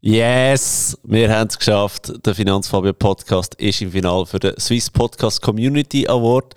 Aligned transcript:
Yes, 0.00 0.96
wir 1.02 1.28
haben 1.28 1.48
es 1.48 1.58
geschafft. 1.58 2.24
Der 2.24 2.32
Finanzfabio 2.32 2.92
Podcast 2.92 3.56
ist 3.56 3.82
im 3.82 3.90
Finale 3.90 4.26
für 4.26 4.38
den 4.38 4.56
Swiss 4.56 4.88
Podcast 4.88 5.42
Community 5.42 6.06
Award. 6.06 6.54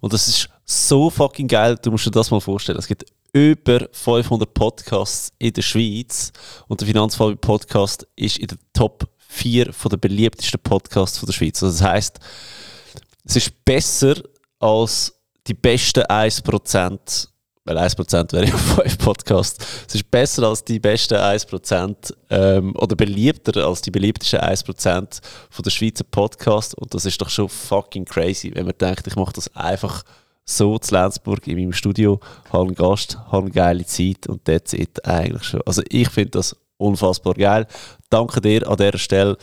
Und 0.00 0.12
das 0.12 0.28
ist 0.28 0.50
so 0.66 1.08
fucking 1.08 1.48
geil. 1.48 1.78
Du 1.80 1.90
musst 1.90 2.04
dir 2.04 2.10
das 2.10 2.30
mal 2.30 2.42
vorstellen. 2.42 2.78
Es 2.78 2.86
gibt 2.86 3.06
über 3.32 3.88
500 3.92 4.52
Podcasts 4.52 5.32
in 5.38 5.54
der 5.54 5.62
Schweiz. 5.62 6.32
Und 6.68 6.82
der 6.82 6.86
Finanzfabio 6.86 7.36
Podcast 7.36 8.06
ist 8.14 8.36
in 8.36 8.48
der 8.48 8.58
Top 8.74 9.08
4 9.26 9.70
der 9.90 9.96
beliebtesten 9.96 10.60
Podcasts 10.60 11.18
der 11.18 11.32
Schweiz. 11.32 11.62
Also 11.62 11.78
das 11.78 11.88
heisst, 11.90 12.20
es 13.24 13.36
ist 13.36 13.64
besser 13.64 14.16
als 14.58 15.18
die 15.46 15.54
besten 15.54 16.02
1% 16.02 17.31
weil 17.64 17.78
1% 17.78 18.32
wäre 18.32 18.46
ja 18.46 18.56
5 18.56 18.98
Podcasts. 18.98 19.64
Es 19.86 19.94
ist 19.94 20.10
besser 20.10 20.48
als 20.48 20.64
die 20.64 20.80
besten 20.80 21.14
1% 21.14 22.12
ähm, 22.30 22.74
oder 22.76 22.96
beliebter 22.96 23.64
als 23.64 23.82
die 23.82 23.90
beliebtesten 23.90 24.40
1% 24.40 25.20
von 25.50 25.62
der 25.62 25.70
Schweizer 25.70 26.04
Podcasts. 26.04 26.74
Und 26.74 26.94
das 26.94 27.04
ist 27.04 27.20
doch 27.20 27.30
schon 27.30 27.48
fucking 27.48 28.04
crazy, 28.04 28.52
wenn 28.54 28.66
man 28.66 28.78
denkt, 28.78 29.06
ich 29.06 29.16
mache 29.16 29.32
das 29.32 29.54
einfach 29.56 30.02
so 30.44 30.78
zu 30.78 30.94
Lenzburg 30.94 31.46
in 31.46 31.56
meinem 31.56 31.72
Studio, 31.72 32.18
habe 32.52 32.64
einen 32.66 32.74
Gast, 32.74 33.18
habe 33.30 33.42
eine 33.42 33.50
geile 33.50 33.86
Zeit 33.86 34.26
und 34.26 34.44
that's 34.44 34.72
it 34.72 35.04
eigentlich 35.06 35.44
schon. 35.44 35.62
Also 35.64 35.82
ich 35.88 36.08
finde 36.10 36.30
das 36.30 36.56
unfassbar 36.78 37.34
geil. 37.34 37.66
Danke 38.10 38.40
dir 38.40 38.68
an 38.68 38.76
dieser 38.76 38.98
Stelle 38.98 39.36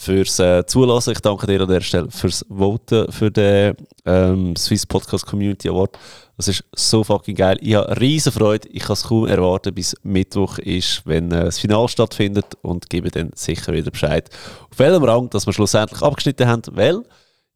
fürs 0.00 0.38
äh, 0.38 0.64
Zulassen. 0.64 1.12
Ich 1.12 1.20
danke 1.20 1.46
dir 1.46 1.60
an 1.60 1.68
dieser 1.68 1.80
Stelle 1.82 2.10
fürs 2.10 2.44
Voten 2.48 3.12
für 3.12 3.30
den 3.30 3.74
ähm, 4.06 4.56
Swiss 4.56 4.86
Podcast 4.86 5.26
Community 5.26 5.68
Award. 5.68 5.98
Das 6.38 6.48
ist 6.48 6.64
so 6.74 7.04
fucking 7.04 7.36
geil. 7.36 7.58
Ich 7.60 7.74
habe 7.74 8.00
riesen 8.00 8.32
Freude. 8.32 8.66
Ich 8.68 8.82
kann 8.82 8.94
es 8.94 9.02
kaum 9.02 9.26
erwarten, 9.26 9.74
bis 9.74 9.94
Mittwoch 10.02 10.56
ist, 10.58 11.02
wenn 11.04 11.30
äh, 11.30 11.44
das 11.44 11.58
Finale 11.58 11.86
stattfindet 11.88 12.46
und 12.62 12.88
gebe 12.88 13.10
dann 13.10 13.30
sicher 13.34 13.74
wieder 13.74 13.90
Bescheid, 13.90 14.30
auf 14.70 14.78
welchem 14.78 15.04
Rang 15.04 15.28
dass 15.28 15.44
wir 15.44 15.52
schlussendlich 15.52 16.00
abgeschnitten 16.00 16.48
haben, 16.48 16.62
weil 16.72 17.02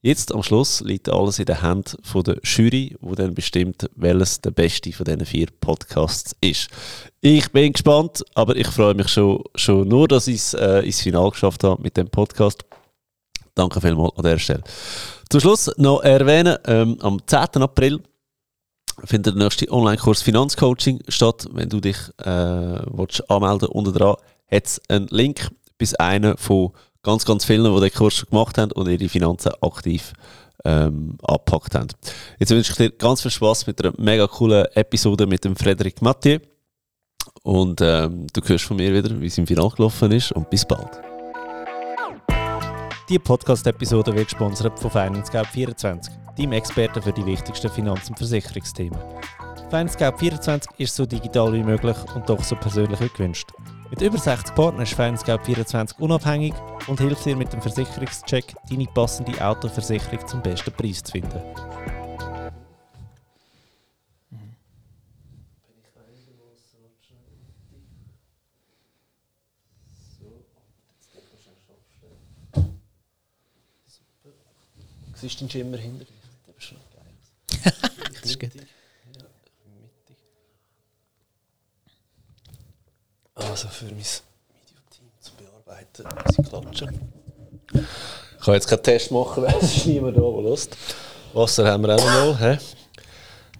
Jetzt 0.04 0.34
am 0.34 0.42
Schluss 0.42 0.82
liegt 0.82 1.08
alles 1.08 1.38
in 1.38 1.46
den 1.46 1.62
Händen 1.62 1.96
der 2.26 2.36
Jury, 2.42 2.94
wo 3.00 3.14
dann 3.14 3.32
bestimmt, 3.32 3.88
welches 3.96 4.38
der 4.38 4.50
beste 4.50 4.92
von 4.92 5.06
diesen 5.06 5.24
vier 5.24 5.46
Podcasts 5.62 6.36
ist. 6.42 6.68
Ich 7.22 7.50
bin 7.52 7.72
gespannt, 7.72 8.22
aber 8.34 8.54
ich 8.54 8.66
freue 8.66 8.92
mich 8.92 9.08
schon, 9.08 9.42
schon 9.54 9.88
nur, 9.88 10.06
dass 10.06 10.26
ich 10.26 10.34
es 10.34 10.52
äh, 10.52 10.80
ins 10.80 11.00
Finale 11.00 11.30
geschafft 11.30 11.64
habe 11.64 11.82
mit 11.82 11.96
dem 11.96 12.10
Podcast. 12.10 12.66
Danke 13.54 13.80
vielmals 13.80 14.14
an 14.18 14.24
der 14.24 14.38
Stelle. 14.38 14.62
Zum 15.30 15.40
Schluss 15.40 15.70
noch 15.78 16.02
erwähnen, 16.02 16.58
ähm, 16.66 16.98
am 17.00 17.26
10. 17.26 17.62
April 17.62 18.02
findet 19.04 19.34
der 19.34 19.42
nächste 19.42 19.72
Online-Kurs 19.72 20.20
Finanzcoaching 20.20 21.00
statt. 21.08 21.48
Wenn 21.50 21.70
du 21.70 21.80
dich 21.80 21.96
äh, 22.18 22.26
willst 22.26 23.30
anmelden 23.30 23.68
unten 23.68 23.94
dran, 23.94 24.16
hat 24.50 24.66
es 24.66 24.82
einen 24.90 25.06
Link 25.06 25.48
bis 25.78 25.94
einer 25.94 26.36
von 26.36 26.72
ganz, 27.04 27.24
ganz 27.24 27.44
vielen, 27.44 27.72
die 27.72 27.80
den 27.80 27.92
Kurs 27.92 28.14
schon 28.14 28.30
gemacht 28.30 28.58
haben 28.58 28.72
und 28.72 28.88
ihre 28.88 29.08
Finanzen 29.08 29.52
aktiv 29.60 30.12
ähm, 30.64 31.16
abgepackt 31.22 31.74
haben. 31.74 31.88
Jetzt 32.38 32.50
wünsche 32.50 32.72
ich 32.72 32.76
dir 32.76 32.90
ganz 32.90 33.22
viel 33.22 33.30
Spaß 33.30 33.66
mit 33.66 33.84
einer 33.84 33.94
mega 33.98 34.26
coolen 34.26 34.66
Episode 34.74 35.26
mit 35.26 35.44
dem 35.44 35.54
Frederik 35.54 36.02
Mathieu. 36.02 36.38
Und 37.42 37.80
ähm, 37.82 38.26
du 38.32 38.40
hörst 38.44 38.64
von 38.64 38.76
mir 38.76 38.92
wieder, 38.92 39.20
wie 39.20 39.26
es 39.26 39.38
im 39.38 39.46
Final 39.46 39.68
gelaufen 39.70 40.10
ist. 40.12 40.32
Und 40.32 40.48
bis 40.50 40.64
bald. 40.64 41.00
Die 43.10 43.18
Podcast-Episode 43.18 44.14
wird 44.14 44.28
gesponsert 44.28 44.78
von 44.78 44.90
FinanceGap24, 44.90 46.08
deinem 46.38 46.52
Experten 46.52 47.02
für 47.02 47.12
die 47.12 47.26
wichtigsten 47.26 47.68
Finanz- 47.68 48.08
und 48.08 48.16
Versicherungsthemen. 48.16 48.98
FinanceGap24 49.70 50.68
ist 50.78 50.96
so 50.96 51.04
digital 51.04 51.52
wie 51.52 51.62
möglich 51.62 51.96
und 52.14 52.26
doch 52.28 52.42
so 52.42 52.56
persönlich 52.56 52.98
wie 53.00 53.08
gewünscht. 53.08 53.50
Mit 53.90 54.00
über 54.00 54.18
60 54.18 54.54
Partnern 54.54 54.82
ist 54.82 54.94
Finance24 54.98 55.98
unabhängig 55.98 56.54
und 56.86 57.00
hilft 57.00 57.24
dir 57.26 57.36
mit 57.36 57.52
dem 57.52 57.60
Versicherungscheck, 57.60 58.54
deine 58.68 58.86
passende 58.86 59.44
Autoversicherung 59.44 60.26
zum 60.26 60.42
besten 60.42 60.72
Preis 60.72 61.02
zu 61.02 61.12
finden. 61.12 61.40
Siehst 75.14 75.40
du 75.40 75.44
den 75.44 75.50
Schimmer 75.50 75.76
hinter 75.76 76.04
dir? 76.04 76.12
Das 76.46 76.56
ist 76.56 76.64
schon 76.68 76.78
geil. 76.94 77.72
das 78.12 78.30
ist 78.30 78.40
gut. 78.40 78.50
Also 83.34 83.66
für 83.68 83.86
mein 83.86 83.96
Videoteam 83.96 85.10
zu 85.20 85.32
bearbeiten, 85.36 86.04
muss 86.04 86.38
ich 86.38 86.48
klatschen. 86.48 87.00
Ich 88.38 88.44
kann 88.44 88.54
jetzt 88.54 88.68
keinen 88.68 88.82
Test 88.82 89.10
machen, 89.10 89.42
weil 89.44 89.56
es 89.60 89.76
ist 89.76 89.86
niemand 89.86 90.16
da, 90.16 90.20
der 90.20 90.30
Lust. 90.30 90.76
Wasser 91.32 91.66
haben 91.66 91.84
wir 91.84 91.96
auch 91.96 92.04
noch. 92.04 92.38
He? 92.38 92.56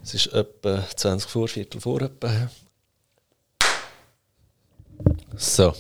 Es 0.03 0.15
ist 0.15 0.27
etwa 0.29 0.85
20 0.95 1.29
vor, 1.29 1.49
Viertel 1.49 1.81
vor. 1.81 2.01
Etwa. 2.03 2.49
So. 5.37 5.73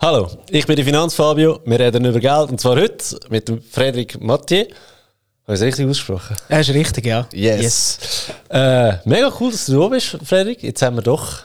Hallo, 0.00 0.30
ich 0.50 0.64
bin 0.66 0.76
der 0.76 0.84
Finanzfabio. 0.84 1.60
Wir 1.64 1.80
reden 1.80 2.04
über 2.04 2.20
Geld 2.20 2.50
und 2.50 2.60
zwar 2.60 2.76
heute 2.76 3.18
mit 3.28 3.48
dem 3.48 3.60
Frederik 3.60 4.20
Mathieu. 4.20 4.66
Habe 5.44 5.54
ich 5.54 5.60
es 5.60 5.62
richtig 5.62 5.88
ausgesprochen? 5.88 6.36
Ja, 6.48 6.60
ist 6.60 6.70
richtig, 6.70 7.06
ja. 7.06 7.26
Yes. 7.32 7.62
yes. 7.62 7.98
Äh, 8.50 8.98
mega 9.04 9.32
cool, 9.40 9.50
dass 9.50 9.66
du 9.66 9.80
da 9.80 9.88
bist, 9.88 10.16
Frederik. 10.24 10.62
Jetzt 10.62 10.80
haben 10.80 10.96
wir 10.96 11.02
doch 11.02 11.42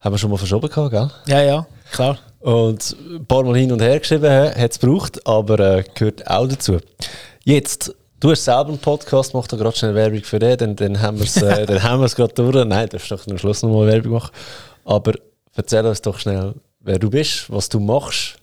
haben 0.00 0.14
wir 0.14 0.18
schon 0.18 0.30
mal 0.30 0.36
verschoben 0.36 0.68
gehabt, 0.68 0.90
gell? 0.90 1.10
Ja, 1.26 1.42
ja, 1.42 1.66
klar. 1.92 2.18
Und 2.40 2.96
ein 2.98 3.26
paar 3.26 3.42
Mal 3.44 3.56
hin 3.56 3.70
und 3.70 3.82
her 3.82 3.98
geschrieben, 3.98 4.30
hat 4.30 4.70
es 4.70 4.78
gebraucht, 4.78 5.26
aber 5.26 5.60
äh, 5.60 5.84
gehört 5.94 6.26
auch 6.26 6.46
dazu. 6.46 6.78
Jetzt, 7.44 7.94
du 8.18 8.30
hast 8.30 8.44
selber 8.44 8.68
einen 8.68 8.78
Podcast, 8.78 9.34
mach 9.34 9.46
da 9.46 9.56
gerade 9.56 9.76
schnell 9.76 9.94
Werbung 9.94 10.22
für 10.22 10.38
den, 10.38 10.56
dann, 10.56 10.76
dann 10.76 11.02
haben 11.02 11.18
wir 11.18 11.26
es 11.26 11.36
äh, 11.36 11.66
gerade 12.16 12.34
durch. 12.34 12.64
Nein, 12.64 12.88
du 12.88 12.96
darfst 12.96 13.10
doch 13.10 13.26
am 13.26 13.38
Schluss 13.38 13.62
noch 13.62 13.70
mal 13.70 13.86
Werbung 13.86 14.12
machen. 14.12 14.30
Aber 14.86 15.12
erzähl 15.54 15.84
uns 15.84 16.00
doch 16.00 16.18
schnell, 16.18 16.54
wer 16.80 16.98
du 16.98 17.10
bist, 17.10 17.52
was 17.52 17.68
du 17.68 17.78
machst 17.78 18.36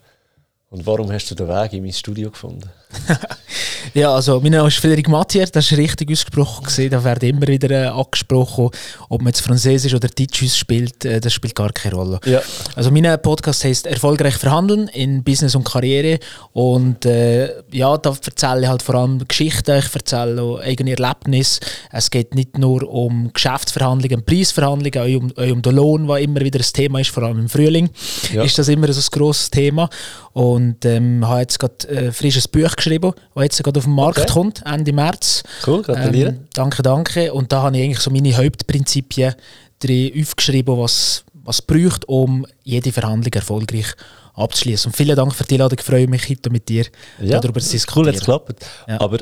und 0.69 0.85
warum 0.85 1.09
hast 1.11 1.31
du 1.31 1.35
den 1.35 1.47
Weg 1.47 1.71
in 1.73 1.83
mein 1.83 1.93
Studio 1.93 2.29
gefunden? 2.29 2.69
ja, 3.93 4.13
also 4.13 4.39
mein 4.41 4.51
Name 4.51 4.67
ist 4.67 4.77
Frederik 4.77 5.07
Mathier, 5.07 5.45
das 5.45 5.71
ist 5.71 5.77
richtig 5.77 6.11
ausgesprochen. 6.11 6.89
Da 6.89 7.03
wird 7.03 7.23
immer 7.23 7.47
wieder 7.47 7.69
äh, 7.69 7.87
angesprochen, 7.87 8.69
ob 9.07 9.21
man 9.21 9.27
jetzt 9.27 9.41
Französisch 9.41 9.93
oder 9.93 10.09
Deutsch 10.09 10.43
spielt, 10.55 11.05
äh, 11.05 11.21
das 11.21 11.31
spielt 11.33 11.55
gar 11.55 11.71
keine 11.71 11.95
Rolle. 11.95 12.19
Ja. 12.25 12.41
Also 12.75 12.91
mein 12.91 13.21
Podcast 13.21 13.63
heißt 13.63 13.87
Erfolgreich 13.87 14.35
verhandeln 14.35 14.89
in 14.89 15.23
Business 15.23 15.55
und 15.55 15.63
Karriere 15.63 16.19
und 16.51 17.05
äh, 17.05 17.61
ja, 17.71 17.97
da 17.97 18.09
erzähle 18.09 18.61
ich 18.63 18.67
halt 18.67 18.81
vor 18.81 18.95
allem 18.95 19.25
Geschichten, 19.25 19.77
ich 19.77 19.95
erzähle 19.95 20.41
auch 20.41 20.59
eigene 20.59 20.97
Erlebnisse. 20.97 21.61
Es 21.91 22.09
geht 22.09 22.35
nicht 22.35 22.57
nur 22.57 22.83
um 22.89 23.31
Geschäftsverhandlungen, 23.31 24.25
Preisverhandlungen, 24.25 24.99
auch 24.99 25.21
um, 25.21 25.31
auch 25.31 25.51
um 25.51 25.61
den 25.61 25.75
Lohn, 25.75 26.07
was 26.09 26.21
immer 26.21 26.41
wieder 26.41 26.59
ein 26.59 26.73
Thema 26.73 26.99
ist, 26.99 27.09
vor 27.09 27.23
allem 27.23 27.39
im 27.39 27.49
Frühling 27.49 27.89
ja. 28.33 28.43
ist 28.43 28.57
das 28.57 28.67
immer 28.67 28.91
so 28.91 28.99
ein 28.99 29.07
grosses 29.11 29.49
Thema 29.49 29.89
und 30.33 30.56
ähm, 30.83 31.27
habe 31.27 31.41
jetzt 31.41 31.59
gerade 31.59 31.75
ein 31.89 31.97
äh, 31.97 32.11
frisches 32.11 32.47
Buch 32.47 32.75
geschrieben, 32.75 33.13
das 33.35 33.43
jetzt 33.43 33.63
gerade 33.63 33.79
auf 33.79 33.85
den 33.85 33.93
Markt 33.93 34.19
okay. 34.19 34.31
kommt, 34.31 34.63
Ende 34.65 34.93
März. 34.93 35.43
Cool, 35.65 35.81
gratuliere. 35.81 36.29
Ähm, 36.29 36.47
danke, 36.53 36.83
danke. 36.83 37.33
Und 37.33 37.51
da 37.51 37.63
habe 37.63 37.77
ich 37.77 37.83
eigentlich 37.83 37.99
so 37.99 38.11
meine 38.11 38.35
Hauptprinzipien 38.35 39.35
drin 39.79 40.11
aufgeschrieben, 40.21 40.77
was 40.77 41.23
was 41.47 41.61
braucht, 41.61 42.07
um 42.09 42.45
jede 42.63 42.91
Verhandlung 42.91 43.33
erfolgreich 43.33 43.85
abzuschließen. 44.33 44.89
Und 44.89 44.95
vielen 44.95 45.15
Dank 45.15 45.33
für 45.33 45.45
die 45.45 45.55
Einladung. 45.55 45.79
Ich 45.79 45.85
freue 45.85 46.07
mich 46.07 46.29
heute 46.29 46.49
mit 46.49 46.67
dir 46.67 46.85
ja, 47.21 47.39
darüber 47.39 47.61
zu 47.61 47.71
diskutieren. 47.71 48.05
Cool, 48.05 48.13
jetzt 48.13 48.23
klappt. 48.25 48.65
Ja. 48.87 48.99
Aber 48.99 49.19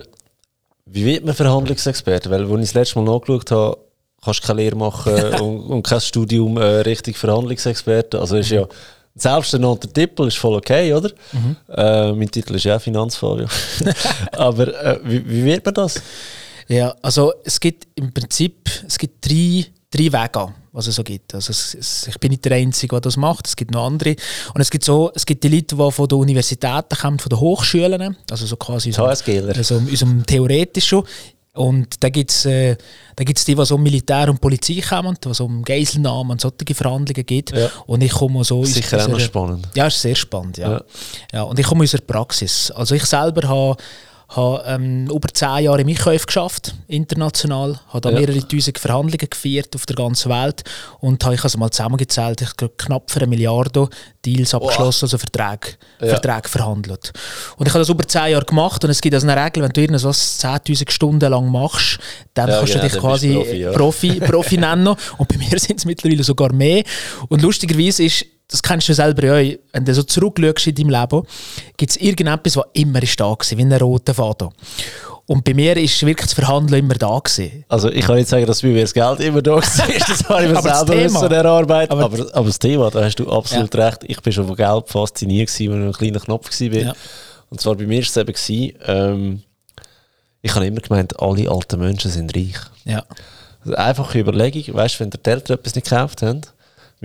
wie 0.85 1.05
wird 1.05 1.23
man 1.23 1.35
Verhandlungsexperte? 1.35 2.29
Weil, 2.31 2.41
als 2.41 2.51
ich 2.51 2.59
das 2.59 2.73
letzte 2.73 2.99
Mal 2.99 3.13
nachgeschaut 3.13 3.51
habe, 3.51 3.77
kannst 4.23 4.43
du 4.43 4.47
keine 4.47 4.61
Lehre 4.61 4.75
machen 4.75 5.13
und, 5.39 5.59
und 5.67 5.83
kein 5.83 6.01
Studium 6.01 6.57
äh, 6.57 6.63
richtig 6.81 7.15
Verhandlungsexperte. 7.17 8.19
Also 8.19 8.37
ist 8.37 8.49
ja 8.49 8.67
selbst 9.15 9.53
der 9.53 9.79
Titel 9.79 10.27
ist 10.27 10.37
voll 10.37 10.55
okay, 10.55 10.93
oder? 10.93 11.09
Mhm. 11.31 11.55
Äh, 11.69 12.11
mein 12.13 12.29
Titel 12.29 12.55
ist 12.55 12.65
ja 12.65 12.77
Finanzfabio. 12.77 13.47
Aber 14.33 14.67
äh, 14.67 14.99
wie, 15.03 15.27
wie, 15.27 15.45
wird 15.45 15.65
man 15.65 15.73
das? 15.73 16.01
Ja, 16.67 16.93
also 17.01 17.33
es 17.43 17.59
gibt 17.59 17.87
im 17.95 18.11
Prinzip 18.11 18.69
es 18.87 18.97
gibt 18.97 19.25
drei, 19.25 19.65
drei 19.91 20.11
Wege, 20.11 20.53
was 20.71 20.87
es 20.87 20.95
so 20.95 21.03
gibt. 21.03 21.33
Also 21.33 21.51
es, 21.51 21.75
es, 21.75 22.07
ich 22.07 22.19
bin 22.19 22.31
nicht 22.31 22.43
der 22.43 22.53
Einzige, 22.53 22.95
der 22.95 23.01
das 23.01 23.17
macht. 23.17 23.47
Es 23.47 23.55
gibt 23.55 23.71
noch 23.71 23.85
andere. 23.85 24.15
Und 24.53 24.61
es 24.61 24.69
gibt 24.69 24.83
so, 24.83 25.11
es 25.15 25.25
gibt 25.25 25.43
die 25.43 25.49
Leute, 25.49 25.75
die 25.75 25.91
von 25.91 26.07
der 26.07 26.17
Universität 26.17 26.85
kommen, 26.99 27.19
von 27.19 27.29
den 27.29 27.39
Hochschulen, 27.39 28.17
also 28.29 28.45
so 28.45 28.57
quasi 28.57 28.91
so, 28.91 29.05
also 29.05 29.75
unserem 29.75 30.25
theoretischen. 30.25 31.03
Und 31.55 32.03
da 32.03 32.09
gibt 32.09 32.31
es 32.31 32.45
äh, 32.45 32.75
die, 33.17 33.25
die 33.25 33.65
so 33.65 33.77
Militär 33.77 34.29
und 34.29 34.41
Polizei 34.41 34.81
kommen, 34.81 35.17
die 35.23 35.33
so 35.33 35.45
um 35.45 35.63
Geiselnahmen 35.63 36.31
und 36.31 36.41
solche 36.41 36.75
Verhandlungen 36.75 37.25
geht. 37.25 37.51
Ja. 37.51 37.69
Und 37.87 38.03
ich 38.03 38.11
komme 38.11 38.43
so... 38.43 38.63
Sicher 38.65 39.03
auch 39.03 39.07
noch 39.07 39.19
spannend. 39.19 39.67
Ja, 39.73 39.87
ist 39.87 40.01
sehr 40.01 40.15
spannend, 40.15 40.57
ja. 40.57 40.71
ja. 40.71 40.81
ja. 41.31 41.41
Und 41.43 41.57
ich 41.57 41.65
komme 41.65 41.83
aus 41.83 41.91
der 41.91 41.99
Praxis. 41.99 42.71
Also 42.71 42.95
ich 42.95 43.05
selber 43.05 43.47
habe 43.47 43.77
habe 44.29 44.63
ähm, 44.65 45.07
über 45.07 45.27
zehn 45.31 45.65
Jahre 45.65 45.81
im 45.81 45.87
Einkauf 45.87 46.25
geschafft, 46.25 46.75
international, 46.87 47.79
habe 47.89 48.01
da 48.01 48.09
ja. 48.09 48.19
mehrere 48.19 48.47
tausend 48.47 48.79
Verhandlungen 48.79 49.29
geführt 49.29 49.75
auf 49.75 49.85
der 49.85 49.95
ganzen 49.95 50.31
Welt 50.31 50.63
und 50.99 51.23
habe 51.23 51.35
ich 51.35 51.43
also 51.43 51.57
mal 51.57 51.69
zusammengezählt, 51.69 52.41
ich 52.41 52.57
glaube 52.57 52.73
knapp 52.77 53.11
für 53.11 53.19
eine 53.19 53.27
Milliarde 53.27 53.87
Deals 54.25 54.53
abgeschlossen, 54.55 55.05
also 55.05 55.17
Verträge, 55.17 55.77
ja. 56.01 56.07
Verträge 56.07 56.49
verhandelt. 56.49 57.13
Und 57.57 57.67
ich 57.67 57.73
habe 57.73 57.79
das 57.79 57.89
über 57.89 58.07
zehn 58.07 58.31
Jahre 58.31 58.45
gemacht 58.45 58.83
und 58.83 58.89
es 58.89 59.01
gibt 59.01 59.13
also 59.13 59.27
eine 59.27 59.43
Regel, 59.43 59.63
wenn 59.63 59.71
du 59.71 59.81
irgendwas 59.81 60.43
10'000 60.43 60.89
Stunden 60.89 61.29
lang 61.29 61.49
machst, 61.51 61.99
dann 62.33 62.49
ja, 62.49 62.57
kannst 62.57 62.73
genau, 62.73 62.85
du 62.85 62.89
dich 62.89 62.99
quasi 62.99 63.33
Profi. 63.33 63.69
Profi, 63.73 64.19
Profi 64.19 64.57
nennen 64.59 64.87
und 64.87 65.27
bei 65.27 65.37
mir 65.37 65.59
sind 65.59 65.77
es 65.77 65.85
mittlerweile 65.85 66.23
sogar 66.23 66.51
mehr. 66.51 66.83
Und 67.29 67.41
lustigerweise 67.41 68.03
ist 68.03 68.25
das 68.47 68.61
kennst 68.61 68.89
du 68.89 68.93
selber 68.93 69.33
auch, 69.33 69.57
wenn 69.73 69.85
du 69.85 69.93
so 69.93 70.03
zurückschaust 70.03 70.67
in 70.67 70.75
deinem 70.75 70.89
Leben, 70.89 71.23
gibt 71.77 71.91
es 71.91 71.97
irgendetwas, 71.97 72.57
was 72.57 72.65
immer 72.73 73.01
ist 73.01 73.19
da 73.19 73.25
war, 73.25 73.37
wie 73.39 73.61
ein 73.61 73.73
roter 73.73 74.13
Faden. 74.13 74.49
Und 75.27 75.43
bei 75.43 75.55
mir 75.55 75.75
ist 75.77 76.05
wirklich 76.05 76.27
das 76.27 76.33
Verhandeln 76.33 76.85
immer 76.85 76.93
da 76.93 77.17
gewesen. 77.17 77.65
Also 77.67 77.89
ich 77.89 78.05
kann 78.05 78.15
nicht 78.15 78.29
sagen, 78.29 78.45
dass 78.45 78.61
bei 78.61 78.67
mir 78.67 78.81
das 78.81 78.93
Geld 78.93 79.19
immer 79.21 79.41
da 79.41 79.53
war. 79.53 79.61
Das 79.61 79.79
habe 80.29 80.43
ich 80.45 80.51
mir 80.51 80.61
selber 80.61 80.95
müssen 80.95 81.31
erarbeiten. 81.31 81.91
Aber, 81.91 82.03
aber, 82.05 82.35
aber, 82.35 82.45
das 82.45 82.59
Thema, 82.59 82.91
da 82.91 83.03
hast 83.03 83.15
du 83.15 83.27
absolut 83.31 83.73
ja. 83.73 83.87
recht. 83.87 84.03
Ich 84.03 84.21
bin 84.21 84.31
schon 84.31 84.45
von 84.45 84.55
Geld 84.55 84.87
fasziniert 84.87 85.49
gewesen, 85.49 85.73
als 85.73 85.81
ich 85.81 85.87
ein 85.87 85.93
kleiner 85.93 86.19
Knopf 86.19 86.61
war. 86.61 86.67
Ja. 86.67 86.93
Und 87.49 87.59
zwar 87.59 87.75
bei 87.75 87.87
mir 87.87 87.97
war 87.97 88.03
es 88.03 88.17
eben, 88.17 88.33
gewesen, 88.33 88.77
ähm, 88.85 89.43
ich 90.43 90.53
habe 90.53 90.67
immer 90.67 90.81
gemeint, 90.81 91.19
alle 91.19 91.49
alten 91.49 91.79
Menschen 91.79 92.11
sind 92.11 92.35
reich. 92.35 92.59
Ja. 92.83 93.03
Also 93.61 93.75
einfache 93.77 94.19
Überlegung, 94.19 94.75
weißt 94.75 94.95
du, 94.95 94.99
wenn 94.99 95.09
der 95.09 95.33
Eltern 95.33 95.57
etwas 95.57 95.73
nicht 95.73 95.89
gekauft 95.89 96.21
haben, 96.21 96.41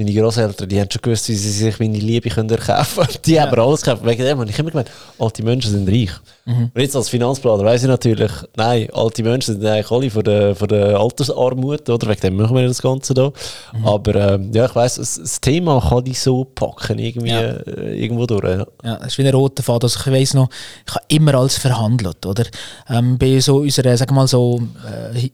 meine 0.00 0.14
Großeltern, 0.14 0.68
die 0.68 0.80
haben 0.80 0.90
schon 0.90 1.02
gewusst, 1.02 1.28
wie 1.28 1.34
sie 1.34 1.50
sich 1.50 1.78
meine 1.78 1.98
Liebe 1.98 2.30
können 2.30 2.48
erkaufen 2.48 3.04
können. 3.04 3.18
Die 3.26 3.32
ja. 3.32 3.42
haben 3.42 3.60
alles 3.60 3.82
gekauft. 3.82 4.04
Wegen 4.04 4.24
dem 4.24 4.38
habe 4.38 4.50
ich 4.50 4.58
immer 4.58 4.70
gemeint, 4.70 4.90
alte 5.18 5.42
Menschen 5.42 5.72
sind 5.72 5.88
reich. 5.88 6.10
Mhm. 6.50 6.70
Und 6.74 6.80
jetzt 6.80 6.96
als 6.96 7.08
Finanzplaner 7.08 7.64
weiss 7.64 7.82
ich 7.82 7.88
natürlich, 7.88 8.30
nein, 8.56 8.88
alte 8.92 9.22
Menschen 9.22 9.54
sind 9.54 9.66
eigentlich 9.66 9.90
alle 9.90 10.10
von 10.10 10.24
der, 10.24 10.54
von 10.54 10.68
der 10.68 10.98
Altersarmut, 10.98 11.88
oder? 11.88 12.08
Wegen 12.08 12.20
dem 12.20 12.36
machen 12.36 12.56
wir 12.56 12.66
das 12.66 12.82
Ganze 12.82 13.14
da. 13.14 13.32
Mhm. 13.72 13.86
Aber 13.86 14.14
ähm, 14.14 14.50
ja, 14.52 14.66
ich 14.66 14.74
weiss, 14.74 14.96
das, 14.96 15.16
das, 15.16 15.40
Thema 15.40 15.80
kann 15.80 16.04
ich 16.06 16.20
so 16.20 16.44
packen, 16.44 16.98
irgendwie, 16.98 17.30
ja. 17.30 17.40
äh, 17.40 18.02
irgendwo 18.02 18.26
durch. 18.26 18.44
Ja. 18.44 18.66
ja, 18.84 18.96
das 18.96 19.08
ist 19.08 19.18
wie 19.18 19.26
ein 19.26 19.34
roter 19.34 19.62
Faden. 19.62 19.84
Also 19.84 20.00
ich 20.00 20.12
weiss 20.12 20.34
noch, 20.34 20.48
ich 20.86 20.94
habe 20.94 21.04
immer 21.08 21.34
alles 21.34 21.56
verhandelt, 21.56 22.24
oder? 22.26 22.44
Ähm, 22.88 23.16
bei 23.18 23.38
so 23.40 23.58
unserer, 23.58 23.96
sagen 23.96 24.14
mal 24.14 24.26
so, 24.26 24.60
äh, 24.86 25.14
wie 25.14 25.32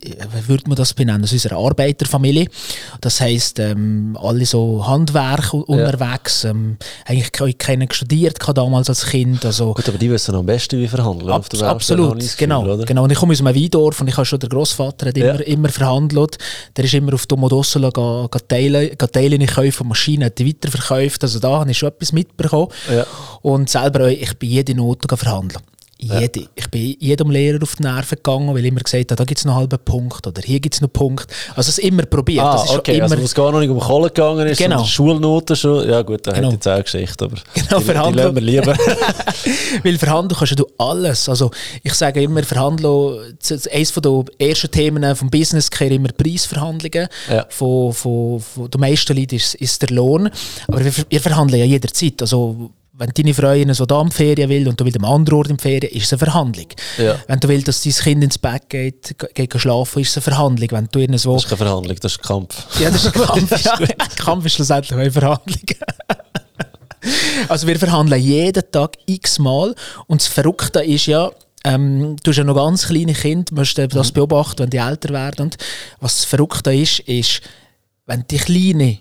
würde 0.48 0.64
man 0.68 0.76
das 0.76 0.94
benennen? 0.94 1.22
Also 1.22 1.34
unserer 1.34 1.56
Arbeiterfamilie. 1.56 2.46
Das 3.00 3.20
heisst, 3.20 3.58
ähm, 3.58 4.16
alle 4.20 4.44
so 4.44 4.86
Handwerk 4.86 5.52
ja. 5.52 5.60
unterwegs. 5.60 6.44
Ähm, 6.44 6.76
eigentlich 7.04 7.58
keinen 7.58 7.90
studiert 7.90 8.38
damals 8.56 8.88
als 8.88 9.06
Kind. 9.06 9.44
Also, 9.44 9.74
Gut, 9.74 9.88
aber 9.88 9.98
die 9.98 10.10
wissen 10.10 10.34
am 10.34 10.46
besten, 10.46 10.80
wie 10.80 10.88
verhandeln. 11.06 11.62
Ab, 11.62 11.70
absolut, 11.70 12.18
Gefühl, 12.20 12.34
genau, 12.38 12.64
oder? 12.64 12.84
genau. 12.84 13.04
Und 13.04 13.12
ich 13.12 13.18
komme 13.18 13.32
aus 13.32 13.40
einem 13.40 13.54
Weindorf 13.54 14.00
und 14.00 14.08
ich 14.08 14.16
habe 14.16 14.26
schon, 14.26 14.38
der 14.38 14.48
Großvater 14.48 15.06
hat 15.06 15.16
immer, 15.16 15.40
ja. 15.40 15.46
immer 15.46 15.68
verhandelt. 15.68 16.38
Der 16.76 16.84
ist 16.84 16.94
immer 16.94 17.14
auf 17.14 17.26
Domodossola 17.26 17.90
Teile, 18.48 18.96
Teile 18.96 19.46
kaufen, 19.46 19.88
Maschinen 19.88 20.30
weiterverkauft. 20.30 21.22
Also 21.22 21.38
da 21.38 21.60
habe 21.60 21.70
ich 21.70 21.78
schon 21.78 21.88
etwas 21.88 22.12
mitbekommen. 22.12 22.68
Ja. 22.92 23.06
Und 23.42 23.70
selber, 23.70 24.08
ich 24.08 24.36
bin 24.38 24.50
jede 24.50 24.74
Note 24.74 25.16
verhandeln. 25.16 25.62
Jede. 25.98 26.40
Ja. 26.40 26.46
Ich 26.54 26.70
bin 26.70 26.96
jedem 27.00 27.30
Lehrer 27.30 27.62
auf 27.62 27.76
die 27.76 27.82
Nerven 27.82 28.16
gegangen, 28.16 28.54
weil 28.54 28.66
immer 28.66 28.80
gesagt 28.80 29.10
hat, 29.10 29.18
da 29.18 29.24
gibt 29.24 29.38
es 29.38 29.46
noch 29.46 29.54
einen 29.54 29.60
halben 29.60 29.78
Punkt 29.82 30.26
oder 30.26 30.42
hier 30.42 30.60
gibt 30.60 30.74
es 30.74 30.82
noch 30.82 30.88
einen 30.88 30.92
Punkt. 30.92 31.32
Also 31.54 31.70
es 31.70 31.78
immer 31.78 32.04
probiert. 32.04 32.44
Ah, 32.44 32.52
das 32.52 32.64
ist 32.64 32.78
okay, 32.78 32.96
immer 32.96 33.04
also 33.04 33.16
es 33.16 33.34
gar 33.34 33.50
noch 33.50 33.60
nicht 33.60 33.70
um 33.70 33.80
Kohle 33.80 34.08
gegangen 34.08 34.46
ist, 34.46 34.58
genau. 34.58 34.84
Schulnoten 34.84 35.56
schon. 35.56 35.88
Ja 35.88 36.02
gut, 36.02 36.26
da 36.26 36.32
genau. 36.32 36.48
hätte 36.52 36.56
ich 36.58 36.64
jetzt 36.66 36.68
auch 36.68 36.82
Geschichte, 36.82 37.24
aber 37.24 37.36
genau, 37.54 37.78
die, 37.78 37.84
verhandeln. 37.84 38.34
die 38.34 38.34
wir 38.34 38.42
lieber. 38.42 38.76
weil 39.84 39.98
verhandeln 39.98 40.38
kannst 40.38 40.58
du 40.58 40.66
alles. 40.76 41.28
Also 41.30 41.50
ich 41.82 41.94
sage 41.94 42.22
immer, 42.22 42.42
verhandeln, 42.42 43.34
eines 43.72 43.92
der 43.94 44.24
ersten 44.38 44.70
Themen 44.70 45.16
vom 45.16 45.30
Business 45.30 45.70
Care 45.70 45.94
immer 45.94 46.08
Preisverhandlungen. 46.08 47.08
Ja. 47.30 47.46
Von, 47.48 47.94
von, 47.94 48.40
von, 48.40 48.70
der 48.70 48.80
meisten 48.80 49.16
Leute 49.16 49.36
ist, 49.36 49.54
ist 49.54 49.80
der 49.80 49.90
Lohn. 49.90 50.28
Aber 50.68 50.84
wir, 50.84 50.92
wir 51.08 51.20
verhandeln 51.20 51.60
ja 51.60 51.66
jederzeit. 51.66 52.20
Also 52.20 52.70
wenn 52.98 53.10
deine 53.10 53.34
Freundin 53.34 53.74
so 53.74 53.84
da 53.84 54.00
in 54.00 54.10
Ferien 54.10 54.48
will 54.48 54.68
und 54.68 54.80
du 54.80 54.84
willst 54.84 54.98
am 54.98 55.04
anderen 55.04 55.38
Ort 55.38 55.50
in 55.50 55.58
Ferien, 55.58 55.92
ist 55.92 56.04
es 56.04 56.12
eine 56.12 56.18
Verhandlung. 56.18 56.66
Ja. 56.96 57.16
Wenn 57.26 57.40
du 57.40 57.48
willst, 57.48 57.68
dass 57.68 57.82
dein 57.82 57.92
Kind 57.92 58.24
ins 58.24 58.38
Bett 58.38 58.68
geht, 58.68 59.16
geht 59.34 59.60
schlafen, 59.60 60.00
ist 60.00 60.10
es 60.10 60.16
eine 60.16 60.34
Verhandlung. 60.34 60.68
Wenn 60.70 60.88
du 60.90 61.18
so 61.18 61.34
das 61.34 61.44
ist 61.44 61.50
keine 61.50 61.58
Verhandlung, 61.58 61.96
das 62.00 62.12
ist 62.12 62.22
Kampf. 62.22 62.80
Ja, 62.80 62.90
das 62.90 63.04
ist 63.04 63.16
ein 63.16 63.22
Kampf. 63.26 63.64
ja. 63.64 63.78
Kampf 64.16 64.46
ist 64.46 64.54
schlussendlich 64.54 64.98
eine 64.98 65.10
Verhandlung. 65.10 65.60
also 67.48 67.66
wir 67.66 67.78
verhandeln 67.78 68.22
jeden 68.22 68.64
Tag 68.70 68.96
x-mal 69.06 69.74
und 70.06 70.22
das 70.22 70.28
Verrückte 70.28 70.82
ist 70.82 71.06
ja, 71.06 71.30
ähm, 71.64 72.16
du 72.22 72.30
hast 72.30 72.38
ja 72.38 72.44
noch 72.44 72.54
ganz 72.54 72.86
kleine 72.86 73.12
Kinder, 73.12 73.54
musst 73.54 73.76
das 73.76 74.10
mhm. 74.10 74.14
beobachten, 74.14 74.60
wenn 74.60 74.70
die 74.70 74.78
älter 74.78 75.10
werden. 75.10 75.46
Und 75.46 75.56
was 76.00 76.16
das 76.16 76.24
Verrückte 76.24 76.74
ist, 76.74 77.00
ist, 77.00 77.42
wenn 78.06 78.24
die 78.30 78.38
Kleine 78.38 78.98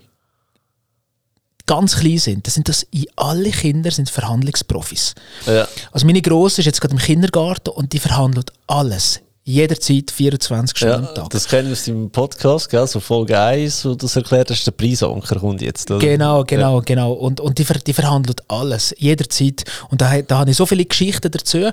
ganz 1.66 1.96
klein 1.96 2.18
sind, 2.18 2.46
dann 2.46 2.52
sind 2.52 2.68
das 2.68 2.86
alle 3.16 3.50
Kinder 3.50 3.90
sind 3.90 4.08
Verhandlungsprofis. 4.08 5.14
Ja. 5.46 5.68
Also 5.92 6.06
meine 6.06 6.22
Grosse 6.22 6.60
ist 6.60 6.66
jetzt 6.66 6.80
gerade 6.80 6.94
im 6.94 7.00
Kindergarten 7.00 7.70
und 7.70 7.92
die 7.92 7.98
verhandelt 7.98 8.52
alles. 8.66 9.20
Jederzeit 9.48 10.10
24 10.10 10.76
Stunden 10.76 11.04
ja, 11.04 11.08
am 11.08 11.14
Tag. 11.14 11.30
Das 11.30 11.46
kennen 11.46 11.68
wir 11.68 11.72
aus 11.72 11.84
dem 11.84 12.10
Podcast, 12.10 12.68
gell? 12.68 12.84
so 12.88 12.98
Folge 12.98 13.38
1, 13.38 13.84
wo 13.84 13.90
du 13.90 13.94
das 13.94 14.16
erklärt 14.16 14.50
hast, 14.50 14.66
der 14.66 14.72
Preisanker 14.72 15.38
kommt 15.38 15.62
jetzt. 15.62 15.88
Oder? 15.88 16.00
Genau, 16.00 16.42
genau, 16.42 16.78
ja. 16.78 16.84
genau. 16.84 17.12
Und, 17.12 17.38
und 17.38 17.56
die, 17.56 17.64
die 17.86 17.92
verhandelt 17.92 18.42
alles, 18.48 18.92
jederzeit. 18.98 19.64
Und 19.88 20.00
da, 20.00 20.20
da 20.22 20.38
habe 20.38 20.50
ich 20.50 20.56
so 20.56 20.66
viele 20.66 20.84
Geschichten 20.84 21.30
dazu. 21.30 21.70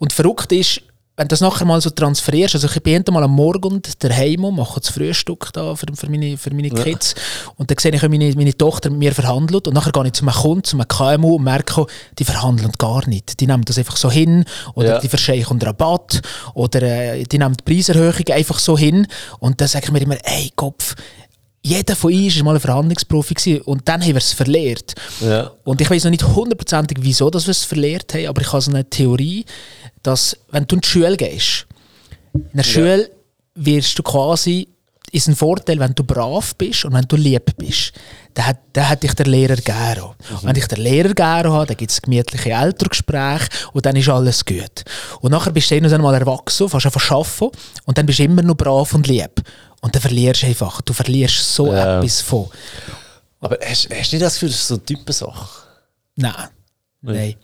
Und 0.00 0.12
verrückt 0.12 0.50
ist, 0.50 0.82
wenn 1.14 1.28
du 1.28 1.32
das 1.32 1.42
nachher 1.42 1.66
mal 1.66 1.80
so 1.80 1.90
transferierst, 1.90 2.54
also 2.54 2.66
ich 2.66 2.82
bin 2.82 3.04
mal 3.10 3.22
am 3.22 3.32
Morgen 3.32 3.82
daheim 3.98 4.44
und 4.44 4.56
mache 4.56 4.80
das 4.80 4.88
Frühstück 4.88 5.50
da 5.52 5.74
für, 5.74 5.86
für 5.94 6.08
meine, 6.08 6.38
für 6.38 6.54
meine 6.54 6.70
Kids 6.70 7.14
ja. 7.14 7.52
und 7.56 7.70
dann 7.70 7.76
sehe 7.78 7.92
ich, 7.94 8.02
wie 8.02 8.08
meine, 8.08 8.34
meine 8.34 8.56
Tochter 8.56 8.88
mit 8.88 8.98
mir 8.98 9.12
verhandelt 9.12 9.68
und 9.68 9.74
nachher 9.74 9.92
gehe 9.92 10.06
ich 10.06 10.14
zu 10.14 10.24
einem 10.24 10.34
Kunden, 10.34 10.64
zu 10.64 10.76
einem 10.76 10.88
KMU 10.88 11.36
und 11.36 11.44
merke, 11.44 11.84
die 12.18 12.24
verhandeln 12.24 12.72
gar 12.78 13.06
nicht. 13.08 13.40
Die 13.40 13.46
nehmen 13.46 13.64
das 13.64 13.76
einfach 13.76 13.98
so 13.98 14.10
hin 14.10 14.44
oder 14.74 14.94
ja. 14.94 14.98
die 15.00 15.08
verscheichen 15.08 15.60
Rabatt 15.60 16.22
oder 16.54 16.80
äh, 16.80 17.24
die 17.24 17.38
nehmen 17.38 17.56
die 17.58 17.62
Preiserhöhung 17.62 18.28
einfach 18.32 18.58
so 18.58 18.78
hin 18.78 19.06
und 19.38 19.60
dann 19.60 19.68
sage 19.68 19.86
ich 19.86 19.92
mir 19.92 20.00
immer, 20.00 20.16
ey 20.24 20.50
Kopf, 20.56 20.94
jeder 21.64 21.94
von 21.94 22.12
uns 22.12 22.36
war 22.38 22.44
mal 22.44 22.54
ein 22.56 22.60
Verhandlungsprofi 22.60 23.34
gewesen, 23.34 23.62
und 23.62 23.88
dann 23.88 24.00
haben 24.00 24.08
wir 24.08 24.16
es 24.16 24.32
verlehrt. 24.32 24.94
Ja. 25.20 25.52
Und 25.62 25.80
ich 25.80 25.88
weiß 25.88 26.04
noch 26.04 26.10
nicht 26.10 26.24
hundertprozentig, 26.24 26.98
wieso 27.00 27.30
dass 27.30 27.46
wir 27.46 27.52
es 27.52 27.64
verlehrt 27.64 28.12
haben, 28.14 28.26
aber 28.26 28.42
ich 28.42 28.52
habe 28.52 28.62
so 28.62 28.72
eine 28.72 28.88
Theorie, 28.88 29.44
dass 30.02 30.36
wenn 30.50 30.66
du 30.66 30.76
in 30.76 30.80
die 30.80 30.88
Schule 30.88 31.16
gehst, 31.16 31.66
in 32.34 32.48
der. 32.54 32.64
Schule 32.64 33.10
wirst 33.54 33.98
du 33.98 34.02
quasi, 34.02 34.68
ist 35.10 35.28
ein 35.28 35.36
Vorteil, 35.36 35.78
wenn 35.78 35.94
du 35.94 36.04
brav 36.04 36.54
bist 36.56 36.86
und 36.86 36.94
wenn 36.94 37.04
du 37.04 37.16
lieb 37.16 37.54
bist. 37.58 37.92
Dann 38.32 38.46
hat, 38.46 38.58
dann 38.72 38.88
hat 38.88 39.02
dich 39.02 39.12
der 39.12 39.26
Lehrer 39.26 39.56
gerne. 39.56 40.00
Mhm. 40.02 40.38
Wenn 40.42 40.54
dich 40.54 40.66
der 40.66 40.78
Lehrer 40.78 41.12
gerne 41.12 41.52
hat, 41.52 41.68
dann 41.68 41.76
gibt 41.76 41.90
es 41.90 42.00
gemütliche 42.00 42.50
Elterngespräche 42.50 43.48
und 43.74 43.84
dann 43.84 43.94
ist 43.94 44.08
alles 44.08 44.42
gut. 44.42 44.84
Und 45.20 45.32
nachher 45.32 45.52
bist 45.52 45.70
du 45.70 45.74
irgendwann 45.74 46.00
mal 46.00 46.14
erwachsen, 46.14 46.68
fast 46.68 46.86
einfach 46.86 47.10
arbeiten 47.10 47.50
und 47.84 47.98
dann 47.98 48.06
bist 48.06 48.20
du 48.20 48.24
immer 48.24 48.42
noch 48.42 48.56
brav 48.56 48.94
und 48.94 49.06
lieb. 49.06 49.42
Und 49.82 49.94
dann 49.94 50.00
verlierst 50.00 50.42
du 50.42 50.46
einfach. 50.46 50.80
Du 50.80 50.94
verlierst 50.94 51.54
so 51.54 51.66
ja. 51.66 51.98
etwas 51.98 52.22
von. 52.22 52.48
Aber 53.40 53.58
hast, 53.60 53.88
hast 53.90 54.12
du 54.12 54.16
nicht 54.16 54.22
das 54.22 54.34
Gefühl, 54.34 54.48
das 54.48 54.58
ist 54.58 54.68
so 54.68 54.74
eine 54.74 54.84
Typensache? 54.84 55.66
Nein. 56.16 56.32
Nein. 57.02 57.16
Nein. 57.16 57.34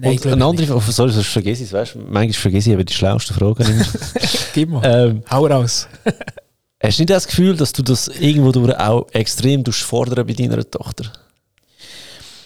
Nein, 0.00 0.18
und 0.18 0.26
eine 0.26 0.44
andere 0.44 0.66
Frage, 0.66 0.92
sorry, 0.92 1.12
sonst 1.12 1.28
vergesse 1.28 1.62
ich 1.62 1.68
es, 1.68 1.72
weißt 1.72 1.94
du, 1.94 1.98
manchmal 1.98 2.32
vergesse 2.32 2.70
ich 2.70 2.74
aber 2.74 2.84
die 2.84 2.92
schlauesten 2.92 3.36
Fragen. 3.36 3.84
Gib 4.54 4.70
mal, 4.70 4.82
ähm, 4.84 5.22
hau 5.30 5.46
raus. 5.46 5.88
hast 6.82 6.98
du 6.98 7.02
nicht 7.02 7.10
das 7.10 7.26
Gefühl, 7.26 7.56
dass 7.56 7.72
du 7.72 7.82
das 7.82 8.08
irgendwo 8.08 8.52
durch 8.52 8.74
auch 8.78 9.06
extrem 9.12 9.64
fordern 9.64 10.26
bei 10.26 10.32
deiner 10.32 10.68
Tochter? 10.68 11.12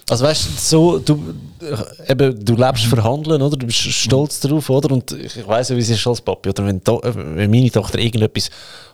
Also 0.09 0.25
weißt 0.25 0.47
du, 0.47 0.51
so, 0.59 0.99
du, 0.99 1.35
eben, 2.09 2.45
du 2.45 2.55
lebst 2.57 2.85
verhandeln, 2.85 3.41
oder? 3.41 3.57
Du 3.57 3.67
bist 3.67 3.79
stolz 3.79 4.41
darauf, 4.41 4.69
oder? 4.69 4.93
Und 4.93 5.13
ich 5.13 5.47
weiss 5.47 5.71
ja, 5.71 5.77
wie 5.77 5.81
es 5.81 5.89
ist 5.89 6.07
als 6.07 6.21
Papi, 6.21 6.51
oder? 6.51 6.67
Wenn, 6.67 6.83
wenn 6.85 7.51
meine 7.51 7.71
Tochter 7.71 7.99
irgendetwas, 7.99 8.51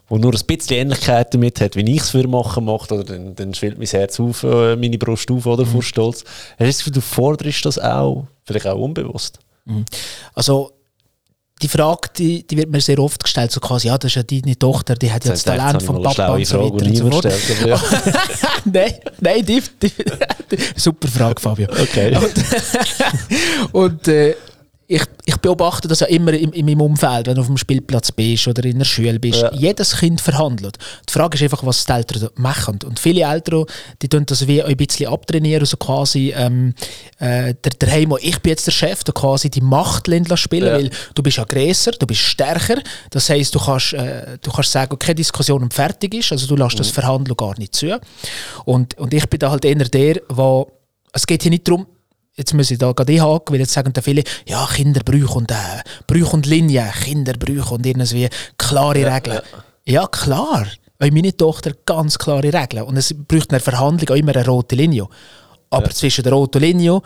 wo 0.08 0.18
nur 0.18 0.32
ein 0.32 0.40
bisschen 0.46 0.76
Ähnlichkeit 0.76 1.34
damit 1.34 1.60
hat, 1.60 1.74
wie 1.74 1.90
ich 1.90 2.00
es 2.00 2.10
für 2.10 2.26
machen 2.28 2.64
macht, 2.64 2.92
oder 2.92 3.02
dann, 3.02 3.34
dann 3.34 3.54
schwillt 3.54 3.78
mein 3.78 3.88
Herz 3.88 4.20
auf, 4.20 4.44
äh, 4.44 4.76
meine 4.76 4.98
Brust 4.98 5.30
auf, 5.30 5.46
oder? 5.46 5.64
Mhm. 5.64 5.70
Vor 5.70 5.82
Stolz. 5.82 6.24
Hast 6.52 6.60
du 6.60 6.64
das 6.64 6.78
Gefühl, 6.78 6.92
du 6.92 7.00
forderst 7.00 7.64
das 7.64 7.78
auch, 7.78 8.26
vielleicht 8.44 8.68
auch 8.68 8.78
unbewusst? 8.78 9.40
Mhm. 9.64 9.84
Also, 10.34 10.72
die 11.62 11.68
Frage, 11.68 12.08
die, 12.16 12.46
die, 12.46 12.56
wird 12.56 12.70
mir 12.70 12.80
sehr 12.80 12.98
oft 12.98 13.22
gestellt, 13.22 13.50
so 13.50 13.60
quasi, 13.60 13.88
ja, 13.88 13.98
das 13.98 14.10
ist 14.10 14.16
ja 14.16 14.22
deine 14.22 14.58
Tochter, 14.58 14.94
die 14.94 15.12
hat 15.12 15.24
ja 15.24 15.32
das, 15.32 15.42
Talent 15.42 15.82
vom 15.82 16.02
Papa 16.02 16.28
und 16.34 16.46
so 16.46 16.58
weiter 16.58 16.86
und 16.86 16.96
so 16.96 17.10
fort. 17.10 17.26
Ja. 17.66 17.80
nein, 18.64 18.94
nein, 19.20 19.44
die, 19.44 19.62
die, 19.82 19.92
super 20.76 21.08
Frage, 21.08 21.40
Fabio. 21.40 21.68
Okay. 21.70 22.16
Und, 22.16 22.34
und 23.72 24.08
äh, 24.08 24.34
ich, 24.90 25.04
ich 25.24 25.36
beobachte 25.36 25.86
das 25.86 26.00
ja 26.00 26.08
immer 26.08 26.32
in, 26.32 26.52
in 26.52 26.66
meinem 26.66 26.80
Umfeld, 26.80 27.28
wenn 27.28 27.36
du 27.36 27.42
auf 27.42 27.46
dem 27.46 27.56
Spielplatz 27.56 28.10
bist 28.10 28.48
oder 28.48 28.64
in 28.64 28.78
der 28.78 28.84
Schule 28.84 29.20
bist. 29.20 29.40
Ja. 29.40 29.52
Jedes 29.54 29.96
Kind 29.96 30.20
verhandelt. 30.20 30.78
Die 31.08 31.12
Frage 31.12 31.36
ist 31.36 31.42
einfach, 31.44 31.64
was 31.64 31.84
die 31.84 31.92
Eltern 31.92 32.28
machen. 32.34 32.80
Und 32.84 32.98
viele 32.98 33.22
Eltern, 33.22 33.66
die 34.02 34.08
tun 34.08 34.26
das 34.26 34.48
wie 34.48 34.60
ein 34.60 34.76
bisschen 34.76 35.06
abtrainieren, 35.06 35.60
also 35.60 35.76
quasi 35.76 36.34
ähm, 36.36 36.74
äh, 37.20 37.54
der, 37.54 37.72
der 37.80 37.90
Heimo, 37.92 38.18
ich 38.20 38.40
bin 38.40 38.50
jetzt 38.50 38.66
der 38.66 38.72
Chef, 38.72 39.04
du 39.04 39.12
quasi 39.12 39.48
die 39.48 39.60
Macht 39.60 40.10
spielen, 40.34 40.66
ja. 40.66 40.72
weil 40.72 40.90
du 41.14 41.22
bist 41.22 41.38
Aggressor, 41.38 41.92
du 41.92 42.06
bist 42.06 42.22
stärker. 42.22 42.82
Das 43.10 43.30
heisst, 43.30 43.54
du 43.54 43.60
kannst, 43.60 43.92
äh, 43.92 44.38
du 44.42 44.50
kannst 44.50 44.72
sagen, 44.72 44.98
keine 44.98 45.14
Diskussion 45.14 45.70
fertig 45.70 46.14
ist, 46.14 46.32
also 46.32 46.48
du 46.48 46.56
lässt 46.56 46.74
mhm. 46.74 46.78
das 46.78 46.90
Verhandeln 46.90 47.36
gar 47.36 47.56
nicht 47.60 47.76
zu. 47.76 47.96
Und, 48.64 48.98
und 48.98 49.14
ich 49.14 49.28
bin 49.28 49.38
da 49.38 49.52
halt 49.52 49.64
eher 49.64 49.76
der, 49.76 49.88
der, 49.88 50.66
es 51.12 51.26
geht 51.28 51.42
hier 51.42 51.50
nicht 51.50 51.68
darum, 51.68 51.86
jetzt 52.34 52.54
muss 52.54 52.70
ich 52.70 52.78
da 52.78 52.92
gerade 52.92 53.12
einhaken, 53.12 53.52
weil 53.52 53.60
jetzt 53.60 53.72
sagen 53.72 53.92
da 53.92 54.02
viele, 54.02 54.24
ja, 54.46 54.66
Kinder 54.66 55.02
brauchen 55.04 55.42
und, 55.42 55.50
äh, 55.50 55.82
brauchen 56.06 56.36
und 56.36 56.46
Linien, 56.46 56.90
Kinder 56.92 57.34
brauchen 57.34 57.76
und 57.78 57.86
irgendwie 57.86 58.28
klare 58.56 59.00
ja, 59.00 59.14
Regeln. 59.14 59.40
Ja. 59.86 60.02
ja, 60.02 60.06
klar. 60.06 60.66
Weil 60.98 61.10
meine 61.12 61.36
Tochter 61.36 61.72
ganz 61.86 62.18
klare 62.18 62.52
Regeln. 62.52 62.82
Und 62.84 62.96
es 62.96 63.14
braucht 63.14 63.44
in 63.44 63.48
der 63.50 63.60
Verhandlung 63.60 64.10
auch 64.10 64.20
immer 64.20 64.34
eine 64.34 64.46
rote 64.46 64.76
Linie. 64.76 65.08
Aber 65.70 65.86
ja. 65.86 65.92
zwischen 65.92 66.22
der 66.24 66.32
roten 66.32 66.60
Linie 66.60 67.00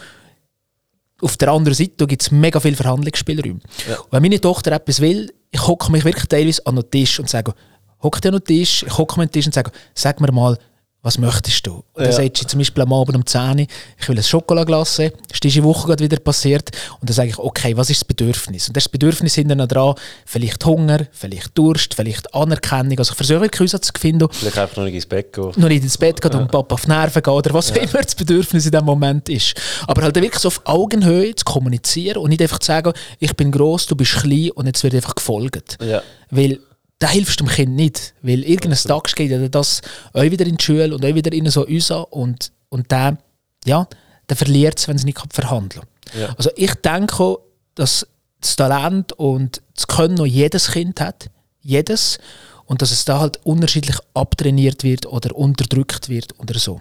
auf 1.20 1.36
der 1.36 1.48
anderen 1.48 1.74
Seite 1.74 2.06
gibt 2.06 2.22
es 2.22 2.30
mega 2.30 2.60
viel 2.60 2.74
Verhandlungsspielräume. 2.74 3.60
Ja. 3.88 3.96
Wenn 4.10 4.22
meine 4.22 4.40
Tochter 4.40 4.72
etwas 4.72 5.00
will, 5.00 5.32
ich 5.50 5.66
hocke 5.66 5.90
mich 5.92 6.04
wirklich 6.04 6.26
teilweise 6.26 6.66
an 6.66 6.76
den 6.76 6.90
Tisch 6.90 7.18
und 7.20 7.30
sage, 7.30 7.54
hocke 8.02 8.20
dir 8.20 8.28
an 8.28 8.34
den 8.34 8.44
Tisch, 8.44 8.82
ich 8.82 8.98
hocke 8.98 9.16
mir 9.16 9.22
an 9.22 9.28
den 9.28 9.32
Tisch 9.32 9.46
und 9.46 9.54
sage, 9.54 9.70
sag 9.94 10.20
mir 10.20 10.32
mal, 10.32 10.58
was 11.04 11.18
möchtest 11.18 11.66
du? 11.66 11.84
Und 11.92 12.04
dann 12.06 12.12
sagst 12.12 12.42
du 12.42 12.46
zum 12.46 12.58
Beispiel 12.58 12.82
am 12.82 12.92
Abend 12.94 13.14
um 13.14 13.26
10 13.26 13.40
Uhr, 13.40 13.66
ich 14.00 14.08
will 14.08 14.16
ein 14.16 14.66
das 14.66 14.98
ist 14.98 15.44
diese 15.44 15.62
Woche 15.62 15.86
gerade 15.86 16.02
wieder 16.02 16.18
passiert. 16.18 16.70
Und 16.98 17.10
dann 17.10 17.14
sage 17.14 17.28
ich, 17.28 17.38
okay, 17.38 17.76
was 17.76 17.90
ist 17.90 18.00
das 18.00 18.04
Bedürfnis? 18.06 18.68
Und 18.68 18.76
das 18.76 18.88
Bedürfnis 18.88 19.34
hinten 19.34 19.58
dran, 19.68 19.96
vielleicht 20.24 20.64
Hunger, 20.64 21.06
vielleicht 21.12 21.56
Durst, 21.58 21.92
vielleicht 21.92 22.34
Anerkennung. 22.34 22.98
Also 22.98 23.12
ich 23.12 23.16
versuche 23.18 23.42
wirklich 23.42 23.60
Aussatz 23.60 23.88
zu 23.88 24.00
finden. 24.00 24.28
Vielleicht 24.32 24.56
einfach 24.56 24.78
noch 24.78 24.84
nicht 24.84 24.94
ins 24.94 25.04
Bett 25.04 25.30
gehen. 25.30 25.52
Noch 25.56 25.68
nicht 25.68 25.82
ins 25.82 25.98
Bett 25.98 26.22
gehen 26.22 26.32
ja. 26.32 26.38
und 26.38 26.50
Papa 26.50 26.74
auf 26.74 26.86
Nerven 26.88 27.22
gehen 27.22 27.34
oder 27.34 27.52
was 27.52 27.68
ja. 27.68 27.76
immer 27.76 28.00
das 28.02 28.14
Bedürfnis 28.14 28.64
in 28.64 28.72
dem 28.72 28.86
Moment 28.86 29.28
ist. 29.28 29.60
Aber 29.86 30.00
halt 30.00 30.14
wirklich 30.14 30.38
so 30.38 30.48
auf 30.48 30.62
Augenhöhe 30.64 31.34
zu 31.34 31.44
kommunizieren 31.44 32.16
und 32.16 32.30
nicht 32.30 32.40
einfach 32.40 32.60
zu 32.60 32.68
sagen, 32.68 32.94
ich 33.18 33.36
bin 33.36 33.52
gross, 33.52 33.84
du 33.84 33.94
bist 33.94 34.14
klein 34.14 34.52
und 34.52 34.66
jetzt 34.66 34.82
wird 34.82 34.94
einfach 34.94 35.14
gefolgt. 35.14 35.76
Ja. 35.82 36.02
Weil 36.30 36.60
da 36.98 37.08
hilfst 37.08 37.40
du 37.40 37.44
dem 37.44 37.52
Kind 37.52 37.74
nicht. 37.74 38.14
Weil 38.22 38.42
irgendein 38.44 38.78
Tag 38.78 39.14
geht 39.14 39.30
ja 39.30 39.48
das 39.48 39.80
auch 40.12 40.22
wieder 40.22 40.46
in 40.46 40.56
die 40.56 40.64
Schule 40.64 40.94
und 40.94 41.04
auch 41.04 41.14
wieder 41.14 41.32
in 41.32 41.48
so 41.50 41.66
uns 41.66 41.90
und, 41.90 42.52
und 42.68 42.90
der, 42.90 43.18
ja, 43.64 43.86
der 44.28 44.36
verliert 44.36 44.78
es, 44.78 44.88
wenn 44.88 44.96
es 44.96 45.04
nicht 45.04 45.20
verhandeln 45.32 45.82
kann. 45.82 46.20
Ja. 46.20 46.34
Also 46.36 46.50
ich 46.56 46.74
denke 46.74 47.38
dass 47.74 48.06
das 48.40 48.56
Talent 48.56 49.12
und 49.12 49.62
das 49.74 49.86
Können 49.86 50.14
noch 50.14 50.26
jedes 50.26 50.70
Kind 50.70 51.00
hat. 51.00 51.30
Jedes. 51.60 52.18
Und 52.66 52.82
dass 52.82 52.90
es 52.90 53.04
da 53.04 53.20
halt 53.20 53.44
unterschiedlich 53.44 53.96
abtrainiert 54.14 54.84
wird 54.84 55.06
oder 55.06 55.34
unterdrückt 55.34 56.08
wird 56.08 56.38
oder 56.38 56.58
so. 56.58 56.80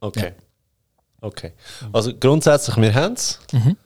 Okay. 0.00 0.32
Ja. 0.36 0.44
Okay. 1.20 1.52
Also 1.92 2.12
grundsätzlich, 2.14 2.76
wir 2.76 2.94
haben 2.94 3.14
es. 3.14 3.40
Mhm. 3.52 3.76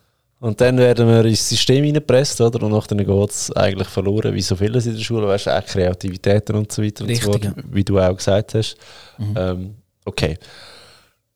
Und 0.43 0.61
dann 0.61 0.77
werden 0.77 1.07
wir 1.07 1.25
ins 1.25 1.49
System 1.49 1.85
reingepresst, 1.85 2.41
oder? 2.41 2.65
Und 2.65 2.73
nachher 2.73 2.97
geht 2.97 3.31
es 3.31 3.53
eigentlich 3.53 3.87
verloren, 3.87 4.35
wie 4.35 4.41
so 4.41 4.57
vieles 4.57 4.87
in 4.87 4.95
der 4.95 5.01
Schule, 5.01 5.29
weißt 5.29 5.47
du, 5.47 5.57
auch 5.57 5.65
Kreativitäten 5.65 6.57
und 6.57 6.73
so 6.73 6.83
weiter 6.83 7.07
Richtig, 7.07 7.29
und 7.29 7.33
so 7.35 7.39
fort, 7.39 7.45
ja. 7.45 7.63
wie 7.71 7.85
du 7.85 8.01
auch 8.01 8.17
gesagt 8.17 8.55
hast. 8.55 8.77
Mhm. 9.19 9.35
Ähm, 9.37 9.75
okay. 10.05 10.37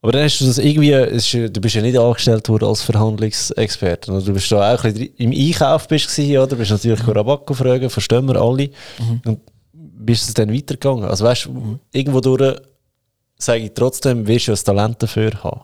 Aber 0.02 0.10
dann 0.10 0.24
hast 0.24 0.40
du 0.40 0.46
das 0.46 0.58
irgendwie, 0.58 0.90
ist, 0.90 1.32
du 1.32 1.60
bist 1.60 1.76
ja 1.76 1.82
nicht 1.82 1.96
angestellt 1.96 2.48
worden 2.48 2.64
als 2.64 2.82
Verhandlungsexperte. 2.82 4.10
Du 4.10 4.32
bist 4.32 4.50
da 4.50 4.74
auch 4.74 4.82
ein 4.82 4.92
bisschen 4.92 5.14
im 5.18 5.30
Einkauf 5.30 5.86
bist 5.86 6.08
gewesen, 6.08 6.38
oder? 6.38 6.48
Du 6.48 6.56
bist 6.56 6.72
natürlich 6.72 7.06
mhm. 7.06 7.12
Rabakko 7.12 7.54
fragen, 7.54 7.88
verstehen 7.88 8.26
wir 8.26 8.40
alle. 8.40 8.70
Mhm. 8.98 9.22
Und 9.24 9.40
bist 9.72 10.26
es 10.26 10.34
dann 10.34 10.52
weitergegangen? 10.52 11.04
Also 11.04 11.24
weißt 11.24 11.44
du, 11.44 11.52
mhm. 11.52 11.78
irgendwo 11.92 12.20
durch 12.20 12.56
sage 13.38 13.62
ich 13.62 13.72
trotzdem, 13.72 14.26
wirst 14.26 14.48
du 14.48 14.52
ein 14.52 14.58
Talent 14.58 15.00
dafür 15.00 15.30
haben. 15.44 15.60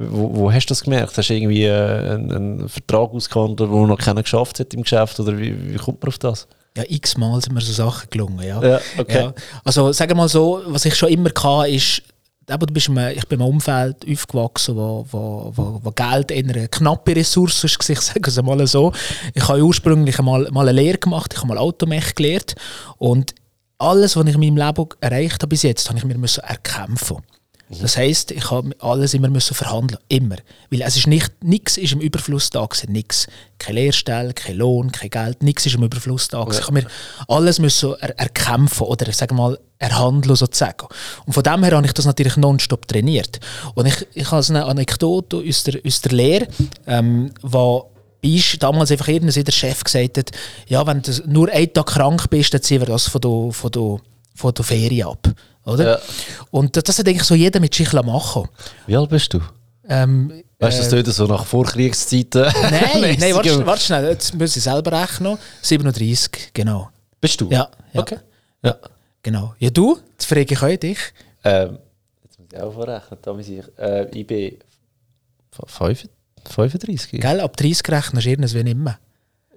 Wo, 0.00 0.30
wo, 0.32 0.52
hast 0.52 0.66
du 0.66 0.68
das 0.70 0.84
gemerkt? 0.84 1.18
Hast 1.18 1.28
du 1.28 1.34
irgendwie 1.34 1.64
äh, 1.64 2.14
einen, 2.14 2.32
einen, 2.32 2.68
Vertrag 2.68 3.10
ausgehandelt, 3.10 3.68
den 3.68 3.86
noch 3.88 3.98
keiner 3.98 4.22
geschafft 4.22 4.60
hat 4.60 4.72
im 4.72 4.82
Geschäft? 4.82 5.18
Oder 5.18 5.36
wie, 5.36 5.72
wie 5.72 5.76
kommt 5.76 6.00
man 6.00 6.08
auf 6.08 6.18
das? 6.18 6.46
Ja, 6.76 6.84
x-mal 6.86 7.40
sind 7.42 7.52
mir 7.52 7.60
so 7.60 7.72
Sachen 7.72 8.08
gelungen, 8.08 8.46
ja. 8.46 8.62
ja, 8.62 8.80
okay. 8.96 9.22
ja. 9.22 9.34
Also 9.64 9.90
sagen 9.92 10.12
wir 10.12 10.16
mal 10.16 10.28
so, 10.28 10.62
was 10.66 10.84
ich 10.84 10.94
schon 10.94 11.08
immer 11.08 11.30
hatte, 11.30 11.70
ist, 11.70 12.02
aber 12.48 12.66
du 12.66 12.72
bist 12.72 12.86
in 12.86 12.96
ich 12.96 13.26
bin 13.26 13.40
in 13.40 13.44
einem 13.44 13.54
Umfeld 13.54 13.96
aufgewachsen, 14.08 14.76
wo, 14.76 15.04
wo, 15.10 15.52
wo, 15.56 15.80
wo 15.82 15.90
Geld 15.90 16.30
eine 16.30 16.68
knappe 16.68 17.16
Ressource 17.16 17.64
ist, 17.64 17.90
ich 17.90 18.00
sage 18.00 18.30
es 18.30 18.40
mal 18.40 18.64
so. 18.68 18.92
Ich 19.34 19.48
habe 19.48 19.64
ursprünglich 19.64 20.16
mal, 20.20 20.48
mal 20.52 20.68
eine 20.68 20.80
Lehre 20.80 20.98
gemacht, 20.98 21.32
ich 21.32 21.38
habe 21.38 21.48
mal 21.48 21.58
Automech 21.58 22.14
gelernt 22.14 22.54
und 22.98 23.34
alles, 23.78 24.16
was 24.16 24.26
ich 24.26 24.34
in 24.36 24.40
meinem 24.40 24.64
Leben 24.64 24.88
erreicht 25.00 25.42
habe 25.42 25.48
bis 25.48 25.64
jetzt, 25.64 25.88
habe 25.88 25.98
ich 25.98 26.04
mir 26.04 26.14
erkämpfen 26.14 27.16
müssen. 27.16 27.37
Das 27.70 27.98
heisst, 27.98 28.30
ich 28.30 28.50
habe 28.50 28.70
alles 28.78 29.12
immer 29.12 29.28
müssen 29.28 29.54
verhandeln, 29.54 30.00
immer, 30.08 30.36
weil 30.70 30.80
es 30.80 30.96
ist 30.96 31.06
nicht 31.06 31.30
nichts 31.42 31.76
ist 31.76 31.92
im 31.92 32.00
Überfluss 32.00 32.48
da 32.48 32.64
gewesen, 32.64 32.92
nichts, 32.92 33.26
keine 33.58 33.80
Lehrstelle, 33.80 34.32
kein 34.32 34.56
Lohn, 34.56 34.90
kein 34.90 35.10
Geld, 35.10 35.42
nichts 35.42 35.66
ist 35.66 35.74
im 35.74 35.82
Überfluss 35.82 36.28
da 36.28 36.44
gewesen. 36.44 36.60
Ich 36.60 36.66
habe 36.66 36.80
mir 36.80 36.86
alles 37.28 37.58
müssen 37.58 37.94
er 38.00 38.18
erkämpfen 38.18 38.86
oder 38.86 39.12
sagen 39.12 39.36
mal 39.36 39.58
erhandeln 39.78 40.34
sozusagen. 40.34 40.86
Und 41.26 41.34
von 41.34 41.42
dem 41.42 41.62
her 41.62 41.76
habe 41.76 41.86
ich 41.86 41.92
das 41.92 42.06
natürlich 42.06 42.36
nonstop 42.36 42.88
trainiert. 42.88 43.38
Und 43.74 43.86
ich, 43.86 44.06
ich 44.14 44.30
habe 44.30 44.44
eine 44.48 44.64
Anekdote 44.64 45.36
aus 45.36 45.64
der, 45.64 45.80
aus 45.84 46.00
der 46.00 46.12
Lehre, 46.12 46.48
ähm, 46.86 47.32
wo 47.42 47.90
bist, 48.20 48.62
damals 48.62 48.90
einfach 48.90 49.08
irgendein 49.08 49.44
der 49.44 49.52
Chef 49.52 49.84
gesagt 49.84 50.18
hat, 50.18 50.30
ja, 50.66 50.86
wenn 50.86 51.02
du 51.02 51.12
nur 51.26 51.48
einen 51.50 51.72
Tag 51.72 51.86
krank 51.86 52.28
bist, 52.30 52.52
dann 52.52 52.62
ziehen 52.62 52.80
wir 52.80 52.86
das 52.86 53.08
von 53.08 53.20
der, 53.20 53.52
von 53.52 53.70
der, 53.70 53.96
von 54.34 54.54
der 54.54 54.64
Ferien 54.64 55.08
ab. 55.08 55.28
Oder? 55.68 55.92
Ja. 55.92 55.98
Und 56.50 56.76
das 56.76 56.98
hat 56.98 57.06
eigentlich 57.06 57.24
so 57.24 57.34
jeder 57.34 57.60
mit 57.60 57.74
sich 57.74 57.92
machen 57.92 58.48
Wie 58.86 58.96
alt 58.96 59.10
bist 59.10 59.32
du? 59.34 59.40
Ähm, 59.88 60.42
weißt 60.58 60.78
du, 60.78 60.82
das 60.82 60.92
äh, 60.92 61.02
tut 61.02 61.14
so 61.14 61.26
nach 61.26 61.44
Vorkriegszeiten? 61.44 62.42
Nein, 62.42 63.16
nein 63.18 63.34
warte, 63.34 63.66
warte 63.66 63.82
schnell, 63.82 64.04
jetzt 64.08 64.34
muss 64.34 64.56
ich 64.56 64.62
selber 64.62 65.00
rechnen. 65.00 65.38
37, 65.62 66.50
genau. 66.52 66.90
Bist 67.20 67.40
du? 67.40 67.50
Ja. 67.50 67.70
ja. 67.92 68.00
Okay. 68.00 68.18
Ja. 68.62 68.76
Genau. 69.22 69.54
Ja, 69.58 69.70
du? 69.70 69.98
Jetzt 70.12 70.26
frage 70.26 70.52
ich 70.52 70.62
euch 70.62 70.78
dich. 70.78 70.98
Ähm, 71.44 71.78
jetzt 72.22 72.38
muss 72.38 72.48
ich 72.52 72.60
auch 72.60 72.72
vorrechnen. 72.72 73.18
Da 73.22 73.32
muss 73.32 73.48
ich, 73.48 73.62
äh, 73.78 74.08
ich 74.10 74.26
bin 74.26 74.56
35. 75.52 77.20
Gell, 77.20 77.40
ab 77.40 77.56
30 77.56 77.88
rechnest 77.88 78.26
du 78.26 78.58
irgendwie 78.58 78.74
nicht 78.74 78.76
mehr. 78.76 78.98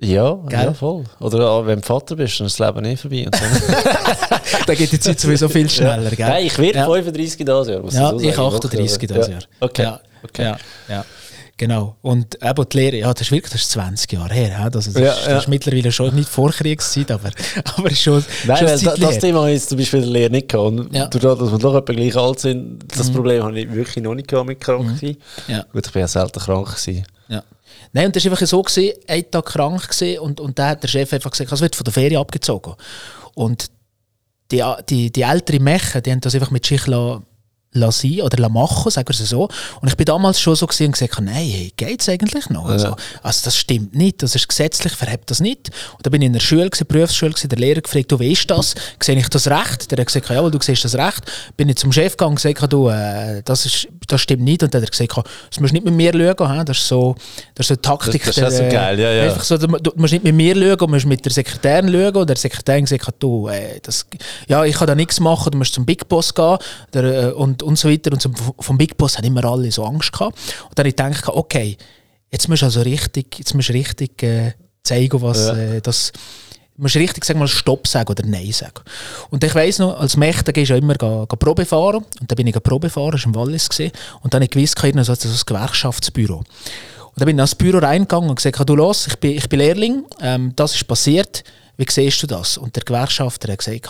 Ja, 0.03 0.39
ja, 0.49 0.73
voll. 0.73 1.03
Oder 1.19 1.65
wenn 1.65 1.79
du 1.79 1.85
Vater 1.85 2.15
bist, 2.15 2.39
dann 2.39 2.47
ist 2.47 2.59
das 2.59 2.67
Leben 2.67 2.85
eh 2.85 2.97
vorbei. 2.97 3.25
Und 3.25 3.35
so. 3.35 3.43
dann 4.65 4.75
geht 4.75 4.91
die 4.91 4.99
Zeit 4.99 5.19
sowieso 5.19 5.47
viel 5.47 5.69
schneller, 5.69 6.09
gell? 6.09 6.27
Nein, 6.27 6.45
ich 6.47 6.57
werde 6.57 6.79
ja. 6.79 6.85
35 6.85 7.39
in 7.39 7.45
dieses 7.45 7.67
Jahr. 7.67 7.83
Ja, 7.91 8.29
ich 8.29 8.37
38 8.37 8.73
in 8.73 8.85
dieses 9.15 9.27
Jahr. 9.27 9.39
Okay. 9.59 9.83
Ja. 9.83 9.99
okay. 10.23 10.43
Ja. 10.43 10.57
ja. 10.89 11.05
Genau. 11.61 11.95
Und 12.01 12.39
eben 12.43 12.69
die 12.69 12.77
Lehre, 12.77 12.97
ja, 12.97 13.13
das 13.13 13.21
ist 13.21 13.31
wirklich 13.31 13.51
das 13.51 13.61
ist 13.61 13.71
20 13.73 14.11
Jahre 14.11 14.33
her. 14.33 14.59
Also 14.73 14.91
das, 14.91 14.99
ja, 14.99 15.11
ist, 15.11 15.27
das 15.27 15.43
ist 15.43 15.47
mittlerweile 15.47 15.91
schon 15.91 16.15
nicht 16.15 16.27
Vorkriegszeit, 16.27 17.11
aber, 17.11 17.29
aber 17.77 17.91
schon. 17.91 18.25
Nein, 18.47 18.57
schon 18.57 18.85
weil 18.87 18.97
das 18.97 19.19
Thema 19.19 19.47
ist 19.47 19.69
zum 19.69 19.77
Beispiel 19.77 19.99
in 19.99 20.05
der 20.05 20.13
Lehre 20.13 20.31
nicht 20.31 20.49
gehabt. 20.49 20.67
Und 20.67 20.95
ja. 20.95 21.05
dadurch, 21.05 21.37
dass 21.37 21.51
wir 21.51 21.59
doch 21.59 21.75
etwa 21.75 21.93
gleich 21.93 22.15
alt 22.15 22.39
sind, 22.39 22.79
das 22.87 23.09
mhm. 23.09 23.13
Problem 23.13 23.43
habe 23.43 23.59
ich 23.59 23.71
wirklich 23.71 24.03
noch 24.03 24.15
nicht 24.15 24.27
gehabt 24.27 24.47
mit 24.47 24.59
krank 24.59 24.87
mhm. 24.87 24.97
sein. 24.97 25.17
Ja. 25.47 25.63
Gut, 25.71 25.85
ich 25.85 25.93
bin 25.93 25.99
ja 25.99 26.07
selten 26.07 26.39
krank 26.39 26.65
gewesen. 26.65 27.05
Ja. 27.27 27.43
Nein, 27.93 28.07
und 28.07 28.15
das 28.15 28.23
war 28.25 28.31
einfach 28.31 28.45
so, 28.45 28.61
gewesen, 28.61 28.93
ein 29.07 29.29
Tag 29.29 29.45
krank 29.45 29.89
gewesen, 29.89 30.19
und, 30.19 30.39
und 30.39 30.57
dann 30.57 30.69
hat 30.69 30.83
der 30.83 30.87
Chef 30.87 31.13
einfach 31.13 31.31
gesagt, 31.31 31.51
es 31.51 31.61
wird 31.61 31.75
von 31.75 31.83
der 31.83 31.93
Ferie 31.93 32.19
abgezogen. 32.19 32.75
Und 33.33 33.69
die, 34.51 34.63
die, 34.89 35.11
die 35.11 35.21
älteren 35.21 35.63
Mächen, 35.63 36.03
die 36.03 36.11
haben 36.11 36.21
das 36.21 36.35
einfach 36.35 36.51
mit 36.51 36.65
sich 36.65 36.85
lassen, 36.87 37.25
lassen 37.73 38.21
oder 38.21 38.49
machen, 38.49 38.91
sagen 38.91 39.07
wir 39.07 39.19
es 39.19 39.29
so. 39.29 39.47
Und 39.79 39.87
ich 39.87 39.95
bin 39.95 40.05
damals 40.05 40.39
schon 40.39 40.55
so 40.55 40.67
gesehen 40.67 40.87
und 40.87 40.91
gesagt, 40.93 41.19
nein, 41.21 41.35
hey, 41.35 41.73
geht's 41.75 42.09
eigentlich 42.09 42.49
noch? 42.49 42.67
Ja. 42.67 42.73
Also, 42.73 42.95
also, 43.23 43.41
das 43.45 43.57
stimmt 43.57 43.95
nicht, 43.95 44.21
das 44.21 44.35
ist 44.35 44.47
gesetzlich, 44.47 44.93
verhebt 44.93 45.31
das 45.31 45.39
nicht. 45.39 45.69
Und 45.95 46.05
dann 46.05 46.11
bin 46.11 46.21
ich 46.21 46.27
in 46.27 46.33
der 46.33 46.41
Schule, 46.41 46.69
gewesen, 46.69 46.87
Berufsschule, 46.87 47.31
gewesen, 47.31 47.49
der 47.49 47.59
Lehrer 47.59 47.81
gefragt, 47.81 48.11
du, 48.11 48.19
wie 48.19 48.33
ist 48.33 48.49
das? 48.49 48.75
Sehe 49.01 49.17
ich 49.17 49.29
das 49.29 49.47
recht? 49.47 49.89
Der 49.91 49.99
hat 49.99 50.07
gesagt, 50.07 50.29
ja, 50.29 50.49
du 50.49 50.59
siehst 50.61 50.83
das 50.83 50.95
recht. 50.95 51.21
Bin 51.55 51.69
ich 51.69 51.77
zum 51.77 51.91
Chef 51.91 52.13
gegangen 52.13 52.31
und 52.31 52.41
gesagt, 52.41 52.73
du, 52.73 52.89
äh, 52.89 53.41
das, 53.43 53.65
ist, 53.65 53.87
das 54.07 54.21
stimmt 54.21 54.43
nicht. 54.43 54.63
Und 54.63 54.73
dann 54.73 54.81
hat 54.81 54.89
er 54.89 54.91
gesagt, 54.91 55.27
das 55.49 55.59
musst 55.59 55.71
du 55.71 55.75
nicht 55.75 55.85
mit 55.85 55.93
mir 55.93 56.11
schauen, 56.11 56.57
he? 56.57 56.65
das 56.65 56.77
ist 56.77 56.87
so, 56.87 57.15
das 57.55 57.65
ist 57.65 57.67
so 57.69 57.73
eine 57.73 57.81
Taktik. 57.81 58.25
Das, 58.25 58.35
das 58.35 58.53
ist 58.53 58.59
der, 58.59 58.69
so 58.69 58.75
geil, 58.75 58.99
ja, 58.99 59.11
ja. 59.11 59.23
Einfach 59.23 59.43
so, 59.43 59.57
du, 59.57 59.67
du, 59.67 59.91
musst 59.95 60.11
nicht 60.11 60.23
mit 60.23 60.35
mir 60.35 60.55
schauen, 60.55 60.77
du 60.77 60.87
musst 60.87 61.05
mit 61.05 61.23
der 61.23 61.31
Sekretärin 61.31 61.89
schauen. 61.89 62.15
Und 62.15 62.29
der 62.29 62.35
Sekretär 62.35 62.81
gesagt, 62.81 63.15
du, 63.19 63.47
äh, 63.47 63.79
das, 63.81 64.05
ja, 64.47 64.65
ich 64.65 64.75
kann 64.75 64.87
da 64.87 64.95
nichts 64.95 65.21
machen, 65.21 65.51
du 65.51 65.57
musst 65.57 65.73
zum 65.73 65.85
Big 65.85 66.09
Boss 66.09 66.33
gehen 66.33 66.57
der, 66.93 67.03
äh, 67.03 67.31
und, 67.31 67.60
und 67.61 67.77
so 67.77 67.89
weiter. 67.89 68.11
Und 68.11 68.21
zum 68.21 68.33
vom 68.35 68.77
Big 68.77 68.97
Boss 68.97 69.17
haben 69.17 69.25
immer 69.25 69.43
alle 69.45 69.71
so 69.71 69.83
Angst 69.83 70.11
gehabt. 70.11 70.37
Und 70.69 70.77
dann 70.77 70.83
habe 70.85 70.89
ich 70.89 70.95
gedacht, 70.95 71.27
okay, 71.27 71.77
jetzt 72.31 72.47
musst 72.47 72.61
du 72.61 72.65
also 72.65 72.81
richtig, 72.81 73.37
jetzt 73.37 73.53
musst 73.53 73.69
richtig 73.69 74.21
äh, 74.23 74.53
zeigen, 74.83 75.21
was 75.21 75.47
ja. 75.47 75.55
äh, 75.55 75.81
das 75.81 76.11
Du 76.77 76.83
musst 76.83 76.95
richtig 76.95 77.25
sagen, 77.25 77.37
mal 77.37 77.47
Stopp 77.47 77.87
sagen 77.87 78.09
oder 78.09 78.25
Nein 78.25 78.51
sagen. 78.51 78.81
Und 79.29 79.43
ich 79.43 79.53
weiss 79.53 79.77
noch, 79.77 79.99
als 79.99 80.17
Mächte 80.17 80.51
gehst 80.51 80.71
du 80.71 80.75
immer 80.75 80.95
ga, 80.95 81.25
ga 81.27 81.35
Probe 81.35 81.65
fahren. 81.65 82.03
Und 82.19 82.31
dann 82.31 82.35
bin 82.35 82.47
ich 82.47 82.63
Probe 82.63 82.89
fahren, 82.89 83.11
das 83.11 83.21
war 83.21 83.27
im 83.27 83.35
Wallis. 83.35 83.69
Gewesen. 83.69 83.91
Und 84.21 84.33
dann 84.33 84.39
habe 84.39 84.45
ich 84.45 84.49
gewiss, 84.49 84.73
ich 84.81 85.05
so 85.05 85.11
ein 85.11 85.39
Gewerkschaftsbüro. 85.45 86.37
Und 86.37 86.47
dann 87.17 87.25
bin 87.25 87.37
ich 87.37 87.41
ins 87.41 87.55
Büro 87.55 87.77
reingegangen 87.77 88.29
und 88.29 88.37
gesagt, 88.37 88.67
du 88.67 88.75
los, 88.75 89.05
ich 89.05 89.15
bin, 89.17 89.37
ich 89.37 89.47
bin 89.49 89.59
Lehrling, 89.59 90.05
ähm, 90.21 90.53
das 90.55 90.73
ist 90.73 90.87
passiert, 90.87 91.43
wie 91.81 91.91
siehst 91.91 92.21
du 92.21 92.27
das? 92.27 92.57
Und 92.57 92.75
der 92.75 92.83
Gewerkschafter 92.83 93.51
hat 93.51 93.57
gesagt, 93.57 93.89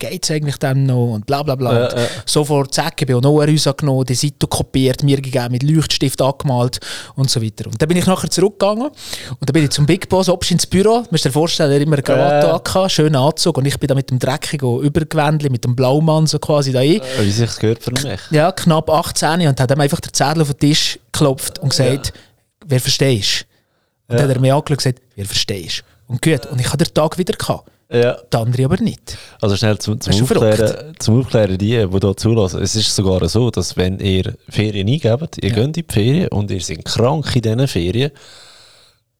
geht 0.00 0.24
es 0.24 0.30
eigentlich 0.32 0.56
dann 0.56 0.84
noch? 0.84 1.12
Und 1.12 1.26
bla 1.26 1.44
bla 1.44 1.54
bla. 1.54 1.86
Äh, 1.86 2.04
äh. 2.04 2.08
Sofort 2.26 2.74
zack, 2.74 3.00
ich 3.00 3.06
bin 3.06 3.16
auch 3.16 3.22
noch 3.22 3.40
angenommen, 3.40 4.04
die 4.04 4.14
Seite 4.14 4.48
kopiert, 4.48 5.04
mir 5.04 5.20
gegeben, 5.20 5.52
mit 5.52 5.62
Leuchtstift 5.62 6.20
angemalt 6.20 6.80
und 7.14 7.30
so 7.30 7.40
weiter. 7.40 7.66
Und 7.66 7.80
dann 7.80 7.88
bin 7.88 7.98
ich 7.98 8.06
nachher 8.06 8.28
zurückgegangen 8.28 8.88
und 8.88 9.48
dann 9.48 9.52
bin 9.52 9.62
ich 9.62 9.70
zum 9.70 9.86
Big 9.86 10.08
Boss, 10.08 10.28
ob 10.28 10.50
ins 10.50 10.66
Büro, 10.66 11.02
du 11.02 11.08
musst 11.12 11.24
dir 11.24 11.30
vorstellen, 11.30 11.70
er 11.70 11.80
immer 11.80 11.94
eine 11.94 12.02
Krawatte 12.02 12.48
äh. 12.48 12.50
angehabt, 12.50 12.90
schönen 12.90 13.16
Anzug 13.16 13.56
und 13.58 13.64
ich 13.64 13.78
bin 13.78 13.86
da 13.86 13.94
mit 13.94 14.10
dem 14.10 14.18
dreckigen 14.18 14.80
Übergewändchen, 14.80 15.52
mit 15.52 15.64
dem 15.64 15.76
Blaumann 15.76 16.26
so 16.26 16.40
quasi 16.40 16.72
da 16.72 16.80
ein. 16.80 16.96
Äh, 16.96 17.02
wie 17.20 17.30
sich 17.30 17.56
gehört 17.56 17.84
für 17.84 17.92
mich. 17.92 18.20
Ja, 18.32 18.50
knapp 18.50 18.90
18 18.90 19.46
und 19.46 19.60
hat 19.60 19.70
ihm 19.70 19.80
einfach 19.80 20.00
den 20.00 20.12
Zettel 20.12 20.42
auf 20.42 20.48
den 20.48 20.58
Tisch 20.58 20.98
geklopft 21.12 21.60
und 21.60 21.68
gesagt, 21.68 22.08
ja. 22.08 22.12
wer 22.66 22.80
verstehst? 22.80 23.46
Und 24.08 24.16
ja. 24.16 24.22
dann 24.22 24.30
hat 24.30 24.36
er 24.36 24.40
mir 24.40 24.54
angeschaut 24.54 24.70
und 24.70 24.76
gesagt, 24.78 25.00
wer 25.14 25.26
verstehst? 25.26 25.84
Und 26.10 26.20
gut, 26.22 26.44
und 26.46 26.60
ich 26.60 26.66
habe 26.66 26.84
den 26.84 26.92
Tag 26.92 27.18
wieder 27.18 27.34
gehabt. 27.34 27.70
Ja. 27.92 28.16
Die 28.32 28.36
andere 28.36 28.64
aber 28.64 28.76
nicht. 28.78 29.16
Also 29.40 29.56
schnell 29.56 29.78
zum, 29.78 30.00
zum, 30.00 30.12
Aufklären, 30.12 30.94
zum 30.98 31.20
Aufklären, 31.20 31.56
die, 31.56 31.86
die 31.86 31.88
hier 31.88 32.16
zulassen. 32.16 32.62
Es 32.62 32.74
ist 32.74 32.94
sogar 32.94 33.28
so, 33.28 33.50
dass 33.50 33.76
wenn 33.76 34.00
ihr 34.00 34.34
Ferien 34.48 34.88
eingebt, 34.88 35.38
ihr 35.40 35.50
ja. 35.50 35.54
geht 35.54 35.64
in 35.64 35.72
die 35.72 35.84
Ferien 35.88 36.28
und 36.28 36.50
ihr 36.50 36.60
seid 36.60 36.84
krank 36.84 37.34
in 37.36 37.42
diesen 37.42 37.68
Ferien, 37.68 38.10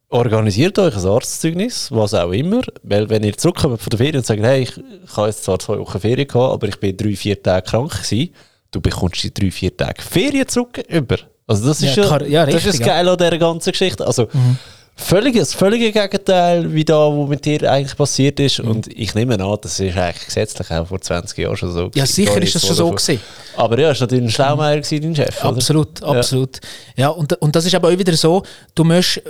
organisiert 0.09 0.81
euch 0.81 0.97
ein 0.97 1.07
Arztzeugnis, 1.07 1.93
was 1.93 2.13
auch 2.13 2.33
immer, 2.33 2.63
weil 2.83 3.09
wenn 3.09 3.23
ihr 3.23 3.37
zurückkommt 3.37 3.81
von 3.81 3.91
der 3.91 3.99
Ferien 3.99 4.17
und 4.17 4.27
sagt, 4.27 4.43
hey, 4.43 4.63
ich, 4.63 4.77
ich 4.77 5.17
habe 5.17 5.29
jetzt 5.29 5.45
zwar 5.45 5.61
zwei 5.61 5.79
Wochen 5.79 6.01
Ferien 6.01 6.27
gehabt, 6.27 6.53
aber 6.55 6.69
ich 6.69 6.81
bin 6.81 6.97
drei, 6.97 7.15
vier 7.15 7.41
Tage 7.41 7.71
krank 7.71 8.03
gewesen, 8.03 8.35
du 8.73 8.81
bekommst 8.81 9.23
die 9.23 9.33
drei, 9.33 9.53
vier 9.53 9.77
Tage 9.77 10.03
Ferien 10.03 10.49
zurück 10.49 10.83
über. 10.89 11.19
Also 11.47 11.69
das 11.69 11.83
ist 11.83 11.97
ja, 11.97 12.05
ja, 12.05 12.27
ja 12.27 12.43
richtig, 12.45 12.65
das 12.65 12.75
ist 12.75 12.81
das 12.81 12.87
Geile 12.87 13.11
an 13.13 13.19
dieser 13.19 13.39
ganzen 13.39 13.71
Geschichte. 13.71 14.07
Also, 14.07 14.29
mhm. 14.33 14.59
Völlig, 15.01 15.37
das 15.37 15.55
völlige 15.55 15.91
Gegenteil, 15.93 16.73
wie 16.73 16.85
da, 16.85 17.09
was 17.09 17.29
mit 17.29 17.45
dir 17.45 17.71
eigentlich 17.71 17.97
passiert 17.97 18.39
ist. 18.39 18.63
Mhm. 18.63 18.71
Und 18.71 18.87
ich 18.89 19.15
nehme 19.15 19.35
an, 19.43 19.59
das 19.61 19.81
ist 19.81 19.97
eigentlich 19.97 20.27
gesetzlich 20.27 20.71
auch 20.71 20.87
vor 20.87 21.01
20 21.01 21.39
Jahren 21.39 21.57
schon 21.57 21.73
so. 21.73 21.91
Ja, 21.95 22.07
sicher 22.07 22.41
ist 22.43 22.55
das 22.55 22.67
schon 22.67 22.77
so 22.77 22.91
gewesen. 22.91 23.21
Aber 23.57 23.79
ja, 23.79 23.91
ist 23.91 24.01
natürlich 24.01 24.25
ein 24.25 24.31
Schlaumeier 24.31 24.81
gewesen, 24.81 25.03
dein 25.03 25.17
Chef. 25.17 25.45
Absolut, 25.45 26.03
oder? 26.03 26.19
absolut. 26.19 26.61
Ja, 26.97 27.09
und, 27.09 27.33
und 27.41 27.57
das 27.57 27.65
ist 27.65 27.75
aber 27.75 27.89
auch 27.89 27.99
wieder 27.99 28.15
so, 28.15 28.43
du 28.75 28.85
musst, 28.85 29.23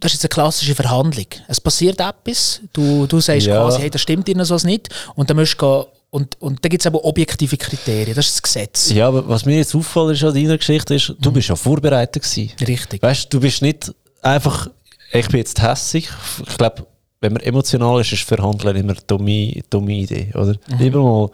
das 0.00 0.12
ist 0.12 0.22
jetzt 0.22 0.24
eine 0.24 0.42
klassische 0.42 0.74
Verhandlung. 0.74 1.26
Es 1.48 1.60
passiert 1.60 2.00
etwas, 2.00 2.60
du, 2.72 3.06
du 3.06 3.20
sagst 3.20 3.46
ja. 3.46 3.56
quasi, 3.56 3.82
hey, 3.82 3.90
das 3.90 4.00
stimmt 4.00 4.28
ihnen 4.28 4.44
so 4.44 4.56
nicht. 4.66 4.88
Und 5.14 5.30
dann 5.30 5.36
musst 5.36 5.54
du 5.60 5.66
gehen, 5.66 5.84
und, 6.10 6.40
und 6.40 6.64
da 6.64 6.68
gibt 6.68 6.80
es 6.82 6.86
aber 6.86 7.04
objektive 7.04 7.56
Kriterien, 7.56 8.14
das 8.14 8.26
ist 8.26 8.34
das 8.36 8.42
Gesetz. 8.42 8.90
Ja, 8.90 9.08
aber 9.08 9.28
was 9.28 9.44
mir 9.46 9.56
jetzt 9.56 9.74
auffällt 9.74 10.12
ist 10.12 10.22
an 10.22 10.32
deiner 10.34 10.58
Geschichte 10.58 10.94
ist, 10.94 11.12
du 11.20 11.30
mhm. 11.30 11.34
bist 11.34 11.48
ja 11.48 11.56
vorbereitet 11.56 12.22
gewesen. 12.22 12.52
Richtig. 12.60 13.02
Weißt 13.02 13.24
du, 13.24 13.38
du 13.38 13.40
bist 13.40 13.62
nicht 13.62 13.92
einfach 14.22 14.68
ich 15.14 15.28
bin 15.28 15.38
jetzt 15.38 15.62
hässig. 15.62 16.08
Ich 16.46 16.56
glaube, 16.56 16.86
wenn 17.20 17.32
man 17.32 17.42
emotional 17.42 18.00
ist, 18.00 18.12
ist 18.12 18.22
Verhandeln 18.22 18.76
immer 18.76 18.92
eine 18.92 19.00
dumme, 19.06 19.62
dumme 19.70 19.92
Idee. 19.92 20.30
Oder? 20.34 20.56
Mhm. 20.68 20.78
Lieber 20.78 21.02
mal 21.02 21.30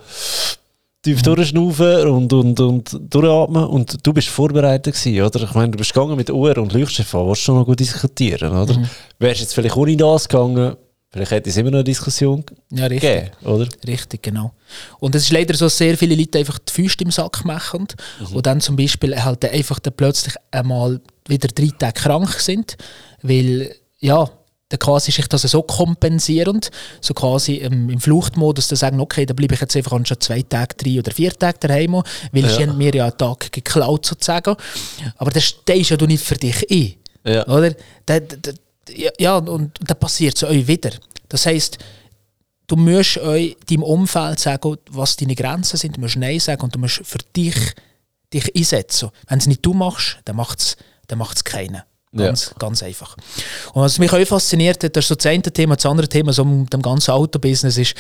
tief 1.03 1.19
mhm. 1.19 1.23
durchschnaufen 1.23 2.09
und, 2.09 2.33
und, 2.33 2.61
und 2.61 3.01
durchatmen 3.11 3.65
und 3.65 4.07
du 4.07 4.13
bist 4.13 4.29
vorbereitet 4.29 4.95
gewesen, 4.95 5.23
oder? 5.23 5.43
Ich 5.43 5.55
meine, 5.55 5.71
du 5.71 5.79
bist 5.79 5.93
gegangen 5.93 6.17
mit 6.17 6.31
Uhr 6.31 6.57
und 6.59 6.73
Leuchtstoff 6.73 7.15
an, 7.15 7.27
willst 7.27 7.49
du 7.49 7.55
noch 7.55 7.65
gut 7.65 7.81
diskutieren, 7.81 8.57
oder? 8.57 8.79
Mhm. 8.79 8.89
Wärst 9.19 9.41
jetzt 9.41 9.55
vielleicht 9.55 9.77
ohne 9.77 9.97
das 9.97 10.29
gegangen, 10.29 10.77
vielleicht 11.11 11.31
hätte 11.31 11.51
es 11.51 11.57
immer 11.57 11.71
noch 11.71 11.79
eine 11.79 11.85
Diskussion 11.85 12.45
ja, 12.71 12.87
richtig. 12.87 13.11
gegeben, 13.11 13.47
oder? 13.47 13.69
Richtig, 13.87 14.23
genau. 14.23 14.53
Und 14.99 15.15
es 15.15 15.25
ist 15.25 15.33
leider 15.33 15.55
so, 15.55 15.67
dass 15.67 15.79
sehr 15.79 15.97
viele 15.97 16.15
Leute 16.15 16.39
einfach 16.39 16.59
die 16.59 16.73
Füße 16.73 16.99
im 17.01 17.11
Sack 17.11 17.45
machen 17.45 17.89
mhm. 18.21 18.37
und 18.37 18.47
dann 18.47 18.61
zum 18.61 18.77
Beispiel 18.77 19.21
halt 19.23 19.45
einfach 19.47 19.79
dann 19.79 19.95
plötzlich 19.97 20.35
einmal 20.51 21.01
wieder 21.27 21.49
drei 21.49 21.71
Tage 21.79 21.95
krank 21.95 22.33
sind, 22.41 22.77
weil 23.23 23.75
ja, 24.01 24.31
dann 24.71 24.79
quasi 24.79 25.11
sich 25.11 25.27
das 25.27 25.43
so 25.43 25.63
kompensierend, 25.63 26.71
so 27.01 27.13
quasi 27.13 27.57
ähm, 27.57 27.91
im 27.91 28.01
Fluchtmodus, 28.01 28.69
dann 28.69 28.77
sagen, 28.77 29.01
okay, 29.01 29.27
dann 29.27 29.37
bleibe 29.37 29.55
ich 29.55 29.61
jetzt 29.61 29.77
einfach 29.77 29.99
schon 30.07 30.21
zwei 30.21 30.43
Tage, 30.43 30.77
drei 30.77 30.99
oder 30.99 31.13
vier 31.13 31.33
Tage 31.33 31.59
daheim, 31.59 32.03
weil 32.33 32.45
ja. 32.45 32.61
haben 32.61 32.79
mir 32.79 32.95
ja 32.95 33.07
einen 33.07 33.19
Tag 33.19 33.51
geklaut 33.53 34.07
sozusagen. 34.07 34.55
Aber 35.17 35.31
das 35.31 35.45
stehst 35.45 35.91
ja 35.91 35.97
du 35.97 36.07
nicht 36.07 36.25
für 36.25 36.37
dich 36.37 36.65
ein, 36.71 36.95
ja. 37.25 37.47
oder? 37.49 37.75
Da, 38.07 38.21
da, 38.21 38.53
ja, 39.19 39.37
und 39.37 39.73
dann 39.81 39.99
passiert 39.99 40.37
es 40.37 40.45
euch 40.45 40.67
wieder. 40.67 40.91
Das 41.29 41.47
heisst, 41.47 41.79
du 42.69 42.77
musst 42.77 43.19
euch 43.19 43.57
deinem 43.69 43.83
Umfeld 43.83 44.39
sagen, 44.39 44.77
was 44.91 45.17
deine 45.17 45.35
Grenzen 45.35 45.77
sind, 45.77 45.97
du 45.97 46.01
musst 46.01 46.17
Nein 46.17 46.39
sagen 46.39 46.63
und 46.63 46.75
du 46.75 46.79
musst 46.79 47.03
für 47.05 47.19
dich 47.37 47.57
dich 48.33 48.55
einsetzen. 48.55 49.11
Wenn 49.29 49.39
es 49.39 49.47
nicht 49.47 49.67
du 49.67 49.75
machst, 49.75 50.19
dann 50.25 50.37
macht 50.37 50.61
es 50.61 50.77
dann 51.09 51.19
macht's 51.19 51.43
keiner. 51.43 51.85
Ganz, 52.13 52.47
ja. 52.47 52.53
ganz 52.59 52.83
einfach. 52.83 53.17
Und 53.73 53.83
was 53.83 53.99
mich 54.01 54.13
auch 54.13 54.27
fasziniert 54.27 54.83
hat, 54.83 54.97
das 54.97 55.05
ist 55.05 55.09
so 55.09 55.15
das 55.15 55.27
eine 55.27 55.43
Thema, 55.43 55.77
das 55.77 55.87
andere 55.87 56.09
Thema 56.09 56.33
so 56.33 56.43
um 56.43 56.69
dem 56.69 56.83
ganzen 56.83 57.13
Autobusiness 57.13 57.79
ist, 57.79 57.95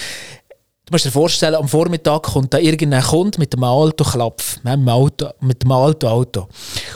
Du 0.86 0.94
musst 0.94 1.04
dir 1.04 1.12
vorstellen, 1.12 1.54
am 1.54 1.68
Vormittag 1.68 2.24
kommt 2.24 2.52
da 2.52 2.58
irgendein 2.58 3.02
Kunde 3.02 3.38
mit 3.38 3.54
einem 3.54 3.62
Alto-Klapf, 3.62 4.56
mit 4.64 4.72
einem 4.72 4.88
Auto, 4.88 5.28
mit 5.38 5.62
einem 5.62 5.70
Alto-Auto. 5.70 6.48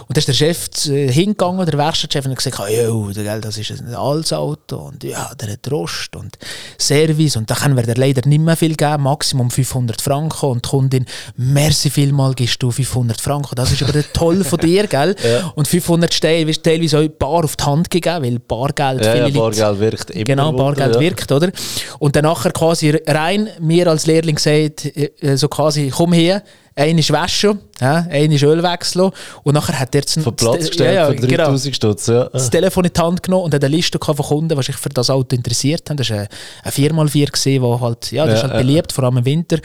Und 0.09 0.17
da 0.17 0.19
ist 0.19 0.27
der 0.27 0.33
Chef 0.33 0.69
äh, 0.87 1.13
hingegangen, 1.13 1.65
der 1.65 1.79
Werkstattchef, 1.79 2.25
und 2.25 2.33
hat 2.33 2.39
gesagt, 2.39 2.59
oh, 2.91 3.11
das 3.13 3.57
ist 3.57 3.71
ein 3.71 3.95
altes 3.95 4.33
Auto 4.33 4.79
und 4.79 5.05
ja, 5.05 5.31
der 5.41 5.53
hat 5.53 5.71
Rost 5.71 6.17
und 6.17 6.37
Service 6.77 7.37
und 7.37 7.49
da 7.49 7.55
können 7.55 7.77
wir 7.77 7.85
dir 7.85 7.95
leider 7.95 8.29
nicht 8.29 8.41
mehr 8.41 8.57
viel 8.57 8.75
geben, 8.75 9.05
Maximum 9.05 9.49
500 9.49 10.03
Franken 10.03 10.47
und 10.47 10.65
die 10.65 10.69
Kundin, 10.71 11.07
merci 11.37 11.89
vielmal 11.89 12.35
gibst 12.35 12.61
du 12.65 12.73
500 12.73 13.21
Franken, 13.21 13.55
das 13.55 13.71
ist 13.71 13.83
aber 13.85 14.03
toll 14.13 14.43
von 14.43 14.59
dir, 14.59 14.87
gell? 14.89 15.15
Ja. 15.23 15.53
Und 15.55 15.69
500 15.69 16.13
Steine 16.13 16.49
wirst 16.49 16.65
teilweise 16.65 16.99
auch 16.99 17.09
Bar 17.09 17.45
auf 17.45 17.55
die 17.55 17.63
Hand 17.63 17.91
gegeben, 17.91 18.25
weil 18.25 18.39
Bargeld, 18.41 19.05
ja, 19.05 19.13
viele 19.13 19.29
ja, 19.29 19.41
Bargeld 19.41 19.79
wirkt 19.79 20.11
immer. 20.11 20.25
Genau, 20.25 20.53
Bargeld 20.53 20.97
ja. 20.97 21.01
wirkt, 21.01 21.31
oder? 21.31 21.53
Und 22.01 22.17
dann 22.17 22.25
nachher 22.25 22.51
quasi 22.51 22.91
rein, 23.07 23.51
mir 23.75 23.89
als 23.89 24.07
Lehrling 24.07 24.37
gesagt, 24.37 24.87
äh, 24.97 25.11
äh, 25.21 25.37
so 25.37 25.49
quasi, 25.49 25.91
komm 25.91 26.13
her, 26.13 26.43
einen 26.77 26.99
ist 26.99 27.13
waschen, 27.13 27.61
ja, 27.81 28.07
einen 28.11 28.33
ist 28.33 28.43
Öl 28.43 28.63
wechseln 28.63 29.11
und 29.45 29.55
nachher 29.55 29.79
hat 29.79 29.95
er 29.95 30.01
jetzt 30.01 30.21
Von 30.21 30.35
Platz 30.35 30.69
gestellt 30.69 30.95
ja, 30.95 31.09
ja, 31.11 31.21
für 31.21 31.27
3000 31.27 31.65
genau, 31.65 31.75
Stutz, 31.75 32.07
ja. 32.09 32.25
das 32.25 32.51
Telefon 32.51 32.85
in 32.85 32.93
die 32.93 33.01
Hand 33.01 33.23
genommen 33.23 33.45
und 33.45 33.55
hat 33.55 33.63
eine 33.63 33.77
Liste 33.77 33.99
von 34.03 34.17
Kunden, 34.17 34.57
die 34.57 34.63
sich 34.63 34.77
für 34.77 34.89
das 34.89 35.09
Auto 35.11 35.37
interessiert 35.37 35.89
haben. 35.89 35.97
Das 35.97 36.11
war 36.11 36.19
ein 36.19 36.73
4x4 36.73 37.31
gesehen, 37.31 37.63
wo 37.63 37.81
halt, 37.81 38.11
ja, 38.11 38.27
das 38.27 38.41
ja, 38.41 38.47
ist 38.47 38.53
halt 38.53 38.67
beliebt, 38.67 38.93
vor 38.93 39.05
allem 39.05 39.19
im 39.19 39.25
Winter. 39.25 39.59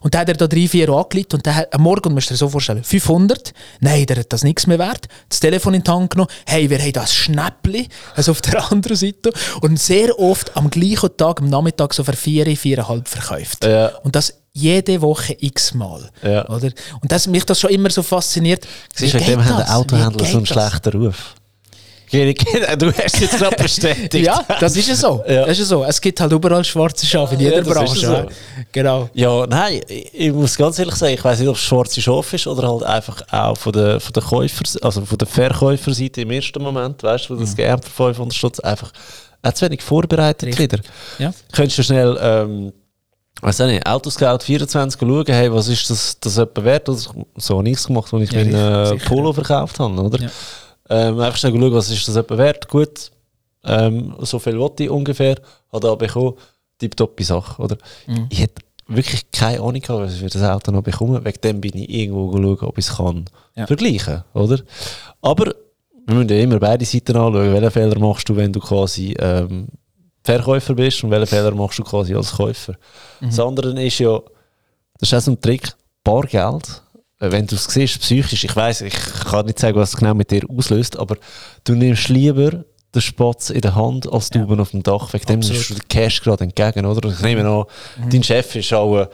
Und 0.00 0.14
dann 0.14 0.22
hat 0.22 0.28
er 0.28 0.34
da 0.34 0.46
drei, 0.46 0.66
vier 0.66 0.88
angelegt 0.88 1.34
und 1.34 1.46
dann 1.46 1.64
am 1.70 1.82
Morgen, 1.82 2.14
musst 2.14 2.30
du 2.30 2.34
dir 2.34 2.38
so 2.38 2.48
vorstellen, 2.48 2.82
500, 2.82 3.52
nein, 3.80 4.06
der 4.06 4.18
hat 4.18 4.32
das 4.32 4.42
nichts 4.42 4.66
mehr 4.66 4.78
wert. 4.78 5.06
Das 5.28 5.40
Telefon 5.40 5.74
in 5.74 5.82
die 5.82 5.90
Hand 5.90 6.10
genommen, 6.10 6.30
hey, 6.46 6.68
wir 6.70 6.78
haben 6.78 6.92
das 6.92 7.14
Schnäppli, 7.14 7.88
also 8.14 8.32
auf 8.32 8.40
der 8.40 8.70
anderen 8.72 8.96
Seite. 8.96 9.32
Und 9.60 9.78
sehr 9.78 10.18
oft 10.18 10.56
am 10.56 10.70
gleichen 10.70 11.14
Tag, 11.16 11.40
am 11.40 11.48
Nachmittag 11.48 11.92
so 11.92 12.04
für 12.04 12.14
4, 12.14 12.46
4,5 12.46 13.06
verkauft. 13.06 13.64
Und 14.02 14.16
das 14.16 14.43
jede 14.54 15.00
Woche 15.02 15.36
x-mal. 15.38 16.10
Ja. 16.22 16.48
Oder? 16.48 16.70
Und 17.02 17.10
das, 17.10 17.26
mich 17.26 17.44
das 17.44 17.60
schon 17.60 17.70
immer 17.70 17.90
so 17.90 18.02
fasziniert. 18.02 18.66
Siehst 18.94 19.14
du, 19.14 19.18
dem 19.18 19.44
haben 19.44 19.62
Autohändler 19.68 20.24
so 20.24 20.38
einen 20.38 20.46
schlechten 20.46 20.90
Ruf. 20.90 21.34
Du 22.78 22.92
hast 22.92 23.20
jetzt 23.20 23.38
gerade 23.38 23.56
bestätigt. 23.56 24.24
ja, 24.24 24.44
das 24.60 24.76
ist 24.76 24.86
ja 24.86 24.94
so. 24.94 25.24
Ja. 25.26 25.46
Das 25.46 25.58
ist 25.58 25.68
so. 25.68 25.82
Es 25.82 26.00
gibt 26.00 26.20
halt 26.20 26.30
überall 26.30 26.62
schwarze 26.64 27.04
Schafe 27.04 27.34
in 27.34 27.40
jeder 27.40 27.56
ja, 27.56 27.62
Branche. 27.62 28.06
So. 28.06 28.26
Genau. 28.70 29.10
Ja, 29.14 29.44
nein, 29.48 29.80
ich 29.88 30.32
muss 30.32 30.56
ganz 30.56 30.78
ehrlich 30.78 30.94
sagen, 30.94 31.14
ich 31.14 31.24
weiß 31.24 31.40
nicht, 31.40 31.48
ob 31.48 31.56
es 31.56 31.62
schwarze 31.62 32.00
Schafe 32.00 32.36
ist 32.36 32.46
oder 32.46 32.68
halt 32.68 32.84
einfach 32.84 33.20
auch 33.32 33.56
von 33.56 33.72
der, 33.72 33.98
von 33.98 34.12
der 34.12 34.22
Käufer, 34.22 34.62
also 34.82 35.04
von 35.04 35.18
der 35.18 35.26
Verkäuferseite 35.26 36.20
im 36.20 36.30
ersten 36.30 36.62
Moment, 36.62 37.02
weißt 37.02 37.28
du, 37.28 37.34
wo 37.34 37.40
das 37.40 37.56
mhm. 37.56 37.80
Für 37.82 38.12
500 38.12 38.34
Stutz 38.34 38.60
einfach 38.60 38.92
auch 39.42 39.52
zu 39.52 39.66
wenig 39.66 39.82
vorbereitet 39.82 40.56
wieder. 40.56 40.78
Ja. 41.18 41.32
Könntest 41.52 41.78
du 41.78 41.82
schnell 41.82 42.16
ähm, 42.20 42.72
weiß 43.40 43.60
auch 43.60 43.66
nicht, 43.66 43.86
Autoscout 43.86 44.38
24 44.42 45.00
schauen, 45.00 45.24
hey, 45.26 45.52
was 45.52 45.68
ist 45.68 45.90
das, 45.90 46.18
das 46.20 46.38
etwa 46.38 46.64
wert? 46.64 46.88
So 47.36 47.58
habe 47.58 47.68
ich 47.68 47.76
es 47.76 47.86
gemacht, 47.86 48.12
als 48.12 48.22
ich 48.22 48.32
ja, 48.32 48.44
meinen 48.44 48.98
äh, 48.98 49.04
Polo 49.04 49.32
verkauft 49.32 49.78
habe, 49.78 50.00
oder? 50.00 50.20
Ja. 50.20 50.30
Ähm, 50.88 51.20
einfach 51.20 51.36
schnell 51.36 51.52
schauen, 51.52 51.72
was 51.72 51.90
ist 51.90 52.06
das 52.08 52.16
etwa 52.16 52.38
wert? 52.38 52.68
Gut, 52.68 53.10
ähm, 53.64 54.14
so 54.20 54.38
viel 54.38 54.58
wollte 54.58 54.84
ich 54.84 54.90
ungefähr, 54.90 55.36
hat 55.72 55.84
er 55.84 55.96
bekommen, 55.96 56.34
tipptoppe 56.78 57.24
Sache, 57.24 57.60
oder? 57.60 57.76
Mhm. 58.06 58.26
Ich 58.30 58.40
hätte 58.40 58.62
wirklich 58.86 59.30
keine 59.30 59.60
Ahnung 59.60 59.80
gehabt, 59.80 60.00
was 60.00 60.14
ich 60.14 60.20
für 60.20 60.26
das 60.26 60.42
Auto 60.42 60.70
noch 60.70 60.82
bekomme. 60.82 61.24
Wegen 61.24 61.40
dem 61.42 61.60
bin 61.60 61.76
ich 61.76 61.88
irgendwo 61.88 62.32
schauen, 62.32 62.68
ob 62.68 62.78
ich 62.78 62.86
es 62.86 62.96
kann 62.96 63.24
ja. 63.56 63.66
vergleichen, 63.66 64.24
oder? 64.34 64.60
Aber 65.22 65.54
wir 66.06 66.14
müssen 66.14 66.28
ja 66.28 66.36
immer 66.36 66.58
beide 66.58 66.84
Seiten 66.84 67.16
anschauen. 67.16 67.52
Welchen 67.52 67.70
Fehler 67.70 67.98
machst 67.98 68.28
du, 68.28 68.36
wenn 68.36 68.52
du 68.52 68.60
quasi 68.60 69.16
ähm, 69.18 69.68
Verkäufer 70.24 70.74
bist 70.74 71.04
und 71.04 71.10
welchen 71.10 71.26
Fehler 71.26 71.54
machst 71.54 71.78
du 71.78 71.84
quasi 71.84 72.14
als 72.14 72.32
Käufer. 72.32 72.74
Mhm. 73.20 73.26
Das 73.26 73.38
andere 73.38 73.82
ist 73.82 73.98
ja, 73.98 74.18
das 74.98 75.12
ist 75.12 75.14
auch 75.14 75.20
so 75.20 75.32
ein 75.32 75.40
Trick, 75.40 75.68
Bargeld. 76.02 76.82
Äh, 77.20 77.30
wenn 77.30 77.46
du 77.46 77.54
es 77.54 77.64
siehst, 77.64 78.00
psychisch, 78.00 78.44
ich 78.44 78.56
weiß, 78.56 78.82
ich 78.82 78.94
kann 79.28 79.46
nicht 79.46 79.58
sagen, 79.58 79.76
was 79.76 79.90
es 79.90 79.96
genau 79.96 80.14
mit 80.14 80.30
dir 80.30 80.42
auslöst, 80.48 80.98
aber 80.98 81.16
du 81.64 81.74
nimmst 81.74 82.08
lieber 82.08 82.64
den 82.94 83.02
Spatz 83.02 83.50
in 83.50 83.60
der 83.60 83.74
Hand 83.74 84.10
als 84.10 84.30
du 84.30 84.38
ja. 84.38 84.46
auf 84.46 84.70
dem 84.70 84.82
Dach. 84.82 85.12
Wegen 85.12 85.26
dem 85.26 85.40
nimmst 85.40 85.70
du 85.70 85.74
den 85.74 85.88
Cash 85.88 86.22
gerade 86.22 86.44
entgegen, 86.44 86.86
oder? 86.86 87.08
Ich 87.10 87.20
nehme 87.20 87.46
an, 87.46 87.64
mhm. 87.98 88.10
dein 88.10 88.22
Chef 88.22 88.54
ist 88.56 88.72
auch, 88.72 88.96
äh, 88.96 89.08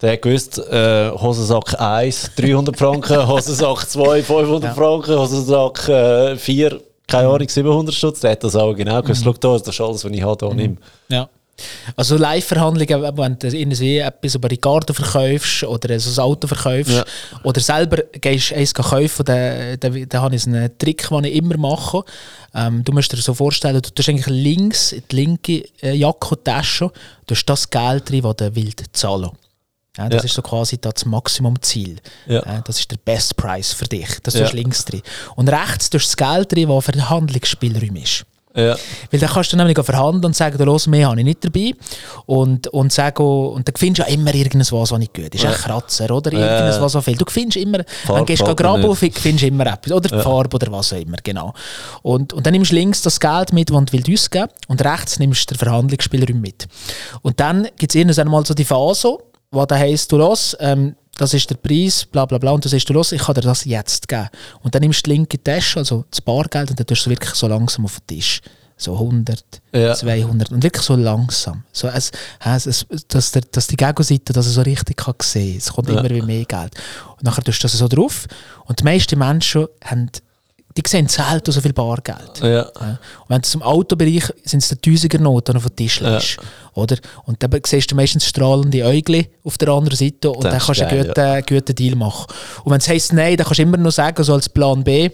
der 0.00 0.12
hat 0.12 0.22
gewusst, 0.22 0.58
äh, 0.58 1.10
Hosensack 1.10 1.80
1, 1.80 2.32
300 2.36 2.76
Franken, 2.76 3.26
Hosensack 3.28 3.88
2, 3.88 4.22
500 4.22 4.64
ja. 4.64 4.74
Franken, 4.74 5.18
Hosensack 5.18 5.88
äh, 5.88 6.36
4, 6.36 6.80
keine 7.06 7.28
Ahnung, 7.28 7.48
700 7.48 7.94
Stutz, 7.94 8.20
der 8.20 8.32
hat 8.32 8.44
das 8.44 8.56
auch 8.56 8.74
genau 8.74 9.00
gewusst. 9.02 9.24
Mhm. 9.24 9.24
Schau 9.24 9.32
da, 9.32 9.58
das 9.58 9.68
ist 9.68 9.80
alles, 9.80 10.04
was 10.04 10.12
ich 10.12 10.22
habe, 10.22 10.46
hier 10.46 10.50
mhm. 10.52 10.56
nehme. 10.56 10.76
Ja. 11.08 11.28
Also 11.96 12.16
Live-Verhandlungen, 12.18 13.16
wenn 13.16 13.38
du 13.38 13.48
irgendwie 13.48 13.98
etwas 13.98 14.34
über 14.34 14.50
Ricardo 14.50 14.92
verkaufst 14.92 15.64
oder 15.64 15.98
so 15.98 16.20
ein 16.20 16.24
Auto 16.24 16.46
verkaufst 16.46 16.92
ja. 16.92 17.04
oder 17.44 17.60
selber 17.60 18.02
gehst 18.12 18.52
eins 18.52 18.74
kaufen, 18.74 19.24
dann, 19.24 19.80
dann, 19.80 20.08
dann 20.08 20.20
habe 20.20 20.36
ich 20.36 20.46
einen 20.46 20.76
Trick, 20.76 21.08
den 21.08 21.24
ich 21.24 21.34
immer 21.34 21.56
mache. 21.56 22.02
Ähm, 22.54 22.84
du 22.84 22.92
musst 22.92 23.12
dir 23.12 23.16
so 23.16 23.32
vorstellen, 23.32 23.80
du 23.80 23.90
tust 23.90 24.08
eigentlich 24.08 24.26
links 24.26 24.92
in 24.92 25.02
die 25.10 25.16
linke 25.16 25.64
äh, 25.82 25.94
Jackentasche, 25.94 26.90
du 27.26 27.34
hast 27.34 27.46
das 27.46 27.70
Geld 27.70 28.10
drin, 28.10 28.22
das 28.22 28.36
du 28.36 28.54
willst 28.54 28.84
zahlen 28.92 29.30
ja, 29.96 30.08
das 30.08 30.22
ja. 30.22 30.26
ist 30.26 30.34
so 30.34 30.42
quasi 30.42 30.78
das 30.78 31.04
Maximumziel. 31.04 31.96
Ja. 32.26 32.40
Äh, 32.40 32.62
das 32.64 32.78
ist 32.78 32.90
der 32.90 32.98
Best 33.04 33.36
Price 33.36 33.72
für 33.72 33.86
dich. 33.86 34.08
Das 34.22 34.34
ja. 34.34 34.48
links 34.50 34.84
drin. 34.84 35.02
Und 35.34 35.48
rechts 35.48 35.90
tust 35.90 36.12
du 36.12 36.16
das 36.16 36.34
Geld 36.34 36.52
drin, 36.52 36.68
das 36.68 36.84
Verhandlungsspielraum 36.84 37.96
ist. 37.96 38.26
Ja. 38.56 38.74
Weil 39.10 39.20
dann 39.20 39.28
kannst 39.28 39.52
du 39.52 39.56
nämlich 39.58 39.78
verhandeln 39.78 40.24
und 40.24 40.34
sagen, 40.34 40.56
los, 40.64 40.86
mehr 40.86 41.08
habe 41.08 41.20
ich 41.20 41.26
nicht 41.26 41.44
dabei. 41.44 41.72
Und, 42.24 42.68
und, 42.68 42.90
sagen, 42.90 43.22
und 43.22 43.68
dann 43.68 43.74
findest 43.76 44.08
du 44.08 44.10
ja 44.10 44.16
immer 44.16 44.34
irgendwas, 44.34 44.72
was 44.72 44.92
nicht 44.92 45.12
gut 45.12 45.34
ist. 45.34 45.44
Ja. 45.44 45.50
Ein 45.50 45.56
Kratzer 45.56 46.10
oder 46.10 46.32
irgendwas, 46.32 46.80
was 46.80 46.92
so 46.92 47.02
fehlt. 47.02 47.20
Du 47.20 47.26
findest 47.28 47.58
immer, 47.58 47.78
Farbe 48.04 48.20
wenn 48.20 48.24
du 48.24 48.24
gehst 48.24 48.56
graben, 48.56 48.96
findest 48.96 49.42
du 49.42 49.46
immer 49.46 49.66
etwas. 49.66 49.92
Oder 49.92 50.08
die 50.08 50.14
ja. 50.14 50.22
Farbe 50.22 50.56
oder 50.56 50.72
was 50.72 50.92
auch 50.94 50.96
immer, 50.96 51.18
genau. 51.22 51.52
Und, 52.00 52.32
und 52.32 52.46
dann 52.46 52.54
nimmst 52.54 52.72
du 52.72 52.76
links 52.76 53.02
das 53.02 53.20
Geld 53.20 53.52
mit, 53.52 53.68
das 53.68 53.84
du 53.84 53.92
willst 53.92 54.10
ausgeben 54.10 54.48
und 54.68 54.82
rechts 54.82 55.18
nimmst 55.18 55.50
du 55.50 55.54
den 55.54 55.58
Verhandlungsspielraum 55.58 56.40
mit. 56.40 56.66
Und 57.20 57.38
dann 57.38 57.68
gibt 57.76 57.92
es 57.92 57.94
irgendwann 57.94 58.28
mal 58.28 58.46
so 58.46 58.54
die 58.54 58.64
Phase, 58.64 59.18
wo 59.56 59.66
da 59.66 59.76
heisst, 59.76 60.12
du 60.12 60.18
los, 60.18 60.56
ähm, 60.60 60.94
das 61.16 61.34
ist 61.34 61.48
der 61.48 61.56
Preis, 61.56 62.04
bla 62.04 62.26
bla 62.26 62.38
bla, 62.38 62.52
und 62.52 62.64
du 62.64 62.68
sagst, 62.68 62.88
du 62.88 62.92
los, 62.92 63.12
ich 63.12 63.22
kann 63.22 63.34
dir 63.34 63.40
das 63.40 63.64
jetzt 63.64 64.06
geben. 64.06 64.28
Und 64.62 64.74
dann 64.74 64.82
nimmst 64.82 65.06
du 65.06 65.10
die 65.10 65.16
linke 65.16 65.42
Tasche, 65.42 65.78
also 65.78 66.04
das 66.10 66.20
Bargeld, 66.20 66.70
und 66.70 66.78
dann 66.78 66.86
tust 66.86 67.06
du 67.06 67.10
es 67.10 67.18
wirklich 67.18 67.34
so 67.34 67.48
langsam 67.48 67.84
auf 67.84 67.98
den 68.00 68.18
Tisch. 68.18 68.40
So 68.78 68.92
100, 68.92 69.42
ja. 69.72 69.94
200 69.94 70.52
und 70.52 70.62
wirklich 70.62 70.82
so 70.82 70.96
langsam. 70.96 71.64
So, 71.72 71.88
es, 71.88 72.12
es, 72.44 72.86
dass, 73.08 73.32
der, 73.32 73.40
dass 73.50 73.68
die 73.68 73.76
Gegenseite 73.76 74.34
das 74.34 74.44
so 74.44 74.60
richtig 74.60 74.98
kann 74.98 75.14
sehen 75.22 75.56
Es 75.56 75.72
kommt 75.72 75.88
ja. 75.88 75.98
immer 75.98 76.26
mehr 76.26 76.44
Geld. 76.44 76.74
Und 77.16 77.22
nachher 77.22 77.42
tust 77.42 77.62
du 77.62 77.68
das 77.68 77.72
so 77.72 77.88
drauf. 77.88 78.26
Und 78.66 78.80
die 78.80 78.84
meisten 78.84 79.18
Menschen 79.18 79.66
haben 79.82 80.10
die 80.76 80.82
sehen 80.86 81.08
selten 81.08 81.52
so 81.52 81.60
viel 81.60 81.72
Bargeld. 81.72 82.38
Ja. 82.42 82.64
Und 82.64 82.98
wenn 83.28 83.40
du 83.40 83.48
zum 83.48 83.62
Autobereich 83.62 84.30
sind 84.44 84.62
es 84.62 84.68
die 84.68 84.76
Tausiger-Noten, 84.76 85.52
die 85.52 85.56
auf 85.56 85.66
dem 85.66 85.76
Tisch 85.76 86.00
legst. 86.00 86.36
Ja. 86.36 86.42
Oder? 86.76 86.96
Und 87.24 87.42
dann 87.42 87.50
siehst 87.64 87.90
du 87.90 87.96
meistens 87.96 88.26
strahlende 88.26 88.84
Äugel 88.84 89.26
auf 89.44 89.58
der 89.58 89.68
anderen 89.68 89.96
Seite 89.96 90.30
und 90.30 90.44
das 90.44 90.52
dann 90.52 90.60
kannst 90.60 90.80
du 90.80 90.86
einen 90.86 91.06
guten, 91.06 91.20
ja. 91.20 91.40
guten 91.40 91.74
Deal 91.74 91.96
machen. 91.96 92.26
Und 92.64 92.72
wenn 92.72 92.78
es 92.78 92.88
heisst 92.88 93.12
Nein, 93.12 93.36
dann 93.36 93.46
kannst 93.46 93.58
du 93.58 93.62
immer 93.62 93.76
noch 93.78 93.90
sagen, 93.90 94.22
so 94.22 94.34
als 94.34 94.48
Plan 94.48 94.84
B, 94.84 95.10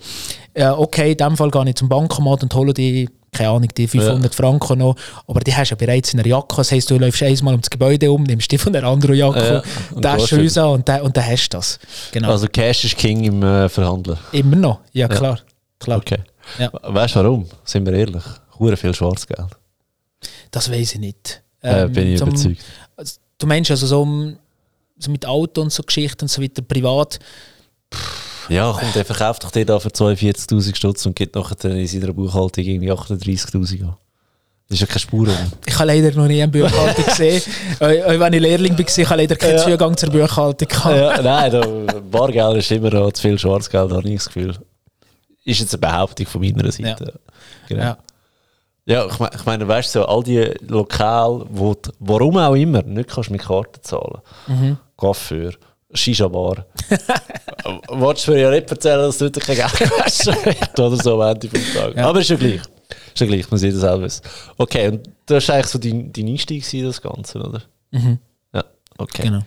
äh, 0.54 0.66
okay, 0.66 1.12
in 1.12 1.16
dem 1.16 1.36
Fall 1.36 1.50
gehe 1.50 1.68
ich 1.68 1.76
zum 1.76 1.88
Bankomat 1.88 2.42
und 2.42 2.54
hole 2.54 2.74
die 2.74 3.08
keine 3.34 3.48
Ahnung, 3.48 3.68
die 3.74 3.88
500 3.88 4.24
ja. 4.24 4.36
Franken 4.36 4.78
noch, 4.78 4.94
aber 5.26 5.40
die 5.40 5.54
hast 5.54 5.70
du 5.70 5.74
ja 5.74 5.78
bereits 5.78 6.12
in 6.12 6.18
der 6.18 6.26
Jacke. 6.26 6.54
Das 6.54 6.70
heisst, 6.70 6.90
du 6.90 6.98
läufst 6.98 7.22
einmal 7.22 7.54
ums 7.54 7.70
Gebäude 7.70 8.12
um, 8.12 8.24
nimmst 8.24 8.52
die 8.52 8.58
von 8.58 8.74
der 8.74 8.84
anderen 8.84 9.16
Jacke, 9.16 9.62
ja, 9.64 9.94
und 9.94 10.04
das 10.04 10.30
raus 10.30 10.56
und 10.58 10.86
dann, 10.86 11.00
und 11.00 11.16
dann 11.16 11.26
hast 11.26 11.48
du 11.48 11.56
das. 11.56 11.78
Genau. 12.12 12.30
Also 12.30 12.46
Cash 12.46 12.84
ist 12.84 12.96
King 12.98 13.24
im 13.24 13.42
äh, 13.42 13.70
Verhandeln? 13.70 14.18
Immer 14.32 14.56
noch, 14.56 14.80
ja 14.92 15.08
klar. 15.08 15.38
Klar. 15.78 15.98
Okay. 15.98 16.18
Ja. 16.58 16.70
Weißt 16.82 17.14
du 17.14 17.20
warum? 17.20 17.46
Sind 17.64 17.86
wir 17.86 17.94
ehrlich? 17.94 18.22
Hure 18.58 18.76
viel 18.76 18.94
Schwarzgeld. 18.94 19.48
Das 20.50 20.70
weiß 20.70 20.94
ich 20.94 21.00
nicht. 21.00 21.41
Ähm, 21.62 21.86
äh, 21.86 21.88
bin 21.88 22.08
ich 22.08 22.18
zum, 22.18 22.28
überzeugt. 22.28 22.64
Du 23.38 23.46
meinst 23.46 23.70
also 23.70 23.86
so, 23.86 24.32
so 24.98 25.10
mit 25.10 25.26
Auto 25.26 25.62
und 25.62 25.72
so 25.72 25.82
Geschichten 25.82 26.24
und 26.24 26.28
so 26.28 26.42
weiter 26.42 26.62
privat. 26.62 27.18
Ja, 28.48 28.76
komm, 28.78 28.92
der 28.94 29.04
verkauft 29.04 29.44
doch 29.44 29.50
den 29.50 29.66
da 29.66 29.78
für 29.78 29.88
42.000 29.88 30.74
Stutz 30.74 31.06
und 31.06 31.16
gibt 31.16 31.34
nachher 31.34 31.64
in 31.70 31.86
seiner 31.86 32.12
Buchhaltung 32.12 32.64
irgendwie 32.64 32.92
38.000 32.92 33.82
an. 33.82 33.96
Das 34.68 34.76
ist 34.76 34.80
ja 34.80 34.86
keine 34.86 35.00
Spur. 35.00 35.28
Ich 35.66 35.74
habe 35.74 35.86
leider 35.86 36.12
noch 36.16 36.26
nie 36.26 36.42
eine 36.42 36.50
Buchhaltung 36.50 37.04
gesehen. 37.04 37.42
auch, 37.78 37.88
wenn 38.20 38.32
ich 38.32 38.40
Lehrling 38.40 38.78
war, 38.78 38.98
ich 38.98 39.08
habe 39.08 39.20
leider 39.20 39.36
keinen 39.36 39.58
ja. 39.58 39.64
Zugang 39.64 39.96
zur 39.96 40.10
Buchhaltung. 40.10 40.68
Ja, 40.84 41.20
nein, 41.22 41.52
da, 41.52 42.00
Bargeld 42.10 42.58
ist 42.58 42.70
immer 42.70 42.90
noch 42.90 43.12
zu 43.12 43.22
viel 43.22 43.38
Schwarzgeld, 43.38 43.92
habe 43.92 44.08
ich 44.08 44.16
das 44.16 44.26
Gefühl 44.26 44.56
ist 45.44 45.60
jetzt 45.60 45.74
eine 45.74 45.80
Behauptung 45.80 46.26
von 46.26 46.40
meiner 46.40 46.70
Seite. 46.70 47.04
Ja. 47.04 47.68
Genau. 47.68 47.82
Ja. 47.82 47.98
Ja, 48.84 49.06
ich, 49.06 49.18
meine, 49.18 49.34
ich 49.36 49.44
meine, 49.44 49.68
weißt 49.68 49.94
du, 49.94 50.00
so, 50.00 50.06
all 50.06 50.22
die 50.24 50.42
Lokale, 50.66 51.46
wo 51.50 51.74
du, 51.74 51.90
warum 52.00 52.36
auch 52.38 52.54
immer, 52.54 52.82
nicht 52.82 53.10
kannst 53.10 53.30
mit 53.30 53.42
Karten 53.42 53.80
zahlen. 53.82 54.20
Mhm. 54.48 54.76
Coiffeur, 54.96 55.52
Shisha-Bar. 55.92 56.66
Wolltest 57.88 58.26
du 58.26 58.32
mir 58.32 58.40
ja 58.40 58.50
nicht 58.50 58.70
erzählen, 58.70 58.98
dass 59.02 59.18
du 59.18 59.30
kein 59.30 59.56
Geld 59.56 59.90
hast 60.02 60.28
oder 60.78 60.96
so 60.96 61.20
am 61.20 61.34
Ende 61.34 61.48
vom 61.48 61.60
Tag. 61.74 61.96
Ja. 61.96 62.08
Aber 62.08 62.20
ist 62.20 62.30
ja 62.30 62.36
gleich. 62.36 62.60
Ist 63.14 63.20
ja 63.20 63.26
gleich, 63.26 63.50
man 63.50 63.58
sieht 63.58 63.74
das 63.76 63.84
auch. 63.84 64.02
Okay, 64.58 64.88
und 64.88 65.08
das 65.26 65.46
war 65.48 65.56
eigentlich 65.56 65.66
so 65.66 65.78
dein, 65.78 66.12
dein 66.12 66.28
Einstieg, 66.28 66.64
das 66.82 67.00
Ganze, 67.00 67.38
oder? 67.38 67.62
Mhm. 67.92 68.18
Ja, 68.52 68.64
okay. 68.98 69.22
Genau. 69.22 69.42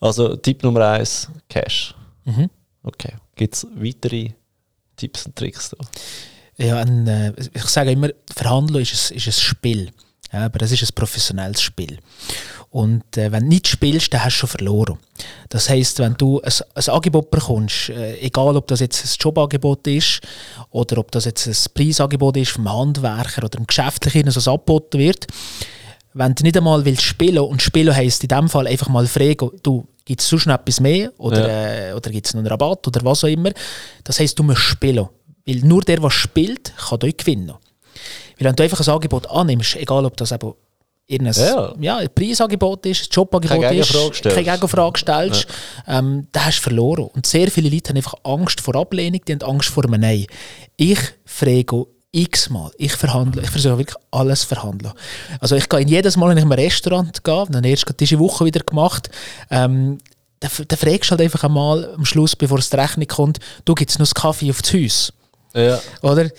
Also 0.00 0.36
Tipp 0.36 0.62
Nummer 0.62 0.86
eins, 0.86 1.28
Cash. 1.48 1.94
Mhm. 2.24 2.48
Okay. 2.84 3.14
Gibt 3.34 3.54
es 3.54 3.66
weitere 3.74 4.30
Tipps 4.96 5.26
und 5.26 5.34
Tricks 5.36 5.70
da? 5.70 5.78
Ja, 6.58 6.78
ein, 6.78 7.06
äh, 7.06 7.32
ich 7.54 7.64
sage 7.64 7.92
immer, 7.92 8.10
Verhandeln 8.34 8.82
ist 8.82 9.10
ein, 9.10 9.16
ist 9.16 9.26
ein 9.26 9.32
Spiel. 9.32 9.90
Ja, 10.32 10.44
aber 10.44 10.60
es 10.62 10.72
ist 10.72 10.82
ein 10.82 10.94
professionelles 10.94 11.62
Spiel. 11.62 11.98
Und 12.70 13.16
äh, 13.16 13.32
wenn 13.32 13.44
du 13.44 13.48
nicht 13.48 13.66
spielst, 13.66 14.12
dann 14.12 14.24
hast 14.24 14.34
du 14.36 14.40
schon 14.40 14.48
verloren. 14.50 14.98
Das 15.48 15.70
heisst, 15.70 16.00
wenn 16.00 16.14
du 16.14 16.40
ein, 16.42 16.52
ein 16.74 16.88
Angebot 16.88 17.30
bekommst, 17.30 17.88
äh, 17.88 18.18
egal 18.18 18.56
ob 18.56 18.66
das 18.66 18.80
jetzt 18.80 19.04
ein 19.04 19.16
Jobangebot 19.18 19.86
ist 19.86 20.20
oder 20.70 20.98
ob 20.98 21.10
das 21.12 21.24
jetzt 21.24 21.46
ein 21.46 21.72
Preisangebot 21.72 22.36
ist 22.36 22.50
vom 22.50 22.70
Handwerker 22.70 23.44
oder 23.44 23.58
im 23.58 23.66
Geschäftlichen, 23.66 24.30
so 24.30 24.50
angeboten 24.50 24.98
wird, 24.98 25.26
wenn 26.12 26.34
du 26.34 26.42
nicht 26.42 26.56
einmal 26.56 26.84
willst 26.84 27.02
spielen 27.02 27.38
und 27.38 27.62
spielen 27.62 27.94
heisst 27.94 28.22
in 28.22 28.28
dem 28.28 28.48
Fall 28.50 28.66
einfach 28.66 28.88
mal 28.88 29.06
fragen, 29.06 29.50
du, 29.62 29.86
gibt 30.04 30.20
es 30.20 30.28
sonst 30.28 30.46
noch 30.46 30.54
etwas 30.54 30.80
mehr 30.80 31.10
oder, 31.16 31.48
ja. 31.48 31.90
äh, 31.90 31.92
oder 31.94 32.10
gibt 32.10 32.26
es 32.26 32.34
noch 32.34 32.40
einen 32.40 32.48
Rabatt 32.48 32.86
oder 32.86 33.02
was 33.02 33.24
auch 33.24 33.28
immer. 33.28 33.50
Das 34.04 34.20
heisst, 34.20 34.38
du 34.38 34.42
musst 34.42 34.60
spielen. 34.60 35.08
Weil 35.48 35.60
nur 35.60 35.80
der, 35.80 35.98
der 35.98 36.10
spielt, 36.10 36.74
kann 36.76 36.98
dort 36.98 37.18
gewinnen. 37.18 37.54
Weil 38.38 38.48
wenn 38.48 38.54
du 38.54 38.62
einfach 38.62 38.86
ein 38.86 38.94
Angebot 38.94 39.26
annimmst, 39.30 39.76
egal 39.76 40.04
ob 40.04 40.16
das 40.16 40.30
eben 40.30 40.52
irgendein 41.06 41.42
ja. 41.42 41.74
Ja, 41.80 41.96
ein 41.96 42.08
Preisangebot 42.14 42.84
ist, 42.84 43.04
ein 43.04 43.08
Jobangebot 43.10 43.62
keine 43.62 43.80
ist, 43.80 44.22
keine 44.22 44.44
Gegenfrage 44.44 44.98
stellst, 44.98 45.46
ja. 45.86 45.98
ähm, 45.98 46.28
dann 46.32 46.44
hast 46.44 46.58
du 46.58 46.62
verloren. 46.64 47.08
Und 47.14 47.24
sehr 47.26 47.50
viele 47.50 47.70
Leute 47.70 47.88
haben 47.88 47.96
einfach 47.96 48.14
Angst 48.24 48.60
vor 48.60 48.76
Ablehnung, 48.76 49.20
die 49.26 49.32
haben 49.32 49.42
Angst 49.42 49.70
vor 49.70 49.84
einem 49.84 50.00
Nein. 50.00 50.26
Ich 50.76 51.00
frage 51.24 51.86
x-mal. 52.12 52.70
Ich 52.76 52.92
verhandle, 52.92 53.42
ich 53.42 53.50
versuche 53.50 53.78
wirklich 53.78 53.96
alles 54.10 54.42
zu 54.42 54.48
verhandeln. 54.48 54.92
Also 55.40 55.56
ich 55.56 55.68
gehe 55.68 55.80
jedes 55.80 56.16
Mal, 56.16 56.30
wenn 56.30 56.38
ich 56.38 56.44
in 56.44 56.52
ein 56.52 56.58
Restaurant 56.58 57.24
gehe, 57.24 57.44
dann 57.48 57.64
erst 57.64 57.86
diese 58.00 58.18
Woche 58.18 58.44
wieder 58.44 58.60
gemacht, 58.60 59.10
ähm, 59.50 59.98
dann, 60.40 60.50
dann 60.68 60.78
fragst 60.78 61.10
du 61.10 61.12
halt 61.12 61.22
einfach 61.22 61.44
einmal 61.44 61.94
am 61.94 62.04
Schluss, 62.04 62.36
bevor 62.36 62.58
es 62.58 62.70
die 62.70 62.76
Rechnung 62.76 63.06
kommt, 63.08 63.38
du 63.64 63.74
gibst 63.74 63.98
noch 63.98 64.06
einen 64.06 64.14
Kaffee 64.14 64.50
aufs 64.50 64.72
Haus. 64.72 65.12
Ja. 65.58 65.80
Oder? 66.02 66.30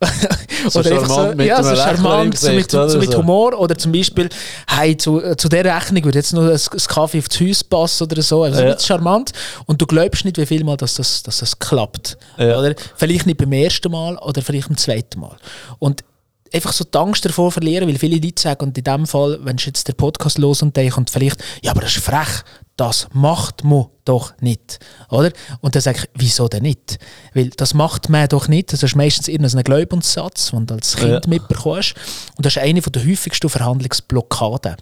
so 0.68 0.78
oder 0.78 0.92
einfach 0.92 1.08
so, 1.08 1.42
ja, 1.42 1.60
so 1.60 1.74
charmant, 1.74 2.38
so 2.38 2.52
mit, 2.52 2.70
so 2.70 2.98
mit 2.98 3.16
Humor. 3.16 3.58
Oder 3.58 3.76
zum 3.76 3.90
Beispiel, 3.90 4.28
hey, 4.68 4.96
zu, 4.96 5.20
zu 5.36 5.48
dieser 5.48 5.64
Rechnung 5.64 6.04
würde 6.04 6.18
jetzt 6.18 6.32
noch 6.32 6.42
ein, 6.42 6.50
ein 6.52 6.80
Kaffee 6.86 7.18
aufs 7.18 7.40
Haus 7.40 7.64
passen 7.64 8.04
oder 8.04 8.22
so. 8.22 8.44
Also 8.44 8.62
ja. 8.62 8.78
charmant. 8.78 9.32
Und 9.66 9.82
du 9.82 9.86
glaubst 9.86 10.24
nicht, 10.24 10.38
wie 10.38 10.46
viel 10.46 10.62
Mal 10.62 10.76
dass 10.76 10.94
das, 10.94 11.22
dass 11.24 11.38
das 11.38 11.58
klappt. 11.58 12.16
Ja. 12.36 12.58
Oder? 12.58 12.74
Vielleicht 12.96 13.26
nicht 13.26 13.38
beim 13.38 13.52
ersten 13.52 13.90
Mal 13.90 14.16
oder 14.18 14.40
vielleicht 14.40 14.68
beim 14.68 14.76
zweiten 14.76 15.18
Mal. 15.18 15.36
Und 15.80 16.04
einfach 16.52 16.72
so 16.72 16.84
die 16.84 16.96
Angst 16.96 17.24
davor 17.24 17.50
verlieren, 17.50 17.88
weil 17.88 17.98
viele 17.98 18.16
Leute 18.16 18.40
sagen, 18.40 18.66
und 18.66 18.78
in 18.78 18.84
dem 18.84 19.06
Fall, 19.06 19.38
wenn 19.42 19.56
du 19.56 19.64
jetzt 19.64 19.88
den 19.88 19.96
Podcast 19.96 20.38
los 20.38 20.62
und 20.62 20.76
denkst, 20.76 20.96
und 20.96 21.10
vielleicht, 21.10 21.42
ja, 21.62 21.72
aber 21.72 21.80
das 21.80 21.96
ist 21.96 22.04
frech, 22.04 22.44
das 22.78 23.08
macht 23.12 23.64
man 23.64 23.86
doch 24.04 24.32
nicht, 24.40 24.78
oder? 25.10 25.30
Und 25.60 25.74
dann 25.74 25.82
sage 25.82 25.98
ich, 25.98 26.08
wieso 26.14 26.48
denn 26.48 26.62
nicht? 26.62 26.98
Weil 27.34 27.50
das 27.50 27.74
macht 27.74 28.08
man 28.08 28.28
doch 28.28 28.48
nicht, 28.48 28.72
das 28.72 28.82
ist 28.82 28.96
meistens 28.96 29.28
irgendein 29.28 29.64
Glaubenssatz, 29.64 30.52
den 30.52 30.66
du 30.66 30.74
als 30.74 30.96
Kind 30.96 31.10
ja. 31.10 31.20
mitbekommst, 31.26 31.94
und 32.36 32.46
das 32.46 32.56
ist 32.56 32.62
eine 32.62 32.80
der 32.80 33.04
häufigsten 33.04 33.48
Verhandlungsblockaden. 33.48 34.76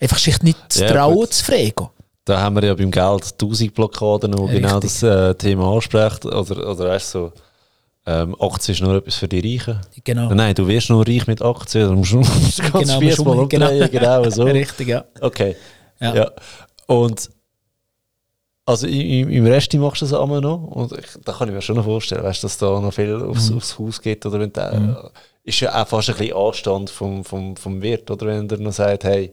Einfach 0.00 0.18
sich 0.18 0.42
nicht 0.42 0.58
zu 0.68 0.84
ja, 0.84 0.92
trauen, 0.92 1.14
gut. 1.14 1.32
zu 1.32 1.44
fragen. 1.44 1.88
Da 2.24 2.40
haben 2.40 2.56
wir 2.56 2.64
ja 2.64 2.74
beim 2.74 2.90
Geld 2.90 3.32
1000 3.40 3.72
Blockaden, 3.72 4.32
die 4.32 4.54
genau 4.54 4.80
das 4.80 5.02
äh, 5.02 5.32
Thema 5.36 5.72
ansprechen, 5.72 6.32
oder, 6.32 6.68
oder 6.68 6.88
weißt 6.88 7.14
du, 7.14 7.18
so 7.18 7.32
ähm, 8.08 8.36
Aktien 8.40 8.74
ist 8.74 8.82
nur 8.82 8.96
etwas 8.96 9.16
für 9.16 9.26
die 9.28 9.40
Reichen. 9.40 9.80
Genau. 10.04 10.32
Nein, 10.32 10.54
du 10.54 10.66
wirst 10.66 10.90
nur 10.90 11.06
reich 11.06 11.26
mit 11.26 11.42
Aktien. 11.42 11.88
Du 11.88 11.94
musst, 11.96 12.12
musst 12.42 12.72
ganz 12.72 12.98
genau, 12.98 13.24
mal 13.24 13.38
umdrehen. 13.40 13.48
Genau. 13.90 14.22
genau 14.22 14.30
so. 14.30 14.44
Richtig, 14.44 14.88
ja. 14.88 15.04
Okay. 15.20 15.56
Ja. 16.00 16.14
ja. 16.14 16.30
Und 16.86 17.30
also 18.66 18.86
im, 18.86 19.30
im 19.30 19.46
Rest 19.46 19.72
machst 19.74 20.02
du 20.02 20.06
das 20.06 20.20
immer 20.20 20.40
noch. 20.40 20.62
Und 20.62 20.92
ich, 20.92 21.06
da 21.24 21.32
kann 21.32 21.48
ich 21.48 21.54
mir 21.54 21.62
schon 21.62 21.76
noch 21.76 21.84
vorstellen, 21.84 22.24
weißt, 22.24 22.44
dass 22.44 22.58
da 22.58 22.80
noch 22.80 22.92
viel 22.92 23.14
aufs, 23.14 23.50
mhm. 23.50 23.56
aufs 23.56 23.78
Haus 23.78 24.02
geht. 24.02 24.26
Oder 24.26 24.40
wenn 24.40 24.52
der, 24.52 24.74
mhm. 24.74 24.96
Ist 25.44 25.60
ja 25.60 25.80
auch 25.80 25.86
fast 25.86 26.10
ein 26.10 26.16
bisschen 26.16 26.36
Anstand 26.36 26.90
vom, 26.90 27.24
vom, 27.24 27.56
vom 27.56 27.80
Wirt. 27.80 28.10
Oder 28.10 28.26
wenn 28.26 28.48
der 28.48 28.58
noch 28.58 28.72
sagt, 28.72 29.04
hey, 29.04 29.32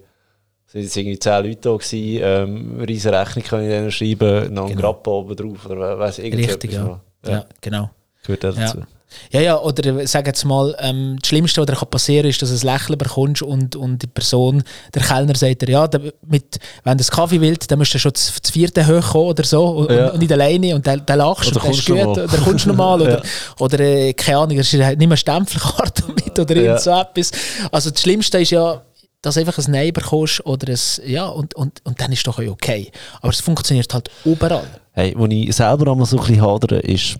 es 0.68 0.76
waren 0.76 0.84
irgendwie 0.84 1.20
zehn 1.20 1.46
Leute 1.46 1.62
da, 1.62 1.76
gewesen, 1.76 2.20
ähm, 2.22 2.82
riesen 2.82 3.14
Rechnung 3.14 3.44
kann 3.44 3.64
ich 3.64 3.70
denen 3.70 3.92
schreiben, 3.92 4.54
noch 4.54 4.66
einen 4.66 4.76
genau. 4.76 4.94
Grappa 4.94 5.12
oben 5.12 5.36
drauf. 5.36 5.66
Oder 5.66 5.98
weiss, 5.98 6.20
Richtig, 6.20 6.72
ja. 6.72 7.02
ja. 7.26 7.32
ja. 7.32 7.46
genau 7.60 7.90
gehört 8.24 8.46
auch 8.46 8.56
dazu. 8.56 8.80
Ja. 8.80 8.88
Ja, 9.32 9.42
ja, 9.42 9.60
oder 9.60 10.06
sag 10.08 10.28
jetzt 10.28 10.46
mal, 10.46 10.76
ähm, 10.80 11.18
das 11.20 11.28
Schlimmste, 11.28 11.62
was 11.62 11.68
dir 11.68 11.86
passieren 11.86 12.24
kann, 12.24 12.30
ist, 12.30 12.42
dass 12.42 12.50
du 12.50 12.68
ein 12.68 12.74
Lächeln 12.74 12.98
bekommst 12.98 13.42
und, 13.42 13.76
und 13.76 14.02
die 14.02 14.08
Person, 14.08 14.64
der 14.94 15.02
Kellner 15.02 15.36
sagt 15.36 15.62
dir, 15.62 15.70
ja, 15.70 15.90
mit, 16.28 16.60
wenn 16.84 16.98
du 16.98 17.04
einen 17.04 17.10
Kaffee 17.10 17.42
willst, 17.42 17.72
dann 17.72 17.80
musst 17.80 17.94
du 17.94 18.00
schon 18.00 18.14
das, 18.14 18.34
das 18.42 18.52
vierte 18.52 18.86
hochkommen 18.86 19.30
oder 19.30 19.44
so 19.44 19.66
und, 19.66 19.92
ja. 19.92 20.10
und 20.10 20.20
nicht 20.20 20.32
alleine 20.32 20.76
und 20.76 20.86
dann, 20.86 21.06
dann 21.06 21.18
lachst 21.18 21.48
oder 21.48 21.58
und 21.58 21.66
dann 21.66 21.72
ist 21.72 21.86
gut, 21.86 22.18
oder 22.18 22.38
kommst 22.44 22.66
du 22.66 22.70
nochmal 22.70 23.02
oder, 23.02 23.18
ja. 23.18 23.24
oder 23.60 23.80
äh, 23.80 24.14
keine 24.14 24.38
Ahnung, 24.38 24.60
es 24.60 24.74
ist 24.74 24.84
halt 24.84 25.00
nicht 25.00 25.08
mehr 25.08 25.18
Stempelkarte 25.18 26.04
mit 26.16 26.38
oder 26.38 26.56
irgend 26.56 26.82
so 26.82 26.92
etwas. 26.92 27.32
Also 27.72 27.90
das 27.90 28.02
Schlimmste 28.02 28.40
ist 28.40 28.52
ja, 28.52 28.82
dass 29.22 29.36
du 29.36 29.40
einfach 29.40 29.58
ein 29.58 29.72
Nein 29.72 29.94
bekommst 29.94 30.46
oder 30.46 30.72
ein, 30.72 30.80
ja, 31.06 31.26
und, 31.26 31.56
und, 31.56 31.82
und 31.86 32.00
dann 32.00 32.12
ist 32.12 32.20
es 32.20 32.24
doch 32.24 32.40
okay. 32.40 32.92
Aber 33.22 33.30
es 33.30 33.40
funktioniert 33.40 33.92
halt 33.94 34.10
überall. 34.26 34.68
Hey, 34.92 35.14
wo 35.18 35.26
ich 35.26 35.56
selber 35.56 35.92
einmal 35.92 36.06
so 36.06 36.18
ein 36.18 36.26
bisschen 36.26 36.46
hadere, 36.46 36.80
ist, 36.80 37.16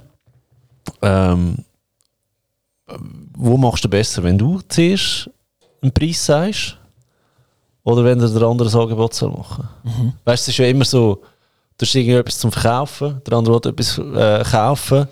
ähm, 1.02 1.58
wo 2.88 3.58
machst 3.58 3.84
du 3.84 3.90
besser, 3.90 4.24
wenn 4.24 4.38
du 4.38 4.60
zuerst 4.68 5.30
einen 5.82 5.92
Preis 5.92 6.26
sagst 6.26 6.78
oder 7.84 8.04
wenn 8.04 8.20
der 8.20 8.42
andere 8.42 8.70
ein 8.70 8.82
Angebot 8.82 9.14
soll 9.14 9.32
machen 9.32 9.68
mhm. 9.84 10.14
Weißt 10.26 10.48
du, 10.48 10.52
es 10.52 10.56
ist 10.56 10.58
ja 10.58 10.68
immer 10.68 10.86
so, 10.86 11.22
du 11.78 11.86
hast 11.86 11.96
irgendetwas 11.96 12.40
zum 12.40 12.52
Verkaufen, 12.52 13.22
der 13.26 13.38
andere 13.38 13.64
will 13.64 13.72
etwas 13.72 13.98
äh, 13.98 14.44
kaufen 14.50 15.08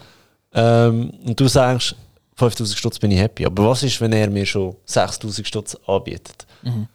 ähm, 0.54 1.12
und 1.26 1.40
du 1.40 1.48
sagst, 1.48 1.96
5000 2.36 2.78
Stutz 2.78 3.00
bin 3.00 3.12
ich 3.12 3.20
happy. 3.20 3.46
Aber 3.46 3.70
was 3.70 3.84
ist, 3.84 4.02
wenn 4.02 4.14
er 4.14 4.30
mir 4.30 4.46
schon 4.46 4.76
6000 4.86 5.48
Stutz 5.48 5.78
anbietet? 5.86 6.48
Mhm. 6.64 6.88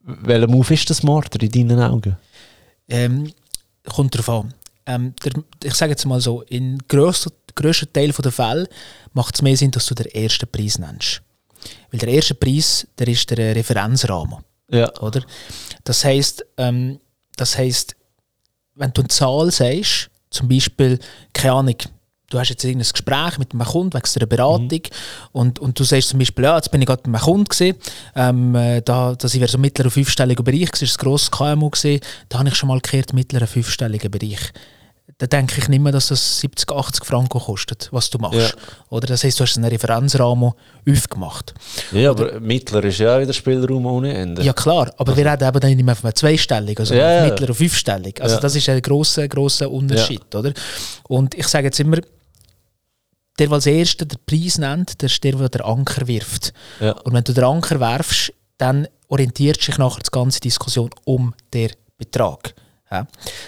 Welcher 0.00 0.48
Move 0.48 0.74
ist 0.74 0.88
das 0.88 0.98
smarter 0.98 1.40
in 1.42 1.50
deinen 1.50 1.80
Augen? 1.80 2.16
Ähm, 2.88 3.32
kommt 3.84 4.14
darauf 4.14 4.28
an. 4.28 4.54
Ähm, 4.86 5.14
der, 5.24 5.32
ich 5.62 5.74
sage 5.74 5.92
jetzt 5.92 6.04
mal 6.06 6.20
so, 6.20 6.42
in 6.42 6.78
grössten 6.88 7.30
grössten 7.54 7.92
Teil 7.92 8.12
der 8.12 8.32
Fälle 8.32 8.68
macht 9.12 9.34
es 9.34 9.42
mehr 9.42 9.56
Sinn, 9.56 9.70
dass 9.70 9.86
du 9.86 9.94
den 9.94 10.06
ersten 10.06 10.48
Preis 10.48 10.78
nennst. 10.78 11.22
Weil 11.90 12.00
der 12.00 12.08
erste 12.08 12.34
Preis, 12.34 12.86
der 12.98 13.08
ist 13.08 13.30
der 13.30 13.54
Referenzrahmen. 13.54 14.38
Ja. 14.70 14.92
Oder? 15.00 15.22
Das 15.84 16.04
heisst, 16.04 16.44
ähm, 16.56 16.98
das 17.36 17.56
heisst, 17.58 17.94
wenn 18.74 18.92
du 18.92 19.02
eine 19.02 19.08
Zahl 19.08 19.50
sagst, 19.50 20.10
zum 20.30 20.48
Beispiel, 20.48 20.98
keine 21.32 21.54
Ahnung, 21.54 21.76
du 22.32 22.38
hast 22.38 22.48
jetzt 22.48 22.64
irgendein 22.64 22.90
Gespräch 22.90 23.38
mit 23.38 23.52
einem 23.52 23.64
Kunden 23.64 23.92
wegen 23.92 24.08
einer 24.16 24.26
Beratung 24.26 24.70
mhm. 24.70 24.80
und, 25.32 25.58
und 25.58 25.78
du 25.78 25.84
sagst 25.84 26.08
zum 26.08 26.18
Beispiel, 26.18 26.44
ja, 26.44 26.56
jetzt 26.56 26.70
bin 26.70 26.80
ich 26.80 26.86
gerade 26.86 27.02
bei 27.02 27.08
einem 27.08 27.20
Kunden 27.20 27.44
gewesen, 27.44 27.76
ähm, 28.14 28.54
äh, 28.54 28.80
da, 28.82 29.14
da 29.14 29.28
sind 29.28 29.40
wir 29.40 29.48
so 29.48 29.58
mittlerer 29.58 29.90
fünfstelliger 29.90 30.42
Bereich, 30.42 30.70
das 30.70 30.82
ist 30.82 30.98
ein 30.98 31.04
grosses 31.04 31.30
KMU 31.30 31.70
gewesen, 31.70 32.00
da 32.28 32.38
habe 32.38 32.48
ich 32.48 32.54
schon 32.54 32.68
mal 32.68 32.80
gehört, 32.80 33.12
mittlerer 33.12 33.46
fünfstelliger 33.46 34.08
Bereich 34.08 34.52
dann 35.18 35.28
denke 35.28 35.60
ich 35.60 35.68
nicht 35.68 35.80
mehr, 35.80 35.92
dass 35.92 36.08
das 36.08 36.40
70, 36.40 36.70
80 36.72 37.04
Franken 37.04 37.38
kostet, 37.38 37.88
was 37.92 38.10
du 38.10 38.18
machst. 38.18 38.38
Ja. 38.38 38.48
Oder 38.88 39.06
das 39.06 39.22
heisst, 39.22 39.38
du 39.38 39.44
hast 39.44 39.56
einen 39.56 39.70
Referenzrahmen 39.70 40.52
aufgemacht. 40.88 41.54
Ja, 41.92 42.10
Oder, 42.10 42.30
aber 42.30 42.40
mittler 42.40 42.82
ist 42.84 42.98
ja 42.98 43.16
auch 43.16 43.20
wieder 43.20 43.32
Spielraum 43.32 43.86
ohne 43.86 44.12
Ende. 44.14 44.42
Ja 44.42 44.52
klar, 44.52 44.92
aber 44.96 45.16
wir 45.16 45.24
reden 45.24 45.46
eben 45.46 45.60
dann 45.60 45.74
nicht 45.74 45.84
mehr 45.84 45.94
von 45.94 46.14
zweistellig, 46.14 46.78
also 46.80 46.94
ja, 46.94 47.24
mittler 47.24 47.48
und 47.50 47.54
fünfstellig. 47.54 48.20
Also 48.20 48.40
das 48.40 48.56
ist 48.56 48.68
ein 48.68 48.82
grosser, 48.82 49.28
grosser 49.28 49.70
Unterschied. 49.70 50.34
Oder? 50.34 50.52
Und 51.08 51.34
ich 51.34 51.46
sage 51.46 51.66
jetzt 51.66 51.78
immer, 51.78 51.98
der, 53.42 53.48
der 53.48 53.54
als 53.54 53.66
Erster 53.66 54.04
den 54.04 54.18
Preis 54.24 54.58
nennt, 54.58 55.00
der 55.00 55.06
ist 55.06 55.22
der, 55.24 55.32
der 55.32 55.48
den 55.48 55.62
Anker 55.62 56.06
wirft. 56.06 56.52
Und 57.04 57.12
wenn 57.12 57.24
du 57.24 57.32
den 57.32 57.44
Anker 57.44 57.80
werfst, 57.80 58.32
dann 58.58 58.86
orientiert 59.08 59.60
sich 59.60 59.78
nachher 59.78 60.02
die 60.02 60.10
ganze 60.10 60.40
Diskussion 60.40 60.90
um 61.04 61.34
den 61.52 61.70
Betrag. 61.98 62.54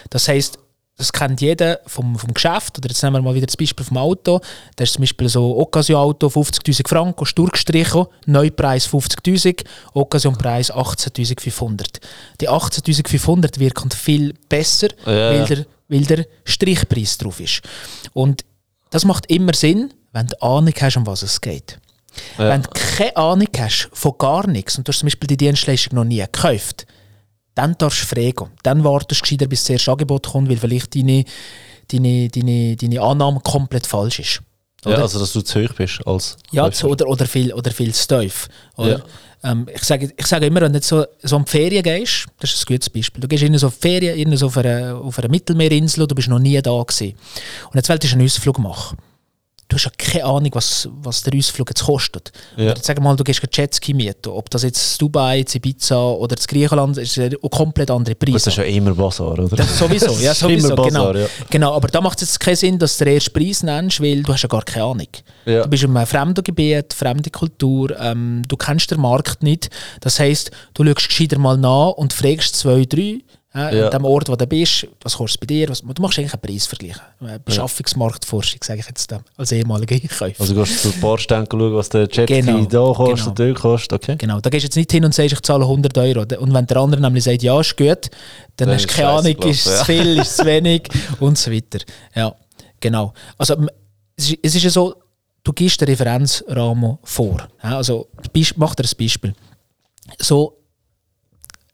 Das 0.09 0.27
heisst, 0.27 0.59
das 0.97 1.11
kennt 1.11 1.41
jeder 1.41 1.79
vom, 1.87 2.17
vom 2.17 2.33
Geschäft. 2.33 2.77
Oder 2.77 2.89
jetzt 2.89 3.03
nehmen 3.03 3.17
wir 3.17 3.21
mal 3.21 3.35
wieder 3.35 3.47
das 3.47 3.57
Beispiel 3.57 3.85
vom 3.85 3.97
Auto. 3.97 4.39
Da 4.75 4.83
ist 4.83 4.93
zum 4.93 5.01
Beispiel 5.01 5.27
so 5.27 5.57
Occasion-Auto 5.57 6.27
50'000 6.27 6.87
Franken, 6.87 7.27
durchgestrichen, 7.35 8.05
Neupreis 8.25 8.87
50'000, 8.87 9.65
Occasion-Preis 9.93 10.73
18'500. 10.73 11.99
Die 12.39 12.49
18'500 12.49 13.59
wirken 13.59 13.91
viel 13.91 14.33
besser, 14.47 14.89
ja. 15.05 15.31
weil, 15.31 15.45
der, 15.45 15.65
weil 15.89 16.03
der 16.05 16.25
Strichpreis 16.45 17.17
drauf 17.17 17.39
ist. 17.39 17.61
Und 18.13 18.45
das 18.89 19.05
macht 19.05 19.25
immer 19.27 19.53
Sinn, 19.53 19.93
wenn 20.11 20.27
du 20.27 20.41
Ahnung 20.41 20.73
hast, 20.79 20.97
um 20.97 21.05
was 21.05 21.21
es 21.23 21.41
geht. 21.41 21.79
Ja. 22.37 22.49
Wenn 22.49 22.61
du 22.61 22.69
keine 22.69 23.15
Ahnung 23.17 23.47
hast 23.57 23.89
von 23.93 24.13
gar 24.17 24.47
nichts 24.47 24.77
und 24.77 24.87
du 24.87 24.91
hast 24.91 24.99
zum 24.99 25.07
Beispiel 25.07 25.27
die 25.27 25.37
Dienstleistung 25.37 25.95
noch 25.95 26.05
nie 26.05 26.19
gekauft, 26.19 26.85
dann 27.55 27.75
darfst 27.77 28.01
du 28.03 28.15
fragen. 28.15 28.51
Dann 28.63 28.83
wartest 28.83 29.21
du 29.21 29.23
gescheiter, 29.23 29.47
bis 29.47 29.61
das 29.61 29.71
erste 29.71 29.91
Angebot 29.91 30.27
kommt, 30.27 30.49
weil 30.49 30.57
vielleicht 30.57 30.95
deine, 30.95 31.23
deine, 31.91 32.29
deine, 32.29 32.75
deine 32.75 33.01
Annahme 33.01 33.39
komplett 33.41 33.87
falsch 33.87 34.19
ist. 34.19 34.41
Oder? 34.85 34.97
Ja, 34.97 35.01
also 35.01 35.19
dass 35.19 35.33
du 35.33 35.41
zu 35.41 35.63
hoch 35.63 35.73
bist 35.73 36.05
als 36.05 36.37
Ja, 36.51 36.69
zu, 36.69 36.87
oder, 36.87 37.07
oder, 37.07 37.25
viel, 37.25 37.53
oder 37.53 37.71
viel 37.71 37.93
zu 37.93 38.07
tief. 38.07 38.47
Ja. 38.77 38.99
Ähm, 39.45 39.67
ich, 39.73 39.83
sage, 39.83 40.11
ich 40.17 40.25
sage 40.25 40.47
immer, 40.47 40.61
wenn 40.61 40.73
du 40.73 40.81
so, 40.81 41.05
so 41.21 41.37
in 41.37 41.45
die 41.45 41.51
Ferien 41.51 41.83
gehst, 41.83 42.25
das 42.39 42.53
ist 42.53 42.63
ein 42.63 42.73
gutes 42.73 42.89
Beispiel, 42.89 43.21
du 43.21 43.27
gehst 43.27 43.43
in 43.43 43.57
so 43.57 43.69
Ferien 43.69 44.17
in 44.17 44.35
so 44.35 44.47
auf, 44.47 44.57
einer, 44.57 44.95
auf 44.95 45.21
Mittelmeerinsel 45.29 46.01
und 46.01 46.11
du 46.11 46.15
bist 46.15 46.27
noch 46.27 46.39
nie 46.39 46.59
da 46.61 46.81
gewesen. 46.81 47.15
Und 47.67 47.75
jetzt 47.75 47.89
willst 47.89 48.03
du 48.03 48.07
einen 48.13 48.25
Ausflug 48.25 48.57
machen 48.57 48.97
du 49.67 49.75
hast 49.75 49.85
ja 49.85 49.91
keine 49.97 50.25
Ahnung, 50.25 50.51
was, 50.53 50.87
was 51.01 51.23
der 51.23 51.37
Ausflug 51.37 51.69
jetzt 51.69 51.83
kostet. 51.83 52.31
Ja. 52.55 52.71
Oder 52.71 52.81
sag 52.81 53.01
mal, 53.01 53.15
du 53.15 53.23
gehst 53.23 53.41
Jetski 53.51 53.93
mieten. 53.93 54.29
Ob 54.29 54.49
das 54.49 54.63
jetzt 54.63 55.01
Dubai, 55.01 55.43
Ibiza 55.51 56.11
oder 56.11 56.35
das 56.35 56.47
Griechenland 56.47 56.97
ist, 56.97 57.17
ist 57.17 57.33
ein 57.33 57.49
komplett 57.49 57.89
andere 57.89 58.15
Preis. 58.15 58.43
Das 58.43 58.47
ist 58.47 58.57
ja 58.57 58.63
immer 58.63 58.93
Basar, 58.93 59.31
oder? 59.31 59.47
Das 59.47 59.77
sowieso, 59.77 60.11
ja, 60.19 60.33
sowieso. 60.35 60.75
Basar, 60.75 61.13
genau. 61.13 61.13
Ja. 61.13 61.27
genau. 61.49 61.73
Aber 61.73 61.87
da 61.87 62.01
macht 62.01 62.21
es 62.21 62.29
jetzt 62.29 62.39
keinen 62.39 62.55
Sinn, 62.55 62.79
dass 62.79 62.97
du 62.97 63.05
den 63.05 63.15
ersten 63.15 63.33
Preis 63.33 63.63
nennst, 63.63 64.01
weil 64.01 64.21
du 64.21 64.33
hast 64.33 64.43
ja 64.43 64.49
gar 64.49 64.63
keine 64.63 64.85
Ahnung. 64.85 65.07
Ja. 65.45 65.63
Du 65.63 65.69
bist 65.69 65.83
in 65.83 65.95
einem 65.95 66.07
fremden 66.07 66.43
Gebiet, 66.43 66.93
fremde 66.93 67.29
Kultur, 67.29 67.99
ähm, 67.99 68.43
du 68.47 68.57
kennst 68.57 68.91
den 68.91 69.01
Markt 69.01 69.41
nicht. 69.41 69.69
Das 70.01 70.19
heisst, 70.19 70.51
du 70.73 70.85
schaust 70.85 71.07
gescheiter 71.07 71.39
mal 71.39 71.57
nach 71.57 71.91
und 71.91 72.13
fragst 72.13 72.55
zwei, 72.55 72.85
drei 72.85 73.19
äh, 73.55 73.77
ja. 73.77 73.85
An 73.85 73.91
dem 73.91 74.05
Ort, 74.05 74.27
wo 74.27 74.35
du 74.35 74.45
bist, 74.45 74.85
was 75.01 75.15
kostet 75.15 75.41
es 75.41 75.47
bei 75.47 75.53
dir? 75.53 75.69
Was, 75.69 75.81
du 75.81 76.01
machst 76.01 76.19
eigentlich 76.19 76.33
einen 76.33 76.41
Preisvergleich. 76.41 76.97
Äh, 77.21 77.39
Beschaffungsmarktforschung, 77.43 78.59
sage 78.61 78.81
ich 78.81 78.87
jetzt 78.87 79.15
als 79.37 79.51
ehemaliger 79.53 79.95
Einkäufer. 79.95 80.41
Also 80.41 80.53
gehst 80.53 80.83
du 80.83 80.91
zu 80.91 81.17
Stänken 81.17 81.59
schauen, 81.59 81.73
was 81.73 81.89
der 81.89 82.01
Jetski 82.01 82.41
genau, 82.41 82.65
da 82.65 82.93
kostet, 82.93 83.35
genau. 83.35 83.49
dort 83.51 83.59
kostet, 83.61 83.93
okay? 83.93 84.15
Genau, 84.17 84.41
da 84.41 84.49
gehst 84.49 84.63
du 84.63 84.67
jetzt 84.67 84.75
nicht 84.75 84.91
hin 84.91 85.05
und 85.05 85.13
sagst, 85.13 85.33
ich 85.33 85.41
zahle 85.41 85.63
100 85.63 85.97
Euro. 85.97 86.21
Und 86.21 86.53
wenn 86.53 86.67
der 86.67 86.77
andere 86.77 86.99
nämlich 87.01 87.23
sagt, 87.23 87.43
ja, 87.43 87.57
ist 87.59 87.77
gut, 87.77 87.87
dann, 87.87 88.67
dann 88.67 88.71
hast 88.71 88.89
du 88.89 88.93
keine 88.93 89.09
Ahnung, 89.09 89.37
ist 89.43 89.65
es 89.65 89.77
ja. 89.77 89.83
viel, 89.85 90.19
ist 90.19 90.39
es 90.39 90.45
wenig 90.45 90.89
und 91.21 91.37
so 91.37 91.49
weiter. 91.49 91.79
Ja, 92.13 92.35
genau. 92.81 93.13
Also 93.37 93.55
es 94.17 94.31
ist, 94.31 94.39
es 94.41 94.55
ist 94.55 94.63
ja 94.63 94.69
so, 94.69 94.95
du 95.45 95.53
gibst 95.53 95.79
den 95.79 95.87
Referenzrahmen 95.87 96.97
vor. 97.03 97.47
Also 97.61 98.09
mach 98.57 98.75
dir 98.75 98.83
ein 98.83 98.97
Beispiel. 98.99 99.33
So, 100.19 100.57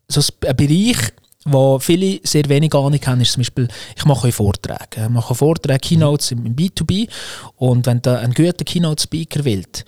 so 0.07 0.21
ein 0.45 0.55
Bereich, 0.55 1.13
wo 1.45 1.79
viele 1.79 2.19
sehr 2.23 2.47
wenig 2.49 2.73
Ahnung 2.73 2.99
haben, 3.05 3.21
ist 3.21 3.33
zum 3.33 3.41
Beispiel, 3.41 3.67
ich 3.95 4.05
mache 4.05 4.31
Vorträge. 4.31 5.03
Ich 5.03 5.09
mache 5.09 5.33
Vorträge, 5.33 5.79
Keynotes 5.79 6.31
im, 6.31 6.55
B2B 6.55 7.07
und 7.55 7.85
wenn 7.85 8.01
du 8.01 8.17
einen 8.17 8.33
guten 8.33 8.63
Keynote-Speaker 8.63 9.43
willst, 9.45 9.85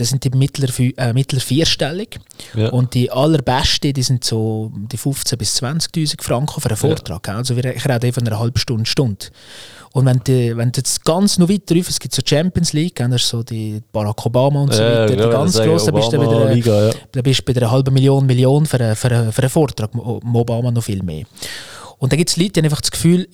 dann 0.00 0.06
sind 0.06 0.24
die 0.24 0.30
mittler, 0.30 0.68
äh, 0.96 1.12
mittler 1.12 1.40
vierstellig 1.40 2.18
ja. 2.54 2.70
und 2.70 2.94
die 2.94 3.10
allerbesten, 3.10 3.92
die 3.92 4.02
sind 4.02 4.24
so 4.24 4.72
die 4.74 4.96
15.000 4.96 5.36
bis 5.36 5.62
20'000 5.62 6.22
Franken 6.22 6.60
für 6.60 6.68
einen 6.68 6.76
Vortrag. 6.76 7.28
Ja. 7.28 7.36
Also 7.36 7.54
ich 7.54 7.64
rede 7.64 8.12
von 8.12 8.26
einer 8.26 8.38
halben 8.38 8.58
Stunde, 8.58 8.86
Stunde. 8.86 9.26
Und 9.92 10.06
wenn 10.06 10.20
du, 10.24 10.56
wenn 10.56 10.72
du 10.72 10.78
jetzt 10.78 11.04
ganz 11.04 11.36
noch 11.36 11.50
weiter 11.50 11.76
rauf, 11.76 11.88
es 11.88 11.98
gibt 11.98 12.14
so 12.14 12.22
Champions 12.24 12.72
League, 12.72 12.94
dann 12.96 13.12
hast 13.12 13.28
so 13.28 13.42
die 13.42 13.82
Barack 13.92 14.24
Obama 14.24 14.62
und 14.62 14.72
so 14.72 14.82
ja, 14.82 15.02
weiter, 15.02 15.18
ja, 15.18 15.26
die 15.26 15.32
ganz 15.32 15.56
grossen, 15.56 15.94
bist 15.94 16.12
du 16.12 16.20
wieder, 16.20 16.54
Liga, 16.54 16.86
ja. 16.86 16.92
da 17.12 17.20
bist 17.22 17.40
du 17.40 17.52
bei 17.52 17.60
einer 17.60 17.70
halben 17.70 17.92
Million, 17.92 18.24
Million 18.24 18.64
für, 18.64 18.80
einen, 18.80 18.96
für, 18.96 19.10
einen, 19.10 19.32
für 19.32 19.42
einen 19.42 19.50
Vortrag, 19.50 19.90
Obama 19.94 20.70
noch 20.70 20.84
viel 20.84 21.02
mehr. 21.02 21.24
Und 21.98 22.12
da 22.12 22.16
gibt 22.16 22.30
es 22.30 22.36
Leute, 22.36 22.52
die 22.52 22.60
haben 22.60 22.64
einfach 22.64 22.80
das 22.80 22.92
Gefühl, 22.92 23.28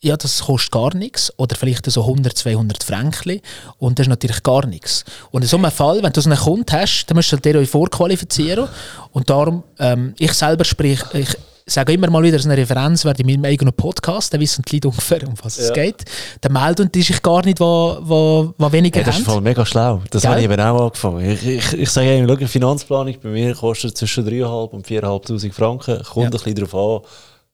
ja, 0.00 0.16
das 0.16 0.44
kostet 0.44 0.70
gar 0.70 0.94
nichts 0.94 1.32
oder 1.38 1.56
vielleicht 1.56 1.90
so 1.90 2.02
100, 2.02 2.36
200 2.36 2.84
Franken 2.84 3.40
und 3.78 3.98
das 3.98 4.04
ist 4.04 4.10
natürlich 4.10 4.42
gar 4.42 4.64
nichts. 4.66 5.04
Und 5.30 5.42
in 5.42 5.48
so 5.48 5.56
einem 5.56 5.72
Fall, 5.72 6.02
wenn 6.02 6.12
du 6.12 6.20
so 6.20 6.30
einen 6.30 6.38
Kunden 6.38 6.72
hast, 6.72 7.06
dann 7.06 7.16
musst 7.16 7.32
du 7.32 7.36
dir 7.36 7.56
euch 7.56 7.68
vorqualifizieren 7.68 8.68
und 9.12 9.28
darum, 9.28 9.64
ähm, 9.78 10.14
ich 10.18 10.32
selber 10.34 10.64
sprich, 10.64 11.00
ich, 11.14 11.36
sage 11.70 11.92
immer 11.92 12.08
mal 12.10 12.22
wieder, 12.22 12.36
dass 12.36 12.46
eine 12.46 12.56
Referenz 12.56 13.04
werde 13.04 13.22
in 13.22 13.26
meinem 13.26 13.44
eigenen 13.44 13.74
Podcast, 13.74 14.32
dann 14.32 14.40
wissen 14.40 14.64
die 14.66 14.76
Leute 14.76 14.88
ungefähr, 14.88 15.26
um 15.26 15.34
was 15.42 15.58
ja. 15.58 15.64
es 15.64 15.72
geht. 15.72 16.04
Dann 16.40 16.52
melden 16.52 16.90
die 16.90 17.02
sich 17.02 17.20
gar 17.20 17.44
nicht, 17.44 17.60
was 17.60 17.98
wo, 18.00 18.54
wo 18.56 18.72
weniger 18.72 19.00
ja, 19.00 19.06
Das 19.06 19.18
ist 19.18 19.26
voll 19.26 19.40
mega 19.40 19.66
schlau. 19.66 20.02
Das 20.10 20.24
habe 20.24 20.38
ich 20.38 20.44
eben 20.44 20.60
auch 20.60 20.86
angefangen. 20.86 21.30
Ich, 21.30 21.46
ich, 21.46 21.72
ich 21.74 21.90
sage 21.90 22.16
immer, 22.16 22.38
schau, 22.38 22.46
Finanzplanung 22.46 23.16
bei 23.22 23.28
mir 23.28 23.54
kostet 23.54 23.96
zwischen 23.96 24.26
3'500 24.26 24.70
und 24.70 24.86
4'500 24.86 25.52
Franken. 25.52 26.02
Kommt 26.04 26.16
ja. 26.16 26.24
ein 26.24 26.30
bisschen 26.30 26.54
darauf 26.54 26.74
an, 26.74 27.08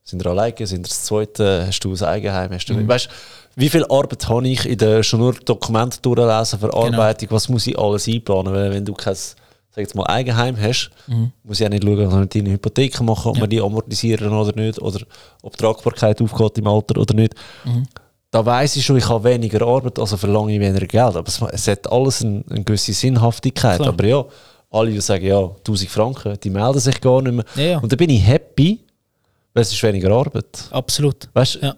sind 0.05 0.23
ihr 0.23 0.31
alleine, 0.31 0.67
sind 0.67 0.87
ihr 0.87 0.88
das 0.88 1.05
Zweite, 1.05 1.64
hast 1.67 1.81
du 1.81 1.95
ein 1.95 2.03
Eigenheim, 2.03 2.53
hast 2.53 2.67
du... 2.67 2.75
Mhm. 2.75 2.87
Weißt, 2.87 3.09
wie 3.57 3.69
viel 3.71 3.85
Arbeit 3.85 4.29
habe 4.29 4.47
ich 4.47 4.67
in 4.67 4.79
der 4.79 5.03
schon 5.03 5.21
nur 5.21 5.33
Dokumente 5.35 5.99
durchlesen, 6.03 6.59
Verarbeitung, 6.59 7.29
genau. 7.29 7.37
was 7.37 7.49
muss 7.49 7.67
ich 7.67 7.79
alles 7.79 8.07
einplanen, 8.07 8.53
weil 8.53 8.73
wenn 8.73 8.85
du 8.85 8.95
kein 8.95 9.14
sag 9.75 9.83
jetzt 9.83 9.95
mal, 9.95 10.07
Eigenheim 10.07 10.57
hast, 10.61 10.90
mhm. 11.09 11.33
muss 11.43 11.61
ich 11.61 11.67
auch 11.67 11.71
nicht 11.71 11.83
schauen, 11.83 12.07
ob 12.07 12.12
man 12.12 12.29
deine 12.29 12.51
Hypotheken 12.51 13.05
machen, 13.05 13.31
ob 13.31 13.37
ja. 13.37 13.40
man 13.40 13.51
die 13.51 13.61
amortisieren 13.61 14.33
oder 14.33 14.55
nicht, 14.55 14.81
oder 14.81 15.01
ob 15.43 15.57
die 15.57 15.62
Tragbarkeit 15.62 16.23
aufgeht 16.23 16.59
im 16.59 16.67
Alter 16.69 17.01
oder 17.01 17.14
nicht. 17.14 17.35
Mhm. 17.64 17.85
da 18.31 18.45
weiss 18.45 18.77
ich 18.77 18.85
schon, 18.85 18.99
ich 18.99 19.09
habe 19.09 19.25
weniger 19.25 19.67
Arbeit, 19.67 19.99
also 19.99 20.17
verlange 20.17 20.55
ich 20.55 20.61
weniger 20.61 20.87
Geld. 20.87 21.17
Aber 21.17 21.27
es, 21.27 21.40
es 21.40 21.69
hat 21.69 21.90
alles 21.90 22.23
eine, 22.23 22.45
eine 22.51 22.62
gewisse 22.62 22.93
Sinnhaftigkeit. 22.93 23.79
Klar. 23.79 23.88
Aber 23.88 24.05
ja, 24.05 24.25
alle, 24.71 24.90
die 24.90 25.01
sagen, 25.01 25.25
ja, 25.25 25.40
1000 25.40 25.90
Franken, 25.90 26.38
die 26.43 26.51
melden 26.51 26.79
sich 26.79 27.01
gar 27.01 27.23
nicht 27.23 27.35
mehr. 27.35 27.45
Ja, 27.57 27.62
ja. 27.62 27.79
Und 27.79 27.90
dann 27.90 27.97
bin 27.97 28.11
ich 28.11 28.25
happy, 28.25 28.84
weil 29.55 29.62
es 29.62 29.73
ist 29.73 29.83
weniger 29.83 30.11
Arbeit. 30.11 30.69
Absolut. 30.71 31.29
Weißt 31.33 31.61
ja. 31.62 31.77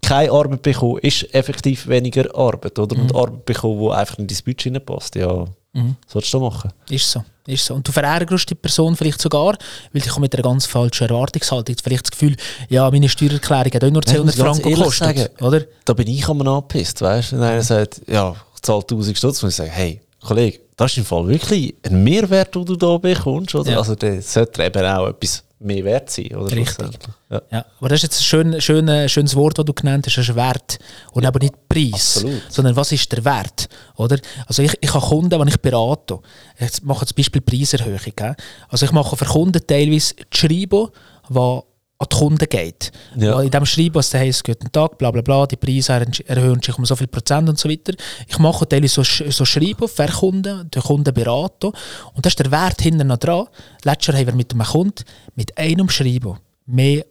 keine 0.00 0.30
Arbeit 0.30 0.62
bekommen 0.62 0.98
ist 0.98 1.34
effektiv 1.34 1.86
weniger 1.88 2.34
Arbeit, 2.34 2.78
oder? 2.78 2.96
Mhm. 2.96 3.02
Und 3.02 3.14
Arbeit 3.14 3.44
bekommen, 3.44 3.80
die 3.80 3.90
einfach 3.90 4.18
in 4.18 4.26
dein 4.26 4.38
Budget 4.44 4.72
nicht 4.72 4.86
passt, 4.86 5.16
ja, 5.16 5.44
mhm. 5.72 5.96
solltest 6.06 6.32
du 6.32 6.40
machen. 6.40 6.72
Ist 6.88 7.10
so. 7.10 7.24
Ist 7.46 7.66
so. 7.66 7.74
Und 7.74 7.86
du 7.86 7.92
verärgerst 7.92 8.48
die 8.50 8.54
Person 8.54 8.96
vielleicht 8.96 9.20
sogar, 9.20 9.56
weil 9.92 10.02
ich 10.02 10.18
mit 10.18 10.34
einer 10.34 10.42
ganz 10.42 10.66
falschen 10.66 11.08
Erwartungshaltung 11.08 11.76
vielleicht 11.82 12.06
das 12.06 12.10
Gefühl, 12.12 12.36
ja, 12.68 12.90
meine 12.90 13.08
Steuererklärung 13.08 13.72
hat 13.72 13.84
auch 13.84 13.90
nur 13.90 14.02
200 14.02 14.34
Franken 14.34 14.70
gekostet, 14.70 15.42
oder? 15.42 15.62
Da 15.84 15.92
bin 15.92 16.08
ich 16.08 16.28
am 16.28 16.40
angepisst, 16.42 17.02
weißt? 17.02 17.32
Wenn 17.32 17.42
einer 17.42 17.62
sagt, 17.62 18.02
ja, 18.08 18.34
ich 18.54 18.62
zahle 18.62 18.80
1000 18.80 19.18
Stutz, 19.18 19.42
muss 19.42 19.52
ich 19.52 19.56
sagen, 19.56 19.70
hey, 19.70 20.00
Kollege, 20.20 20.60
das 20.76 20.92
ist 20.92 20.98
im 20.98 21.04
Fall 21.04 21.26
wirklich 21.28 21.74
ein 21.84 22.02
Mehrwert, 22.02 22.54
den 22.54 22.64
du 22.64 22.76
da 22.76 22.98
bekommst, 22.98 23.54
oder? 23.54 23.72
Ja. 23.72 23.78
Also, 23.78 23.94
das 23.94 24.32
sollte 24.32 24.64
eben 24.64 24.84
auch 24.84 25.08
etwas 25.08 25.45
mehr 25.58 25.84
wert 25.84 26.10
sein, 26.10 26.34
oder? 26.34 26.54
Richtig. 26.54 26.98
Ja. 27.30 27.42
ja. 27.50 27.64
Aber 27.78 27.88
das 27.88 27.98
ist 27.98 28.02
jetzt 28.04 28.20
ein 28.20 28.24
schön, 28.24 28.60
schön, 28.60 29.08
schönes 29.08 29.34
Wort, 29.34 29.58
das 29.58 29.64
du 29.64 29.72
genannt 29.72 30.06
hast, 30.06 30.16
das 30.16 30.28
ist 30.28 30.36
Wert. 30.36 30.78
Und 31.12 31.22
ja. 31.22 31.28
aber 31.28 31.38
nicht 31.38 31.68
Preis, 31.68 32.16
Absolut. 32.16 32.42
sondern 32.48 32.76
was 32.76 32.92
ist 32.92 33.10
der 33.10 33.24
Wert, 33.24 33.68
oder? 33.96 34.18
Also 34.46 34.62
ich, 34.62 34.74
ich 34.80 34.92
habe 34.92 35.06
Kunden, 35.06 35.38
wenn 35.38 35.48
ich 35.48 35.60
berate, 35.60 36.18
ich 36.58 36.82
mache 36.82 37.06
zum 37.06 37.16
Beispiel 37.16 37.40
Preiserhöhung, 37.40 38.36
also 38.68 38.86
ich 38.86 38.92
mache 38.92 39.16
für 39.16 39.24
Kunden 39.24 39.66
teilweise 39.66 40.14
die 40.14 40.36
Schreiben, 40.36 40.88
die 41.28 41.60
an 41.98 42.08
die 42.12 42.16
Kunden 42.16 42.48
geht. 42.48 42.92
Ja. 43.16 43.40
In 43.40 43.50
dem 43.50 43.64
Schreiben, 43.64 43.94
was 43.94 44.10
da 44.10 44.18
heisst, 44.18 44.44
guten 44.44 44.70
Tag, 44.70 44.98
bla 44.98 45.10
bla 45.10 45.22
bla, 45.22 45.46
die 45.46 45.56
Preise 45.56 45.92
erhöhen 46.26 46.60
sich 46.62 46.76
um 46.76 46.84
so 46.84 46.94
viel 46.94 47.06
Prozent 47.06 47.48
und 47.48 47.58
so 47.58 47.68
weiter. 47.68 47.94
Ich 48.26 48.38
mache 48.38 48.68
teilweise 48.68 49.02
so, 49.02 49.30
so 49.30 49.44
Schreiben 49.44 49.88
für 49.88 50.06
Kunden, 50.06 50.70
den 50.70 50.82
Kunden 50.82 51.14
beraten 51.14 51.72
und 52.12 52.26
das 52.26 52.32
ist 52.32 52.40
der 52.40 52.50
Wert 52.50 52.82
hinten 52.82 53.06
noch 53.06 53.16
dran. 53.16 53.46
Letztes 53.82 54.08
Jahr 54.08 54.18
haben 54.18 54.26
wir 54.26 54.34
mit 54.34 54.52
einem 54.52 54.64
Kunden 54.64 55.04
mit 55.34 55.56
einem 55.56 55.88
Schreiben 55.88 56.38
mehr 56.66 57.04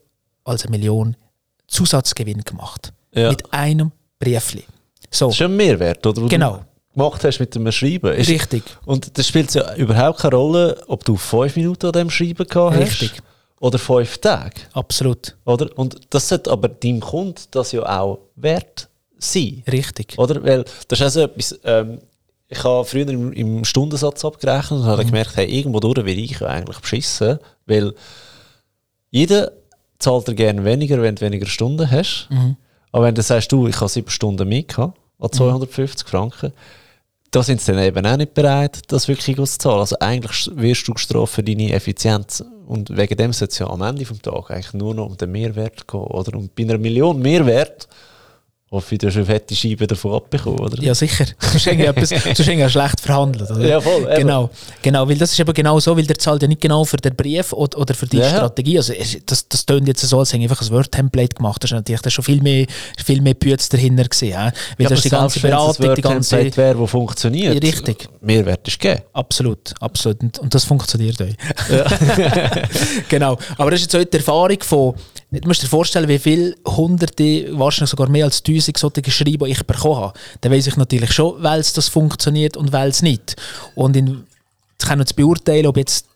als 0.44 0.64
eine 0.64 0.78
Million 0.78 1.16
Zusatzgewinn 1.68 2.44
gemacht. 2.44 2.94
Ja. 3.14 3.30
Mit 3.30 3.52
einem 3.52 3.92
Briefli. 4.20 4.66
So. 5.10 5.28
Das 5.28 5.36
ist 5.36 5.42
ein 5.42 5.56
Mehrwert, 5.56 6.06
oder? 6.06 6.28
Genau 6.28 6.62
gemacht 6.94 7.26
hast 7.26 7.40
mit 7.40 7.54
dem 7.54 7.70
Schreiben. 7.74 8.14
Ist, 8.14 8.30
Richtig. 8.30 8.64
Und 8.86 9.18
das 9.18 9.28
spielt 9.28 9.54
ja 9.54 9.76
überhaupt 9.76 10.22
keine 10.22 10.36
Rolle, 10.38 10.82
ob 10.88 11.04
du 11.04 11.18
fünf 11.18 11.58
Minuten 11.58 11.88
an 11.88 11.92
dem 11.92 12.10
Schreiben 12.10 12.48
gehabt 12.48 12.74
hast. 12.74 13.02
Richtig 13.02 13.22
oder 13.66 13.80
fünf 13.80 14.20
Tage. 14.20 14.62
Absolut. 14.74 15.36
Oder? 15.44 15.76
Und 15.76 16.00
das 16.12 16.30
sollte 16.30 16.52
aber 16.52 16.68
deinem 16.68 17.00
Kunden 17.00 17.42
das 17.50 17.72
ja 17.72 17.82
auch 17.82 18.20
wert 18.36 18.90
sein. 19.18 19.64
Richtig. 19.68 20.20
Oder? 20.20 20.44
Weil 20.44 20.66
das 20.88 21.00
ist 21.00 21.06
auch 21.08 21.10
so 21.10 21.22
etwas, 21.22 21.60
ähm, 21.64 21.98
ich 22.48 22.64
habe 22.64 22.86
früher 22.86 23.10
im, 23.10 23.34
im, 23.34 23.66
Stundensatz 23.66 24.24
abgerechnet 24.24 24.82
und 24.82 24.86
habe 24.86 25.02
mhm. 25.02 25.08
gemerkt, 25.08 25.36
hey, 25.36 25.48
irgendwo 25.48 25.80
durch 25.80 26.06
will 26.06 26.20
ich 26.20 26.40
eigentlich 26.44 26.78
beschissen, 26.78 27.40
weil 27.66 27.96
jeder 29.10 29.52
zahlt 29.98 30.28
dir 30.28 30.36
gerne 30.36 30.64
weniger, 30.64 31.02
wenn 31.02 31.16
du 31.16 31.22
weniger 31.22 31.48
Stunden 31.48 31.90
hast. 31.90 32.28
Mhm. 32.30 32.58
Aber 32.92 33.06
wenn 33.06 33.16
du 33.16 33.24
sagst, 33.24 33.52
du, 33.52 33.68
ich 33.68 33.78
habe 33.78 33.90
sieben 33.90 34.12
Stunden 34.12 34.48
mehr 34.48 34.62
gehabt, 34.62 34.96
an 35.18 35.32
250 35.32 36.06
mhm. 36.06 36.10
Franken, 36.12 36.54
da 37.32 37.44
sind 37.44 37.62
sie 37.62 37.74
dann 37.74 37.84
eben 37.84 38.06
auch 38.06 38.18
nicht 38.18 38.34
bereit, 38.34 38.80
das 38.88 39.08
wirklich 39.08 39.36
zu 39.36 39.46
zahlen. 39.46 39.80
Also 39.80 39.98
eigentlich 40.00 40.50
wirst 40.54 40.88
du 40.88 40.94
gestraft 40.94 41.34
für 41.34 41.44
deine 41.44 41.74
Effizienz. 41.74 42.44
Und 42.66 42.96
wegen 42.96 43.18
dem 43.18 43.34
sollte 43.34 43.52
es 43.52 43.60
ja 43.60 43.68
am 43.68 43.82
Ende 43.82 44.06
des 44.06 44.20
Tages 44.20 44.50
eigentlich 44.50 44.74
nur 44.74 44.96
noch 44.96 45.08
um 45.08 45.18
den 45.18 45.32
Mehrwert 45.32 45.88
gehen. 45.88 46.00
Oder? 46.00 46.38
Und 46.38 46.56
bei 46.56 46.64
einer 46.64 46.78
Million 46.78 47.20
Mehrwert 47.22 47.88
hoffe 48.76 48.96
ich, 48.96 49.00
du 49.00 49.08
hast 49.08 49.16
eine 49.16 49.26
fette 49.26 49.56
Scheibe 49.56 49.88
davon 49.88 50.14
abbekommen, 50.14 50.60
oder? 50.60 50.82
Ja, 50.82 50.94
sicher. 50.94 51.26
Sonst 51.40 51.68
hast 51.68 52.40
du 52.40 52.70
schlecht 52.70 53.02
verhandelt, 53.02 53.50
oder? 53.50 53.68
Ja, 53.68 53.82
voll. 53.82 54.04
Eben. 54.04 54.16
Genau, 54.16 54.50
genau, 54.82 55.08
weil 55.08 55.18
das 55.18 55.32
ist 55.32 55.40
eben 55.40 55.54
genau 55.54 55.80
so, 55.80 55.96
weil 55.98 56.06
der 56.06 56.18
zahlt 56.18 56.42
ja 56.42 56.48
nicht 56.48 56.62
genau 56.62 56.86
für 56.86 56.98
den 56.98 57.16
Brief 57.16 57.54
oder, 57.54 57.78
oder 57.78 57.94
für 57.94 58.06
die 58.06 58.18
ja. 58.18 58.30
Strategie. 58.30 58.78
Also 58.78 58.94
das, 59.26 59.48
das 59.48 59.66
tönt 59.66 59.88
jetzt 59.88 60.02
so, 60.02 60.20
als 60.20 60.34
hätte 60.34 60.44
ich 60.44 60.50
einfach 60.50 60.62
ein 60.62 60.72
Word-Template 60.72 61.36
gemacht. 61.36 61.64
Das 61.64 61.72
ist 61.72 61.76
natürlich 61.76 62.02
da 62.02 62.10
schon 62.10 62.24
viel 62.24 62.42
mehr, 62.42 62.66
viel 63.04 63.22
mehr 63.22 63.34
Bütze 63.34 63.70
dahinter. 63.72 64.06
Weil 64.06 64.30
ja, 64.30 64.52
das 64.78 64.92
ist 64.92 65.06
die 65.06 65.10
ganze 65.10 65.40
Beratung, 65.40 65.96
die 65.96 66.02
ganze... 66.02 66.38
Word 66.38 66.58
wäre, 66.58 66.76
das 66.78 66.90
funktioniert. 66.90 67.64
Richtig. 67.64 68.08
Mehrwert 68.22 68.68
ist 68.68 68.80
gegeben. 68.80 69.02
Absolut, 69.14 69.74
absolut. 69.80 70.22
Und, 70.22 70.40
und 70.40 70.54
das 70.54 70.64
funktioniert 70.66 71.22
auch. 71.22 71.72
Ja. 71.72 71.86
genau. 73.10 73.38
Aber 73.58 73.72
das 73.72 73.82
ist 73.82 73.94
jetzt 73.94 74.02
auch 74.02 74.10
die 74.10 74.18
Erfahrung 74.18 74.58
von 74.62 74.96
Du 75.42 75.48
musst 75.48 75.64
dir 75.64 75.68
vorstellen, 75.68 76.08
wie 76.08 76.20
viele 76.20 76.56
Hunderte, 76.66 77.48
wahrscheinlich 77.58 77.90
sogar 77.90 78.10
mehr 78.10 78.26
als 78.26 78.44
tausend 78.44 78.78
solche 78.78 79.12
Schreiben 79.12 79.46
ich 79.46 79.64
bekommen 79.66 79.98
habe. 79.98 80.14
Dann 80.42 80.52
weiß 80.52 80.68
ich 80.68 80.78
natürlich 80.78 81.12
schon, 81.12 81.42
weil 81.42 81.60
es 81.60 81.74
das 81.74 81.90
funktioniert 81.90 82.58
und 82.58 82.72
weil 82.72 82.90
es 82.90 83.02
nicht. 83.02 83.36
Und 83.76 83.96
in, 83.96 84.26
ich 84.80 84.86
kann 84.86 85.00
jetzt 85.00 85.16
beurteilen, 85.16 85.68
ob 85.68 85.78
jetzt 85.78 86.08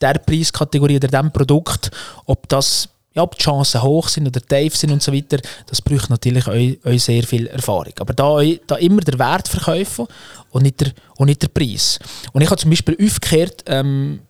der 0.00 0.14
Preiskategorie 0.14 0.96
oder 0.96 1.08
dem 1.08 1.32
Produkt, 1.32 1.90
ob 2.26 2.48
das 2.48 2.88
ja, 3.14 3.22
ob 3.22 3.38
die 3.38 3.44
Chancen 3.44 3.82
hoch 3.82 4.08
sind 4.08 4.26
oder 4.26 4.40
tief 4.40 4.76
sind 4.76 4.90
und 4.90 5.00
so 5.00 5.12
weiter, 5.12 5.38
das 5.66 5.80
braucht 5.80 6.10
natürlich 6.10 6.48
auch 6.48 6.98
sehr 6.98 7.22
viel 7.22 7.46
Erfahrung. 7.46 7.92
Aber 8.00 8.12
da, 8.12 8.40
da 8.66 8.74
immer 8.74 9.02
der 9.02 9.18
Wert 9.20 9.46
verkaufen 9.46 10.08
und 10.50 10.62
nicht 10.62 10.80
der, 10.80 10.90
und 11.16 11.28
nicht 11.28 11.40
der 11.40 11.48
Preis. 11.48 12.00
Und 12.32 12.42
ich 12.42 12.50
habe 12.50 12.60
zum 12.60 12.70
Beispiel 12.70 12.98
aufgekehrt, 13.00 13.62
ähm, 13.66 14.20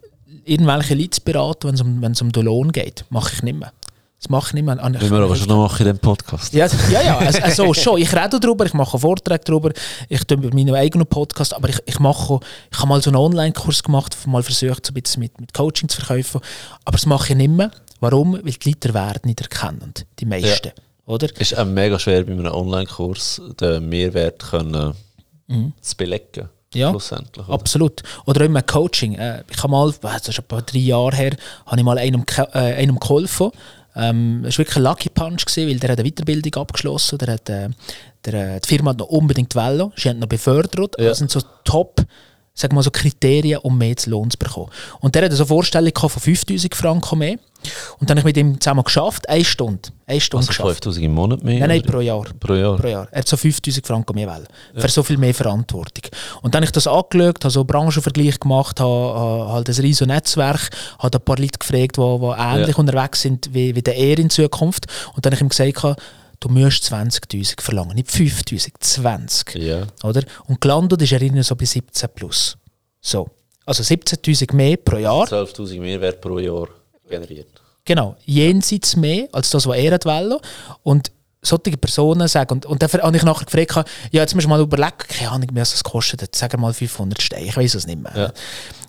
irgendwelche 0.45 0.95
Leads 0.95 1.21
beraten, 1.21 1.69
wenn 1.69 2.13
es 2.13 2.21
um, 2.21 2.27
um 2.27 2.33
den 2.33 2.45
Lohn 2.45 2.73
geht. 2.73 3.07
Mache 3.09 3.33
ich 3.35 3.43
nicht 3.43 3.59
mehr. 3.59 3.73
Das 4.25 4.31
mache 4.31 4.49
ich 4.49 4.55
nicht 4.55 4.65
mehr. 4.65 4.83
An, 4.83 4.99
wir 4.99 5.13
aber 5.13 5.37
schon 5.37 5.49
noch 5.49 5.65
machen 5.65 5.81
in 5.81 5.93
diesem 5.93 5.99
Podcast. 5.99 6.55
Ja, 6.55 6.67
ja, 6.91 7.03
ja 7.03 7.19
also, 7.19 7.43
also, 7.43 7.75
schon. 7.75 8.01
Ich 8.01 8.11
rede 8.17 8.41
darüber, 8.41 8.65
ich 8.65 8.73
mache 8.73 8.99
Vorträge 8.99 9.43
darüber, 9.45 9.71
ich 10.09 10.25
tue 10.25 10.39
meinen 10.39 10.75
eigenen 10.75 11.07
Podcast, 11.07 11.53
aber 11.53 11.69
ich, 11.69 11.79
ich 11.85 11.99
mache, 11.99 12.41
ich 12.73 12.79
habe 12.79 12.89
mal 12.89 13.03
so 13.03 13.11
einen 13.11 13.19
Online-Kurs 13.19 13.83
gemacht, 13.83 14.17
mal 14.27 14.43
versucht, 14.43 14.87
so 14.87 14.93
ein 14.93 15.03
bisschen 15.03 15.21
mit, 15.21 15.39
mit 15.39 15.53
Coaching 15.53 15.91
zu 15.91 16.01
verkaufen, 16.01 16.41
aber 16.87 16.97
das 16.97 17.05
mache 17.05 17.35
ich 17.35 17.37
nicht 17.37 17.51
mehr. 17.51 17.71
Warum? 18.01 18.33
Weil 18.33 18.53
die 18.53 18.71
Leute 18.71 18.89
den 18.89 18.95
Wert 18.95 19.27
nicht 19.27 19.43
erkennen, 19.43 19.93
die 20.19 20.25
meisten. 20.25 20.69
Ja. 20.69 20.73
Oder? 21.05 21.29
Es 21.35 21.53
ist 21.53 21.59
auch 21.59 21.67
mega 21.67 21.99
schwer, 21.99 22.25
bei 22.25 22.33
einem 22.33 22.47
Online-Kurs 22.47 23.43
den 23.61 23.91
Mehrwert 23.91 24.43
können, 24.43 24.95
mhm. 25.49 25.75
zu 25.83 25.97
belegen. 25.99 26.49
Ja, 26.73 26.93
oder? 26.93 27.25
absolut. 27.49 28.03
Oder 28.25 28.41
auch 28.41 28.47
im 28.47 28.67
Coaching. 28.67 29.17
Äh, 29.17 29.45
ich 29.51 29.59
habe 29.59 29.71
mal, 29.71 29.93
das 30.01 30.29
ist 30.29 30.39
etwa 30.39 30.63
drei 30.63 30.79
Jahre 30.79 31.15
her, 31.15 31.37
habe 31.67 31.77
ich 31.77 31.85
mal 31.85 31.99
einem, 31.99 32.25
äh, 32.37 32.59
einem 32.59 32.99
geholfen, 32.99 33.51
ähm, 33.97 34.45
es 34.45 34.55
war 34.55 34.65
wirklich 34.65 34.77
ein 34.77 34.83
Lucky 34.83 35.09
Punch, 35.09 35.45
gewesen, 35.45 35.69
weil 35.69 35.79
der 35.79 35.91
hat 35.91 35.99
eine 35.99 36.11
Weiterbildung 36.11 36.63
abgeschlossen 36.63 37.19
der 37.19 37.35
hat, 37.35 37.49
äh, 37.49 37.69
der, 38.25 38.61
die 38.61 38.69
Firma 38.69 38.91
hat 38.91 38.99
noch 38.99 39.09
unbedingt 39.09 39.55
wollen, 39.55 39.93
sie 39.97 40.09
haben 40.09 40.19
noch 40.19 40.29
befördert. 40.29 40.97
Ja. 40.99 41.09
Das 41.09 41.19
sind 41.19 41.31
so 41.31 41.41
Top 41.65 42.05
sag 42.55 42.73
mal 42.73 42.83
so 42.83 42.91
Kriterien, 42.91 43.59
um 43.59 43.77
mehr 43.77 43.97
zu 43.97 44.11
Lohn 44.11 44.31
zu 44.31 44.39
bekommen. 44.39 44.71
Und 45.01 45.15
der 45.15 45.25
hatte 45.25 45.37
so 45.37 45.43
eine 45.43 45.49
Vorstellung 45.49 45.93
von 45.97 46.09
5000 46.09 46.75
Franken 46.75 47.19
mehr. 47.19 47.39
Und 47.99 48.11
dann 48.11 48.19
habe 48.19 48.31
ich 48.31 48.37
mit 48.37 48.37
ihm 48.37 48.61
zusammen 48.61 48.85
geschafft, 48.85 49.29
eine 49.29 49.45
Stunde. 49.45 49.91
Eine 50.07 50.21
Stunde 50.21 50.43
also 50.43 50.49
geschafft. 50.49 50.85
5000 50.85 51.05
im 51.05 51.13
Monat 51.13 51.43
mehr? 51.43 51.61
Nein, 51.61 51.69
nein, 51.69 51.83
pro 51.83 52.01
Jahr. 52.01 52.25
Pro 52.39 52.55
Jahr? 52.55 52.77
Pro 52.77 52.89
Jahr. 52.89 53.09
Er 53.11 53.19
hat 53.21 53.29
so 53.29 53.37
5000 53.37 53.87
Franken 53.87 54.15
mehr 54.15 54.29
wollen. 54.29 54.47
Ja. 54.75 54.81
Für 54.81 54.89
so 54.89 55.03
viel 55.03 55.17
mehr 55.17 55.35
Verantwortung. 55.35 56.11
Und 56.43 56.55
dann 56.55 56.61
habe 56.61 56.67
ich 56.67 56.73
das 56.73 56.87
angeschaut, 56.87 57.45
habe 57.45 57.51
so 57.51 57.61
einen 57.61 57.67
Branchenvergleich 57.67 58.41
gemacht, 58.41 58.81
habe, 58.81 59.19
habe 59.19 59.53
halt 59.53 59.69
ein 59.69 59.75
riesiges 59.75 60.07
Netzwerk, 60.07 60.71
habe 60.99 61.19
ein 61.19 61.25
paar 61.25 61.39
Leute 61.39 61.59
gefragt, 61.59 61.97
die, 61.97 62.19
die 62.19 62.35
ähnlich 62.39 62.77
ja. 62.77 62.77
unterwegs 62.77 63.23
sind 63.23 63.49
wie, 63.53 63.75
wie 63.75 63.83
der 63.83 63.97
er 63.97 64.19
in 64.19 64.31
Zukunft. 64.31 64.87
Und 65.15 65.25
dann 65.25 65.33
habe 65.33 65.37
ich 65.37 65.43
ihm 65.43 65.49
gesagt, 65.49 66.01
du 66.41 66.49
musst 66.49 66.93
20'000 66.93 67.61
verlangen, 67.61 67.95
nicht 67.95 68.09
5'000, 68.09 68.73
20. 68.79 69.55
Ja. 69.57 69.87
Oder? 70.03 70.23
Und 70.47 70.61
gelandet 70.61 71.03
ist 71.03 71.13
er 71.13 71.43
so 71.43 71.57
bei 71.57 71.65
17 71.65 72.09
plus. 72.15 72.57
So. 73.01 73.29
Also 73.67 73.83
17'000 73.83 74.55
mehr 74.55 74.77
pro 74.77 74.99
Jahr. 74.99 75.27
12'000 75.27 75.81
mehr 75.81 76.01
Wert 76.01 76.21
pro 76.21 76.39
Jahr 76.39 76.69
generiert. 77.09 77.54
Genau, 77.85 78.17
jenseits 78.25 78.97
mehr 78.97 79.29
als 79.33 79.51
das, 79.51 79.67
was 79.67 79.77
er 79.77 80.05
wollte. 80.05 80.41
Und 80.83 81.13
solche 81.47 81.77
Personen 81.77 82.29
sagen, 82.29 82.53
und, 82.53 82.67
und 82.67 82.83
dann 82.83 82.91
habe 82.91 83.17
ich 83.17 83.23
nachher 83.23 83.45
gefragt, 83.45 83.89
ja, 84.11 84.23
jetzt 84.23 84.35
musst 84.35 84.45
du 84.45 84.49
mal 84.49 84.61
überlegen, 84.61 84.93
keine 85.09 85.31
Ahnung, 85.31 85.49
was 85.53 85.73
das 85.73 85.85
kostet, 85.85 86.35
sagen 86.35 86.55
wir 86.55 86.59
mal 86.59 86.75
500 86.75 87.21
Steine, 87.21 87.47
ich 87.47 87.57
weiß 87.57 87.75
es 87.75 87.87
nicht 87.87 88.01
mehr. 88.01 88.13
Ja. 88.15 88.33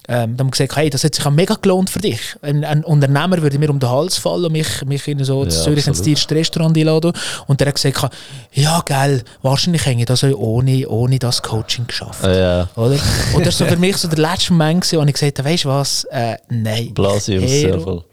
Ähm, 0.07 0.37
dann 0.37 0.45
haben 0.45 0.47
wir 0.47 0.51
gesagt, 0.51 0.75
hey, 0.75 0.89
das 0.89 1.03
hat 1.03 1.15
sich 1.15 1.25
auch 1.25 1.31
mega 1.31 1.55
gelohnt 1.55 1.89
für 1.89 1.99
dich. 1.99 2.19
Ein, 2.41 2.63
ein 2.63 2.83
Unternehmer 2.83 3.41
würde 3.41 3.57
mir 3.57 3.69
um 3.69 3.79
den 3.79 3.89
Hals 3.89 4.17
fallen 4.17 4.45
und 4.45 4.51
mich, 4.51 4.85
mich 4.85 5.07
in 5.07 5.23
so 5.23 5.43
ja, 5.43 5.49
Zürich 5.49 5.87
ins 5.87 6.01
teuerste 6.01 6.35
Restaurant 6.35 6.77
einladen. 6.77 7.11
Und 7.47 7.59
der 7.59 7.67
hat 7.69 7.75
gesagt, 7.75 8.13
ja, 8.53 8.81
geil, 8.85 9.23
wahrscheinlich 9.41 9.85
hätte 9.85 9.99
ich 9.99 10.05
das 10.05 10.23
ohne, 10.23 10.87
ohne 10.87 11.17
das 11.17 11.41
Coaching 11.41 11.87
geschafft. 11.87 12.23
Ja. 12.23 12.69
Oder? 12.75 12.99
Und 13.33 13.45
das 13.45 13.59
war 13.59 13.67
so 13.67 13.73
für 13.73 13.77
mich 13.79 13.97
so 13.97 14.07
der 14.07 14.19
letzte 14.19 14.53
Moment, 14.53 14.91
wo 14.93 15.01
ich 15.01 15.13
gesagt 15.13 15.39
habe, 15.39 15.49
weißt 15.49 15.65
du 15.65 15.69
was, 15.69 16.03
äh, 16.11 16.35
nein, 16.49 16.93
Blase 16.93 17.39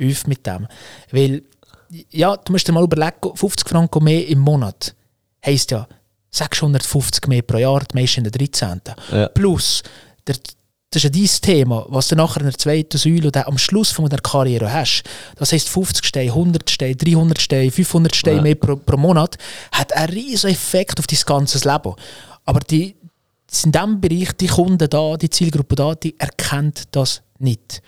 auf 0.00 0.26
mit 0.26 0.46
dem. 0.46 0.66
Weil, 1.10 1.42
ja, 2.10 2.36
du 2.36 2.52
musst 2.52 2.68
dir 2.68 2.72
mal 2.72 2.84
überlegen, 2.84 3.34
50 3.34 3.68
Franken 3.68 4.04
mehr 4.04 4.26
im 4.28 4.38
Monat 4.38 4.94
heisst 5.44 5.70
ja 5.70 5.86
650 6.30 7.26
mehr 7.28 7.42
pro 7.42 7.58
Jahr, 7.58 7.80
die 7.80 7.98
meisten 7.98 8.24
in 8.24 8.30
der 8.30 8.32
13. 8.32 8.80
Ja. 9.10 9.28
Plus, 9.28 9.82
der 10.26 10.36
das 10.92 11.04
ist 11.04 11.14
ja 11.14 11.20
dein 11.22 11.56
Thema, 11.56 11.86
was 11.88 12.08
du 12.08 12.16
nachher 12.16 12.40
in 12.40 12.48
der 12.48 12.58
zweiten 12.58 12.98
Säule 12.98 13.28
oder 13.28 13.48
am 13.48 13.56
Schluss 13.56 13.90
von 13.90 14.10
der 14.10 14.18
Karriere 14.18 14.70
hast. 14.70 15.04
Das 15.36 15.50
heisst 15.50 15.70
50 15.70 16.04
Steine, 16.04 16.32
100 16.32 16.68
Steine, 16.68 16.94
300 16.94 17.40
Steine, 17.40 17.70
500 17.70 18.14
Steine 18.14 18.36
ja. 18.36 18.42
mehr 18.42 18.54
pro, 18.56 18.76
pro, 18.76 18.98
Monat, 18.98 19.38
hat 19.72 19.96
einen 19.96 20.12
riesen 20.12 20.50
Effekt 20.50 20.98
auf 20.98 21.06
dein 21.06 21.18
ganzes 21.24 21.64
Leben. 21.64 21.94
Aber 22.44 22.60
die, 22.60 22.94
in 23.64 23.72
diesem 23.72 24.00
Bereich, 24.02 24.32
die 24.32 24.48
Kunden 24.48 24.90
da, 24.90 25.16
die 25.16 25.30
Zielgruppe 25.30 25.76
da, 25.76 25.94
die 25.94 26.14
erkennt 26.20 26.82
das 26.90 27.22
nicht. 27.38 27.80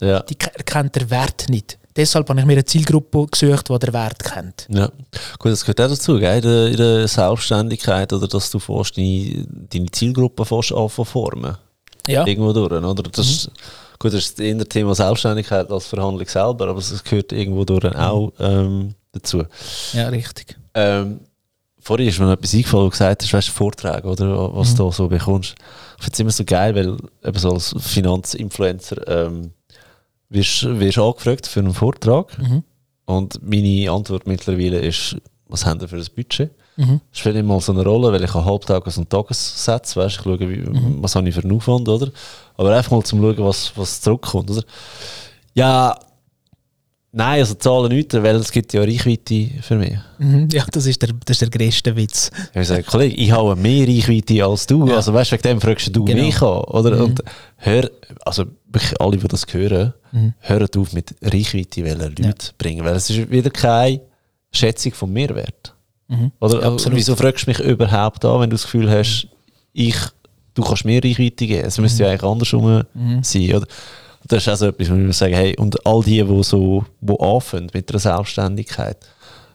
Ja. 0.00 0.20
Die 0.20 0.38
erkennt 0.38 0.96
den 0.96 1.08
Wert 1.08 1.48
nicht. 1.48 1.78
Deshalb 1.96 2.28
habe 2.28 2.40
ich 2.40 2.46
mir 2.46 2.52
eine 2.52 2.64
Zielgruppe 2.64 3.26
gesucht, 3.26 3.68
die 3.68 3.78
den 3.78 3.92
Wert 3.92 4.22
kennt. 4.22 4.66
Ja, 4.68 4.90
gut, 5.38 5.52
das 5.52 5.62
gehört 5.62 5.80
auch 5.80 5.88
dazu, 5.88 6.18
gell? 6.18 6.36
In, 6.36 6.42
der, 6.42 6.66
in 6.68 6.76
der 6.76 7.08
Selbstständigkeit, 7.08 8.12
oder 8.12 8.28
dass 8.28 8.50
du 8.50 8.58
fährst, 8.58 8.96
deine, 8.96 9.46
deine 9.70 9.90
Zielgruppe 9.90 10.44
fährst 10.44 10.72
formen. 11.04 11.56
Ja. 12.06 12.26
Irgendwo 12.26 12.52
durch, 12.52 12.72
oder? 12.72 12.94
Das, 12.94 13.46
mhm. 13.46 13.52
Gut, 13.98 14.14
das 14.14 14.20
ist 14.20 14.40
eher 14.40 14.54
das 14.54 14.68
Thema 14.68 14.94
Selbstständigkeit 14.94 15.70
als 15.70 15.86
Verhandlung 15.86 16.26
selber, 16.26 16.68
aber 16.68 16.78
es 16.78 17.04
gehört 17.04 17.32
irgendwo 17.32 17.64
durch 17.64 17.84
mhm. 17.84 17.96
auch 17.96 18.32
ähm, 18.38 18.94
dazu. 19.12 19.44
Ja, 19.92 20.08
richtig. 20.08 20.56
Ähm, 20.74 21.20
vorhin 21.78 22.08
ist 22.08 22.18
mir 22.18 22.32
etwas 22.32 22.54
eingefallen, 22.54 22.84
wo 22.84 22.86
du 22.86 22.90
gesagt 22.90 23.22
hast, 23.22 23.32
weißt 23.32 23.48
du, 23.48 23.52
Vorträge, 23.52 24.08
oder, 24.08 24.54
was 24.54 24.72
mhm. 24.72 24.76
du 24.76 24.92
so 24.92 25.08
bekommst. 25.08 25.54
Ich 25.98 26.04
finde 26.04 26.14
es 26.14 26.20
immer 26.20 26.30
so 26.30 26.44
geil, 26.44 26.74
weil 26.74 26.96
eben 27.22 27.38
so 27.38 27.52
als 27.52 27.74
Finanzinfluencer 27.78 29.06
ähm, 29.06 29.52
wirst, 30.30 30.64
wirst 30.64 30.98
angefragt 30.98 31.46
für 31.46 31.60
einen 31.60 31.74
Vortrag 31.74 32.38
mhm. 32.38 32.62
und 33.04 33.40
meine 33.42 33.90
Antwort 33.90 34.26
mittlerweile 34.26 34.78
ist, 34.78 35.16
was 35.46 35.66
haben 35.66 35.80
wir 35.80 35.88
für 35.88 35.96
ein 35.96 36.06
Budget? 36.14 36.50
Mhm. 36.76 37.00
Das 37.10 37.18
spielt 37.18 37.36
immer 37.36 37.60
so 37.60 37.72
eine 37.72 37.84
Rolle, 37.84 38.12
weil 38.12 38.24
ich 38.24 38.34
einen 38.34 38.44
Halbtages- 38.44 38.98
und 38.98 39.10
Tagessatz, 39.10 39.96
weißt, 39.96 40.16
ich 40.16 40.22
schaue, 40.22 40.40
wie, 40.40 40.58
mhm. 40.58 41.02
was 41.02 41.14
habe 41.14 41.28
ich 41.28 41.34
für 41.34 41.42
einen 41.42 41.52
Aufwand, 41.52 41.88
oder? 41.88 42.10
Aber 42.56 42.74
einfach 42.74 42.92
mal 42.92 43.02
zum 43.02 43.20
Schauen, 43.20 43.44
was, 43.44 43.72
was 43.76 44.00
zurückkommt, 44.00 44.50
oder? 44.50 44.62
Ja, 45.54 45.98
Nein, 47.12 47.40
also 47.40 47.54
zahlen 47.54 47.90
nicht, 47.90 48.12
weil 48.14 48.36
es 48.36 48.52
gibt 48.52 48.72
ja 48.72 48.82
Reichweite 48.82 49.48
für 49.62 49.74
mich. 49.74 49.98
Mhm, 50.18 50.48
ja, 50.52 50.64
das 50.70 50.86
ist 50.86 51.02
der, 51.02 51.10
das 51.24 51.40
ist 51.40 51.42
der 51.42 51.50
größte 51.50 51.96
Witz. 51.96 52.30
Ich 52.54 52.68
sage, 52.68 52.84
Kollege, 52.84 53.16
ich 53.16 53.32
habe 53.32 53.56
mehr 53.56 53.86
Reichweite 53.88 54.44
als 54.44 54.66
du. 54.66 54.86
Ja. 54.86 54.96
Also 54.96 55.12
weißt 55.12 55.32
du, 55.32 55.34
wegen 55.34 55.42
dem 55.42 55.60
fragst 55.60 55.94
du 55.94 56.04
genau. 56.04 56.22
mich 56.22 56.40
an. 56.40 56.64
Oder? 56.64 56.96
Mhm. 56.96 57.02
Und 57.02 57.22
hör, 57.56 57.90
also 58.24 58.44
alle, 59.00 59.16
die 59.16 59.26
das 59.26 59.44
hören, 59.50 59.92
mhm. 60.12 60.34
hört 60.38 60.76
auf 60.76 60.92
mit 60.92 61.16
Reichweite 61.20 61.82
Leute 61.82 62.22
ja. 62.22 62.32
bringen. 62.56 62.84
Weil 62.84 62.94
es 62.94 63.10
ist 63.10 63.28
wieder 63.28 63.50
keine 63.50 64.02
Schätzung 64.52 64.92
vom 64.92 65.12
Mehrwert. 65.12 65.74
Mhm. 66.06 66.30
Oder 66.38 66.62
ja, 66.62 66.92
wieso 66.92 67.16
fragst 67.16 67.46
du 67.46 67.50
mich 67.50 67.58
überhaupt 67.58 68.24
an, 68.24 68.40
wenn 68.40 68.50
du 68.50 68.54
das 68.54 68.64
Gefühl 68.64 68.88
hast, 68.88 69.26
ich, 69.72 69.96
du 70.54 70.62
kannst 70.62 70.84
mehr 70.84 71.02
Reichweite 71.02 71.46
geben? 71.48 71.66
Es 71.66 71.76
müsste 71.78 72.04
ja 72.04 72.08
mhm. 72.08 72.12
eigentlich 72.12 72.30
andersrum 72.30 72.84
mhm. 72.94 73.22
sein. 73.24 73.54
Oder? 73.56 73.66
Das 74.26 74.46
ist 74.46 74.48
auch 74.48 74.56
so 74.56 74.66
etwas, 74.66 74.90
wo 74.90 74.94
ich 74.96 75.16
sagen, 75.16 75.34
hey, 75.34 75.56
und 75.56 75.84
all 75.86 76.02
die, 76.02 76.22
die 76.22 76.42
so, 76.42 76.84
die 77.00 77.20
anfangen 77.20 77.70
mit 77.72 77.90
der 77.90 77.98
Selbstständigkeit, 77.98 78.98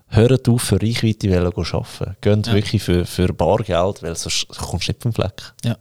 hören 0.08 0.40
auf, 0.48 0.62
für 0.62 0.82
Reichweite 0.82 1.30
zu 1.30 1.78
arbeiten. 1.78 2.16
Gehen 2.22 2.44
ja. 2.46 2.54
wirklich 2.54 2.84
für, 2.84 3.06
für 3.06 3.34
Bargeld, 3.34 4.02
weil 4.04 4.16
sonst 4.16 4.48
kommst 4.48 4.88
du 4.88 4.92
nicht 4.92 5.04
vom 5.04 5.14
Fleck. 5.14 5.54
Ja. 5.64 5.78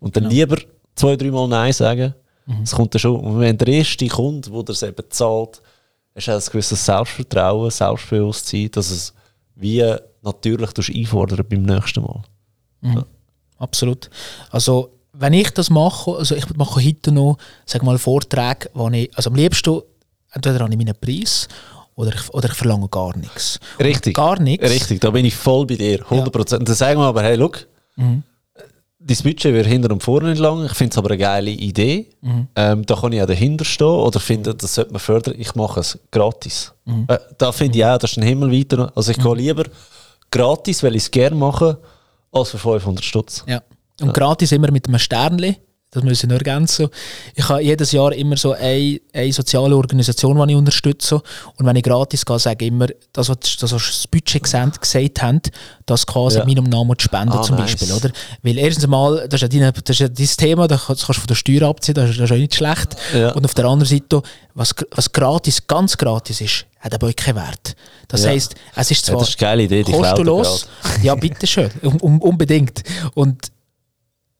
Und 0.00 0.16
dann 0.16 0.24
genau. 0.24 0.34
lieber 0.34 0.56
zwei, 0.94 1.16
dreimal 1.16 1.48
Nein 1.48 1.72
sagen. 1.72 2.14
Mhm. 2.46 2.60
Das 2.60 2.72
kommt 2.72 2.94
dann 2.94 3.00
schon. 3.00 3.20
Und 3.20 3.40
wenn 3.40 3.58
der 3.58 3.68
erste 3.68 4.06
Kunde, 4.08 4.50
der 4.50 4.62
das 4.62 4.82
eben 4.82 5.04
zahlt, 5.10 5.62
du 6.14 6.28
ein 6.28 6.40
gewisses 6.50 6.84
Selbstvertrauen, 6.84 7.70
Selbstbewusstsein, 7.70 8.70
dass 8.70 8.90
es 8.90 9.14
wie 9.54 9.84
natürlich 10.22 10.94
einfordern 10.94 11.46
beim 11.48 11.62
nächsten 11.62 12.02
Mal. 12.02 12.22
Mhm. 12.80 12.94
Ja. 12.94 13.04
Absolut. 13.58 14.10
Also 14.50 14.90
wenn 15.12 15.32
ich 15.32 15.50
das 15.50 15.70
mache, 15.70 16.12
also 16.12 16.34
ich 16.34 16.56
mache 16.56 16.84
heute 16.84 17.12
noch, 17.12 17.36
sag 17.66 17.82
mal, 17.82 17.98
Vorträge, 17.98 18.70
wo 18.74 18.88
ich, 18.88 19.14
also 19.16 19.30
am 19.30 19.36
liebsten, 19.36 19.82
entweder 20.32 20.60
habe 20.60 20.72
ich 20.72 20.78
meinen 20.78 20.94
Preis 20.98 21.48
oder 21.94 22.14
ich, 22.14 22.32
oder 22.32 22.48
ich 22.48 22.54
verlange 22.54 22.88
gar 22.88 23.16
nichts. 23.16 23.60
Richtig. 23.78 24.14
gar 24.14 24.40
nichts. 24.40 24.68
Richtig, 24.68 25.00
da 25.00 25.10
bin 25.10 25.26
ich 25.26 25.34
voll 25.34 25.66
bei 25.66 25.76
dir, 25.76 26.02
100%. 26.04 26.52
Ja. 26.52 26.58
Dann 26.58 26.74
sagen 26.74 26.98
wir 26.98 27.06
aber, 27.06 27.22
hey, 27.22 27.36
look, 27.36 27.66
mhm. 27.96 28.22
dein 28.98 29.16
Budget 29.18 29.52
wird 29.52 29.66
hinter 29.66 29.90
und 29.90 30.02
vorne 30.02 30.30
nicht 30.30 30.38
lang, 30.38 30.64
ich 30.64 30.72
finde 30.72 30.92
es 30.92 30.98
aber 30.98 31.10
eine 31.10 31.18
geile 31.18 31.50
Idee, 31.50 32.08
mhm. 32.22 32.48
ähm, 32.56 32.86
da 32.86 32.96
kann 32.96 33.12
ich 33.12 33.20
auch 33.20 33.26
dahinter 33.26 33.66
stehen 33.66 33.86
oder 33.86 34.18
finde, 34.18 34.54
das 34.54 34.74
sollte 34.74 34.92
man 34.92 35.00
fördern, 35.00 35.34
ich 35.36 35.54
mache 35.54 35.80
es 35.80 35.98
gratis. 36.10 36.72
Mhm. 36.86 37.04
Äh, 37.08 37.18
da 37.36 37.52
finde 37.52 37.76
ich 37.78 37.84
auch, 37.84 37.98
das 37.98 38.12
ist 38.12 38.16
ein 38.16 38.22
Himmeln 38.22 38.50
weiter. 38.50 38.90
Also 38.94 39.10
ich 39.10 39.18
mhm. 39.18 39.22
gehe 39.24 39.34
lieber 39.34 39.64
gratis, 40.30 40.82
weil 40.82 40.96
ich 40.96 41.02
es 41.02 41.10
gerne 41.10 41.36
mache, 41.36 41.78
als 42.32 42.48
für 42.48 42.58
500 42.58 43.04
Stutz. 43.04 43.44
Ja. 43.46 43.60
Und 44.00 44.08
ja. 44.08 44.12
gratis 44.12 44.52
immer 44.52 44.70
mit 44.70 44.88
einem 44.88 44.98
Sternli. 44.98 45.56
Das 45.94 46.02
muss 46.02 46.22
ich 46.22 46.28
nur 46.28 46.38
ergänzen. 46.38 46.88
Ich 47.34 47.46
habe 47.46 47.60
jedes 47.60 47.92
Jahr 47.92 48.14
immer 48.14 48.38
so 48.38 48.52
eine, 48.52 48.98
eine 49.12 49.30
soziale 49.30 49.76
Organisation, 49.76 50.38
die 50.48 50.54
ich 50.54 50.58
unterstütze. 50.58 51.16
Und 51.16 51.66
wenn 51.66 51.76
ich 51.76 51.82
gratis 51.82 52.24
gehe, 52.24 52.38
sage 52.38 52.64
ich 52.64 52.70
immer, 52.70 52.86
das, 53.12 53.28
was 53.28 53.38
das 53.60 54.06
Budget 54.08 54.42
gesagt, 54.42 54.80
gesagt 54.80 55.22
haben, 55.22 55.42
das 55.84 56.06
quasi 56.06 56.38
ja. 56.38 56.46
meinem 56.46 56.64
Namen 56.64 56.98
zu 56.98 57.04
spenden 57.04 57.34
ah, 57.34 57.42
zum 57.42 57.56
nice. 57.56 57.72
Beispiel. 57.72 57.92
Oder? 57.92 58.10
Weil 58.42 58.56
erstens 58.56 58.86
mal, 58.86 59.28
das 59.28 59.42
ist 59.42 59.52
ja, 59.52 59.60
dein, 59.60 59.70
das 59.84 59.90
ist 59.90 59.98
ja 59.98 60.08
dein 60.08 60.26
Thema, 60.26 60.66
das 60.66 60.86
kannst 60.86 61.06
du 61.06 61.12
von 61.12 61.26
der 61.26 61.34
Steuer 61.34 61.68
abziehen, 61.68 61.94
das 61.94 62.08
ist, 62.08 62.18
das 62.18 62.24
ist 62.24 62.32
auch 62.32 62.40
nicht 62.40 62.54
schlecht. 62.54 62.96
Ja. 63.14 63.32
Und 63.32 63.44
auf 63.44 63.52
der 63.52 63.66
anderen 63.66 63.90
Seite, 63.90 64.22
was, 64.54 64.74
was 64.92 65.12
gratis, 65.12 65.66
ganz 65.66 65.98
gratis 65.98 66.40
ist, 66.40 66.64
hat 66.80 66.94
aber 66.94 67.12
keinen 67.12 67.36
Wert. 67.36 67.76
Das 68.08 68.24
ja. 68.24 68.30
heisst, 68.30 68.54
es 68.74 68.90
ist 68.90 69.04
zwar 69.04 69.16
ja, 69.16 69.20
das 69.20 69.28
ist 69.28 69.42
eine 69.42 69.46
geile 69.50 69.62
Idee, 69.64 69.82
kostenlos, 69.82 70.68
ja 71.02 71.14
bitteschön, 71.14 71.70
um, 71.82 71.96
um, 71.98 72.22
unbedingt. 72.22 72.82
Und 73.12 73.52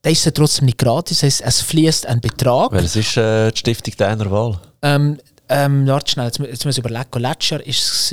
der 0.05 0.13
ist 0.13 0.25
ja 0.25 0.33
trotzdem 0.33 0.67
nicht 0.67 0.79
gratis, 0.79 1.23
es, 1.23 1.41
es 1.41 1.61
fließt 1.61 2.07
ein 2.07 2.21
Betrag. 2.21 2.73
Weil 2.73 2.85
es 2.85 2.97
ist 2.97 3.17
äh, 3.17 3.51
die 3.51 3.59
Stiftung 3.59 3.95
deiner 3.97 4.31
Wahl. 4.31 4.61
Ähm, 4.83 5.19
ähm, 5.49 5.87
warte 5.87 6.13
schnell, 6.13 6.27
jetzt, 6.27 6.39
jetzt 6.39 6.65
muss 6.65 6.79
ich 6.79 6.85
überlegen. 6.85 7.21
Letztes 7.21 7.51
Jahr 7.51 7.67
ist 7.67 8.13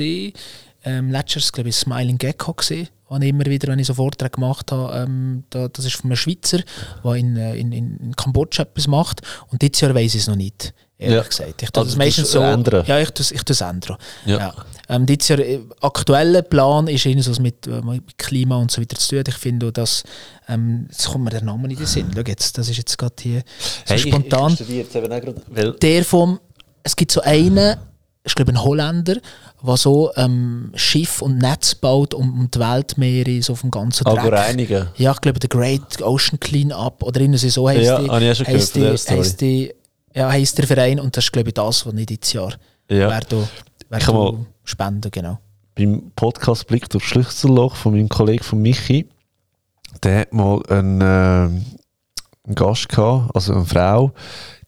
ähm, 0.82 1.10
letztes 1.10 1.44
Jahr 1.44 1.52
glaube 1.52 1.68
ich 1.68 1.76
Smiling 1.76 2.18
Gecko 2.18 2.54
gesehen, 2.54 2.88
ich 3.10 3.28
immer 3.28 3.44
wieder, 3.46 3.68
wenn 3.68 3.78
ich 3.78 3.86
so 3.86 3.94
Vorträge 3.94 4.30
gemacht 4.30 4.72
habe, 4.72 4.96
ähm, 4.96 5.44
da, 5.50 5.68
das 5.68 5.84
ist 5.84 5.96
von 5.96 6.10
einem 6.10 6.16
Schweizer, 6.16 6.60
der 7.04 7.14
in, 7.14 7.36
äh, 7.36 7.54
in, 7.56 7.72
in 7.72 8.16
Kambodscha 8.16 8.62
etwas 8.62 8.86
macht 8.86 9.20
und 9.48 9.60
dieses 9.60 9.80
Jahr 9.80 9.94
weiß 9.94 10.14
ich 10.14 10.22
es 10.22 10.26
noch 10.26 10.36
nicht 10.36 10.72
ehrlich 11.00 11.16
ja. 11.16 11.22
gesagt. 11.22 11.62
Ich 11.62 11.70
tue 11.70 11.82
also 11.82 11.90
das 11.90 11.98
meistens 11.98 12.30
so. 12.30 12.40
Ändern. 12.40 12.84
Ja, 12.86 12.98
ich 12.98 13.10
tue 13.10 13.24
ich 13.30 13.42
es 13.48 13.60
ändern. 13.60 13.96
Ja. 14.26 14.38
ja. 14.38 14.54
Ähm, 14.90 15.06
dieses 15.06 15.28
Jahr, 15.28 15.38
äh, 15.38 15.60
aktueller 15.80 16.42
Plan 16.42 16.88
ist 16.88 17.06
irgendwie 17.06 17.32
so 17.32 17.40
mit, 17.40 17.64
äh, 17.68 17.80
mit 17.80 18.18
Klima 18.18 18.56
und 18.56 18.72
so 18.72 18.80
weiter 18.80 18.98
zu 18.98 19.16
tun. 19.16 19.24
Ich 19.28 19.36
finde, 19.36 19.70
dass 19.70 20.02
ähm, 20.48 20.86
jetzt 20.90 21.08
kommt 21.08 21.24
mir 21.24 21.30
der 21.30 21.44
Name 21.44 21.68
nicht 21.68 21.78
in 21.78 21.84
den 21.84 21.88
Sinn. 21.88 22.10
Schau 22.12 22.22
jetzt, 22.26 22.58
das 22.58 22.68
ist 22.68 22.76
jetzt 22.76 22.98
gerade 22.98 23.14
hier 23.20 23.42
so 23.84 23.94
hey, 23.94 23.98
spontan. 23.98 24.56
Ich, 24.58 24.68
ich 24.68 24.92
grad, 24.92 25.82
der 25.82 26.04
vom, 26.04 26.40
es 26.82 26.96
gibt 26.96 27.12
so 27.12 27.20
einen, 27.20 27.76
ich 28.24 28.34
glaube 28.34 28.50
ein 28.50 28.64
Holländer, 28.64 29.18
der 29.64 29.76
so 29.76 30.10
ähm, 30.16 30.72
Schiff 30.74 31.22
und 31.22 31.38
Netz 31.38 31.76
baut 31.76 32.12
um, 32.12 32.40
um 32.40 32.50
die 32.50 32.58
Weltmeere 32.58 33.42
so 33.42 33.54
vom 33.54 33.70
ganzen 33.70 34.02
Dreck. 34.02 34.18
Aber 34.18 34.32
reinigen. 34.32 34.88
Ja, 34.96 35.12
ich 35.12 35.20
glaube 35.20 35.38
der 35.38 35.48
Great 35.48 36.02
Ocean 36.02 36.40
Cleanup 36.40 37.04
oder 37.04 37.20
irgendwie 37.20 37.48
so 37.48 37.68
heißt 37.68 37.80
ja, 37.80 37.98
die. 38.00 38.06
Ja, 38.06 38.18
ich 38.18 38.38
schon 38.38 38.46
gehört, 38.46 38.74
die, 38.74 38.86
heißt 38.88 39.40
die 39.40 39.72
ja, 40.14 40.32
heisst 40.32 40.58
der 40.58 40.66
Verein 40.66 40.98
und 40.98 41.16
das 41.16 41.24
ist 41.24 41.32
glaube 41.32 41.50
ich 41.50 41.54
das, 41.54 41.86
was 41.86 41.92
nicht 41.92 42.10
dieses 42.10 42.32
Jahr 42.32 42.54
ja. 42.88 43.08
werde, 43.08 43.48
werde 43.88 44.46
spenden, 44.70 45.10
genau. 45.10 45.38
Beim 45.74 46.12
Podcast 46.16 46.66
Blick 46.66 46.88
durch 46.90 47.04
Schlüsselloch 47.04 47.76
von 47.76 47.92
meinem 47.92 48.08
Kollegen 48.08 48.44
von 48.44 48.60
Michi, 48.60 49.08
der 50.02 50.20
hat 50.20 50.32
mal 50.32 50.62
einen, 50.68 51.00
äh, 51.00 51.04
einen 51.04 52.54
Gast 52.54 52.88
gehabt, 52.88 53.34
also 53.34 53.54
eine 53.54 53.64
Frau, 53.64 54.12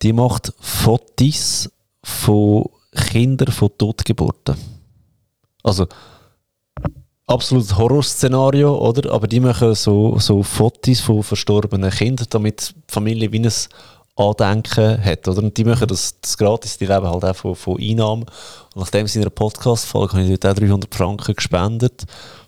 die 0.02 0.12
macht 0.12 0.52
Fotos 0.60 1.70
von 2.02 2.66
Kindern 2.94 3.52
von 3.52 3.70
Totgeburten. 3.78 4.56
Also 5.62 5.86
absolutes 7.26 7.76
Horrorszenario, 7.76 8.76
oder? 8.76 9.12
Aber 9.12 9.26
die 9.26 9.40
machen 9.40 9.74
so, 9.74 10.18
so 10.18 10.42
Fotos 10.42 11.00
von 11.00 11.22
verstorbenen 11.22 11.90
Kindern, 11.90 12.26
damit 12.30 12.74
die 12.88 12.92
Familie 12.92 13.32
wie 13.32 13.40
ein 13.40 13.52
Andenken 14.16 15.02
hat. 15.02 15.26
Oder? 15.26 15.42
Und 15.42 15.56
die 15.56 15.64
machen 15.64 15.88
das, 15.88 16.20
das 16.20 16.36
gratis, 16.36 16.76
die 16.76 16.86
leben 16.86 17.06
halt 17.06 17.24
auch 17.24 17.36
von, 17.36 17.54
von 17.54 17.80
Einnahmen. 17.80 18.24
Und 18.74 18.76
nachdem 18.76 19.06
sie 19.06 19.18
in 19.18 19.24
einer 19.24 19.30
Podcast-Folge 19.30 20.18
habe 20.18 20.24
ich 20.24 20.38
dort 20.38 20.56
auch 20.56 20.60
300 20.60 20.94
Franken 20.94 21.34
gespendet. 21.34 22.04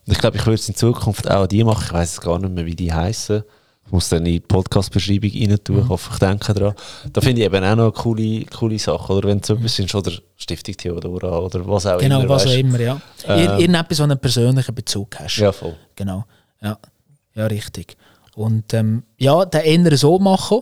Und 0.06 0.12
ich 0.12 0.18
glaube, 0.18 0.36
ich 0.36 0.44
würde 0.44 0.54
es 0.54 0.68
in 0.68 0.74
Zukunft 0.74 1.30
auch 1.30 1.46
die 1.46 1.64
machen. 1.64 1.84
Ich 1.86 1.92
weiß 1.92 2.20
gar 2.20 2.38
nicht 2.38 2.52
mehr, 2.52 2.66
wie 2.66 2.76
die 2.76 2.92
heißen. 2.92 3.42
Ich 3.86 3.92
muss 3.92 4.08
dann 4.08 4.20
in 4.20 4.32
die 4.32 4.40
Podcast-Beschreibung 4.40 5.30
rein 5.30 5.58
tun. 5.62 5.80
Ich 5.82 5.88
hoffe, 5.88 6.10
ich 6.12 6.18
denke 6.18 6.54
daran. 6.54 6.74
Da 7.12 7.20
finde 7.20 7.42
ich 7.42 7.46
eben 7.46 7.64
auch 7.64 7.76
noch 7.76 7.84
eine 7.84 7.92
coole, 7.92 8.44
coole 8.46 8.78
Sache. 8.78 9.12
Oder 9.12 9.28
wenn 9.28 9.38
es 9.38 9.46
so 9.46 9.54
etwas 9.54 9.78
ist, 9.78 9.94
oder 9.94 10.12
Stiftung 10.36 10.76
Theodora 10.76 11.38
oder 11.38 11.66
was 11.66 11.86
auch 11.86 11.98
genau, 11.98 12.20
immer. 12.20 12.22
Genau, 12.22 12.34
was 12.34 12.46
auch 12.46 12.54
immer, 12.54 12.80
ja. 12.80 13.00
Ähm, 13.26 13.60
Irgendetwas, 13.60 13.98
wo 13.98 14.02
einen 14.04 14.18
persönlichen 14.18 14.74
Bezug 14.74 15.18
hast. 15.18 15.36
Ja, 15.36 15.52
voll. 15.52 15.76
Genau, 15.96 16.24
ja. 16.62 16.78
Ja, 17.34 17.46
richtig. 17.46 17.96
Und 18.36 18.72
ähm, 18.74 19.02
ja, 19.18 19.44
den 19.44 19.86
eher 19.86 19.96
so 19.96 20.18
machen. 20.18 20.60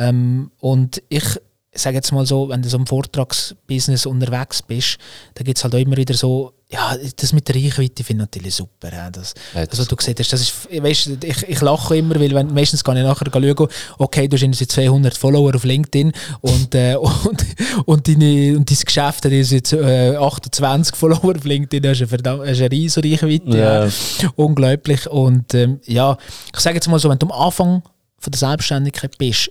Ähm, 0.00 0.50
und 0.58 1.02
ich 1.08 1.24
sage 1.72 1.96
jetzt 1.96 2.12
mal 2.12 2.26
so, 2.26 2.48
wenn 2.48 2.62
du 2.62 2.68
so 2.68 2.78
im 2.78 2.86
Vortragsbusiness 2.86 4.06
unterwegs 4.06 4.62
bist, 4.62 4.98
da 5.34 5.44
gibt 5.44 5.58
es 5.58 5.64
halt 5.64 5.74
auch 5.74 5.78
immer 5.78 5.96
wieder 5.96 6.14
so 6.14 6.54
ja, 6.72 6.96
das 7.16 7.32
mit 7.32 7.48
der 7.48 7.56
Reichweite 7.56 8.04
finde 8.04 8.22
ich 8.22 8.28
natürlich 8.28 8.54
super. 8.54 8.92
Ja, 8.92 9.10
das, 9.10 9.34
ja, 9.54 9.66
das, 9.66 9.80
was 9.80 9.88
du 9.88 9.96
hast, 9.96 10.32
das 10.32 10.40
ist, 10.40 10.68
weißt, 10.70 11.24
ich, 11.24 11.48
ich 11.48 11.60
lache 11.60 11.96
immer, 11.96 12.14
weil 12.20 12.32
wenn, 12.32 12.54
meistens 12.54 12.84
kann 12.84 12.96
ich 12.96 13.02
nachher 13.02 13.26
schauen, 13.32 13.68
okay, 13.98 14.28
du 14.28 14.36
hast 14.36 14.60
jetzt 14.60 14.70
200 14.70 15.16
Follower 15.16 15.52
auf 15.52 15.64
LinkedIn 15.64 16.12
und, 16.40 16.74
äh, 16.76 16.94
und, 17.00 17.44
und, 17.86 18.06
deine, 18.06 18.56
und 18.56 18.70
dein 18.70 18.78
Geschäft 18.84 19.24
hat 19.24 19.32
jetzt 19.32 19.72
äh, 19.72 20.14
28 20.14 20.94
Follower 20.94 21.34
auf 21.36 21.44
LinkedIn, 21.44 21.82
das 21.82 22.00
ist 22.00 22.12
eine, 22.12 22.42
eine 22.42 22.70
riesige 22.70 23.08
Reichweite. 23.10 23.58
Ja. 23.58 23.86
ja. 23.86 24.32
Unglaublich. 24.36 25.08
Und 25.08 25.52
ähm, 25.54 25.80
ja, 25.86 26.16
ich 26.54 26.60
sage 26.60 26.76
jetzt 26.76 26.86
mal 26.86 27.00
so, 27.00 27.10
wenn 27.10 27.18
du 27.18 27.26
am 27.26 27.32
Anfang 27.32 27.82
von 28.20 28.30
der 28.30 28.38
Selbstständigkeit 28.38 29.18
bist, 29.18 29.50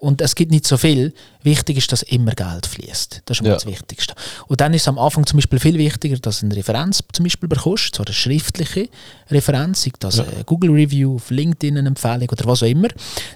und 0.00 0.22
es 0.22 0.34
gibt 0.34 0.50
nicht 0.50 0.66
so 0.66 0.78
viel, 0.78 1.12
wichtig 1.42 1.76
ist, 1.76 1.92
dass 1.92 2.02
immer 2.02 2.32
Geld 2.32 2.66
fließt. 2.66 3.22
Das 3.24 3.36
ist 3.36 3.40
immer 3.40 3.50
ja. 3.50 3.54
das 3.56 3.66
Wichtigste. 3.66 4.14
Und 4.48 4.60
dann 4.60 4.72
ist 4.72 4.82
es 4.82 4.88
am 4.88 4.98
Anfang 4.98 5.26
zum 5.26 5.36
Beispiel 5.36 5.58
viel 5.58 5.78
wichtiger, 5.78 6.16
dass 6.18 6.40
du 6.40 6.46
eine 6.46 6.56
Referenz 6.56 7.02
zum 7.12 7.24
Beispiel 7.24 7.48
bekommst, 7.48 7.94
so 7.94 8.02
eine 8.02 8.14
schriftliche 8.14 8.88
Referenz, 9.30 9.82
sei 9.82 9.92
das 9.98 10.16
ja. 10.16 10.24
eine 10.24 10.44
Google 10.44 10.70
Review, 10.70 11.16
auf 11.16 11.30
LinkedIn 11.30 11.76
eine 11.76 11.88
Empfehlung 11.88 12.28
oder 12.30 12.46
was 12.46 12.62
auch 12.62 12.66
immer. 12.66 12.88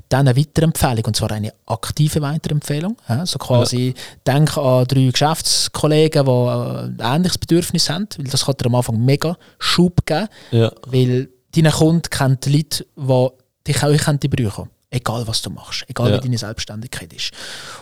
Dann 0.09 0.27
eine 0.27 0.37
Weiterempfehlung, 0.37 1.05
und 1.05 1.17
zwar 1.17 1.31
eine 1.33 1.53
aktive 1.67 2.23
Weiterempfehlung. 2.23 2.97
So 3.25 3.39
quasi, 3.39 3.95
ja. 3.95 4.35
denk 4.35 4.57
an 4.57 4.87
drei 4.87 5.11
Geschäftskollegen, 5.11 6.25
die 6.25 6.31
ein 6.31 6.99
ähnliches 7.01 7.39
Bedürfnis 7.39 7.91
haben, 7.91 8.09
weil 8.17 8.27
das 8.27 8.47
kann 8.47 8.55
dir 8.57 8.67
am 8.67 8.75
Anfang 8.75 9.05
mega 9.05 9.37
Schub 9.59 10.07
geben, 10.07 10.29
ja. 10.51 10.73
weil 10.87 11.29
deine 11.55 11.71
Kunden 11.71 12.09
kennen 12.09 12.39
die 12.43 12.57
Leute, 12.57 12.87
die 12.97 13.29
dich 13.67 13.83
auch 13.83 13.91
brauchen 13.91 14.51
können. 14.51 14.71
Egal, 14.91 15.27
was 15.27 15.41
du 15.41 15.51
machst. 15.51 15.85
Egal, 15.89 16.11
ja. 16.11 16.17
wie 16.17 16.21
deine 16.21 16.39
Selbstständigkeit 16.39 17.13
ist. 17.13 17.31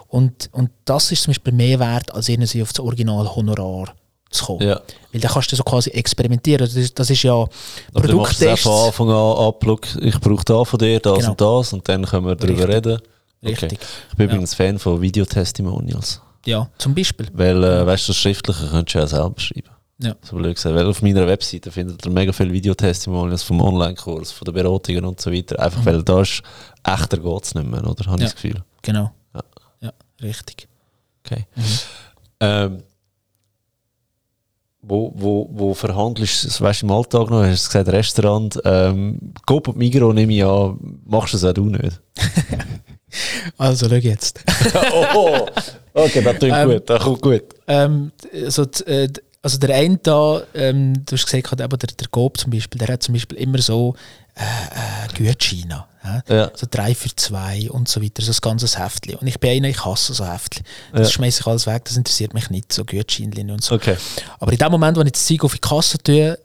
Und, 0.09 0.51
und 0.53 0.71
das 0.85 1.11
ist 1.11 1.23
zum 1.23 1.31
Beispiel 1.31 1.55
mehr 1.55 1.79
wert, 1.79 2.13
als 2.15 2.29
irgendwie 2.29 2.63
auf 2.63 2.73
das 2.73 2.81
Original-Honorar 2.81 3.95
zu 4.31 4.45
kommen. 4.45 4.69
Ja. 4.69 4.81
Weil 5.13 5.21
dann 5.21 5.31
kannst 5.33 5.51
du 5.51 5.57
so 5.57 5.63
quasi 5.63 5.91
experimentieren. 5.91 6.61
Das 6.61 6.75
ist, 6.75 6.99
das 6.99 7.09
ist 7.09 7.23
ja 7.23 7.47
Produkttests. 7.95 8.63
Du 8.63 8.71
von 8.71 8.87
Anfang 8.87 9.09
an 9.09 9.37
ab, 9.39 9.65
ich 10.01 10.21
brauche 10.21 10.45
da 10.45 10.65
von 10.65 10.79
dir, 10.79 11.01
das 11.01 11.19
genau. 11.19 11.31
und 11.31 11.41
das 11.41 11.73
und 11.73 11.89
dann 11.89 12.05
können 12.05 12.27
wir 12.27 12.37
darüber 12.37 12.69
reden. 12.69 13.01
Richtig. 13.43 13.73
Okay. 13.73 13.79
Ich 14.11 14.17
bin 14.17 14.29
ja. 14.29 14.35
übrigens 14.35 14.55
Fan 14.55 14.79
von 14.79 15.01
Videotestimonials. 15.01 16.21
Ja, 16.45 16.69
zum 16.79 16.95
Beispiel. 16.95 17.29
Weil, 17.33 17.63
äh, 17.63 17.87
weißt 17.87 18.09
du, 18.09 18.13
das 18.13 18.17
Schriftliche 18.17 18.67
könntest 18.67 18.95
du 18.95 18.99
ja 18.99 19.07
selber 19.07 19.41
schreiben. 19.41 19.71
Ja. 20.01 20.15
So 20.23 20.37
blöd 20.37 20.55
gesagt. 20.55 20.75
Weil 20.75 20.87
auf 20.87 21.03
meiner 21.03 21.27
Webseite 21.27 21.73
findet 21.73 22.05
ihr 22.05 22.13
mega 22.13 22.33
viele 22.33 22.53
Videotestimonials 22.53 23.43
vom 23.43 23.61
Online-Kurs, 23.61 24.31
von 24.31 24.45
den 24.45 24.55
Beratungen 24.55 25.05
und 25.05 25.21
so 25.21 25.33
weiter. 25.33 25.59
Einfach 25.59 25.81
mhm. 25.81 25.87
weil 25.87 26.03
da 26.03 26.21
ist 26.21 26.43
echter 26.85 27.19
geht 27.19 27.45
es 27.45 27.55
nicht 27.55 27.69
mehr, 27.69 27.85
oder? 27.85 28.07
Habe 28.07 28.21
ja. 28.21 28.27
ich 28.27 28.33
das 28.33 28.35
Gefühl. 28.35 28.63
Genau. 28.83 29.11
Ja, 29.35 29.43
ja 29.81 29.93
richtig. 30.23 30.69
Okay. 31.25 31.47
Mhm. 31.57 31.65
Ähm, 32.41 32.83
wo, 34.81 35.13
wo, 35.15 35.49
wo 35.53 35.75
verhandelst 35.75 36.45
du, 36.45 36.65
weißt 36.65 36.83
du, 36.83 36.87
im 36.87 36.93
Alltag 36.93 37.31
noch, 37.31 37.43
hast 37.43 37.65
du 37.65 37.69
gesagt, 37.69 37.89
Restaurant, 37.89 38.59
ähm, 38.65 39.35
Coop 39.45 39.69
und 39.69 39.77
Migros 39.77 40.15
nehme 40.15 40.33
ich 40.33 40.45
an, 40.45 40.79
machst 41.05 41.35
du 41.35 41.37
das 41.37 41.45
auch 41.45 41.53
du 41.53 41.65
nicht? 41.65 42.01
also, 43.59 43.89
schau 43.89 43.97
jetzt. 43.97 44.41
oh, 44.93 45.05
oh, 45.15 45.47
okay, 45.93 46.23
das 46.23 46.37
klingt 46.37 46.57
ähm, 46.57 46.71
gut, 46.71 46.89
das 46.89 47.03
kommt 47.03 47.21
gut. 47.21 47.43
Ähm, 47.67 48.13
also, 48.33 48.63
äh, 48.87 49.09
also 49.43 49.59
der 49.59 49.75
eine 49.77 49.99
da, 49.99 50.43
ähm, 50.55 51.05
du 51.05 51.17
hast 51.17 51.27
gesagt, 51.27 51.59
der, 51.59 51.69
der 51.69 52.09
Coop 52.11 52.39
zum 52.39 52.51
Beispiel, 52.51 52.79
der 52.79 52.89
hat 52.89 53.03
zum 53.03 53.15
Beispiel 53.15 53.39
immer 53.39 53.61
so 53.61 53.95
äh, 54.35 54.43
äh, 54.43 55.25
Gutscheine. 55.25 55.85
Ja? 56.29 56.51
So 56.55 56.67
drei 56.71 56.95
für 56.95 57.15
zwei 57.15 57.71
und 57.71 57.89
so 57.89 58.03
weiter, 58.03 58.23
so 58.23 58.33
ein 58.33 58.39
ganzes 58.41 58.79
Heftchen. 58.79 59.17
Und 59.17 59.27
ich 59.27 59.39
bin 59.39 59.51
einer, 59.51 59.69
ich 59.69 59.85
hasse 59.85 60.15
so 60.15 60.27
Heftchen. 60.27 60.65
Das 60.93 61.09
ja. 61.09 61.13
schmeiße 61.13 61.41
ich 61.41 61.47
alles 61.47 61.67
weg, 61.67 61.85
das 61.85 61.97
interessiert 61.97 62.35
mich 62.35 62.51
nicht, 62.51 62.73
so 62.73 62.85
Gutscheinchen 62.85 63.51
und 63.51 63.63
so. 63.63 63.75
Okay. 63.75 63.97
Aber 64.39 64.53
in 64.53 64.59
dem 64.59 64.71
Moment, 64.71 64.97
wo 64.97 65.03
ich 65.03 65.13
das 65.13 65.27
Zeug 65.27 65.45
auf 65.45 65.53
die 65.53 65.61
Kasse 65.61 65.99
tue, 65.99 66.39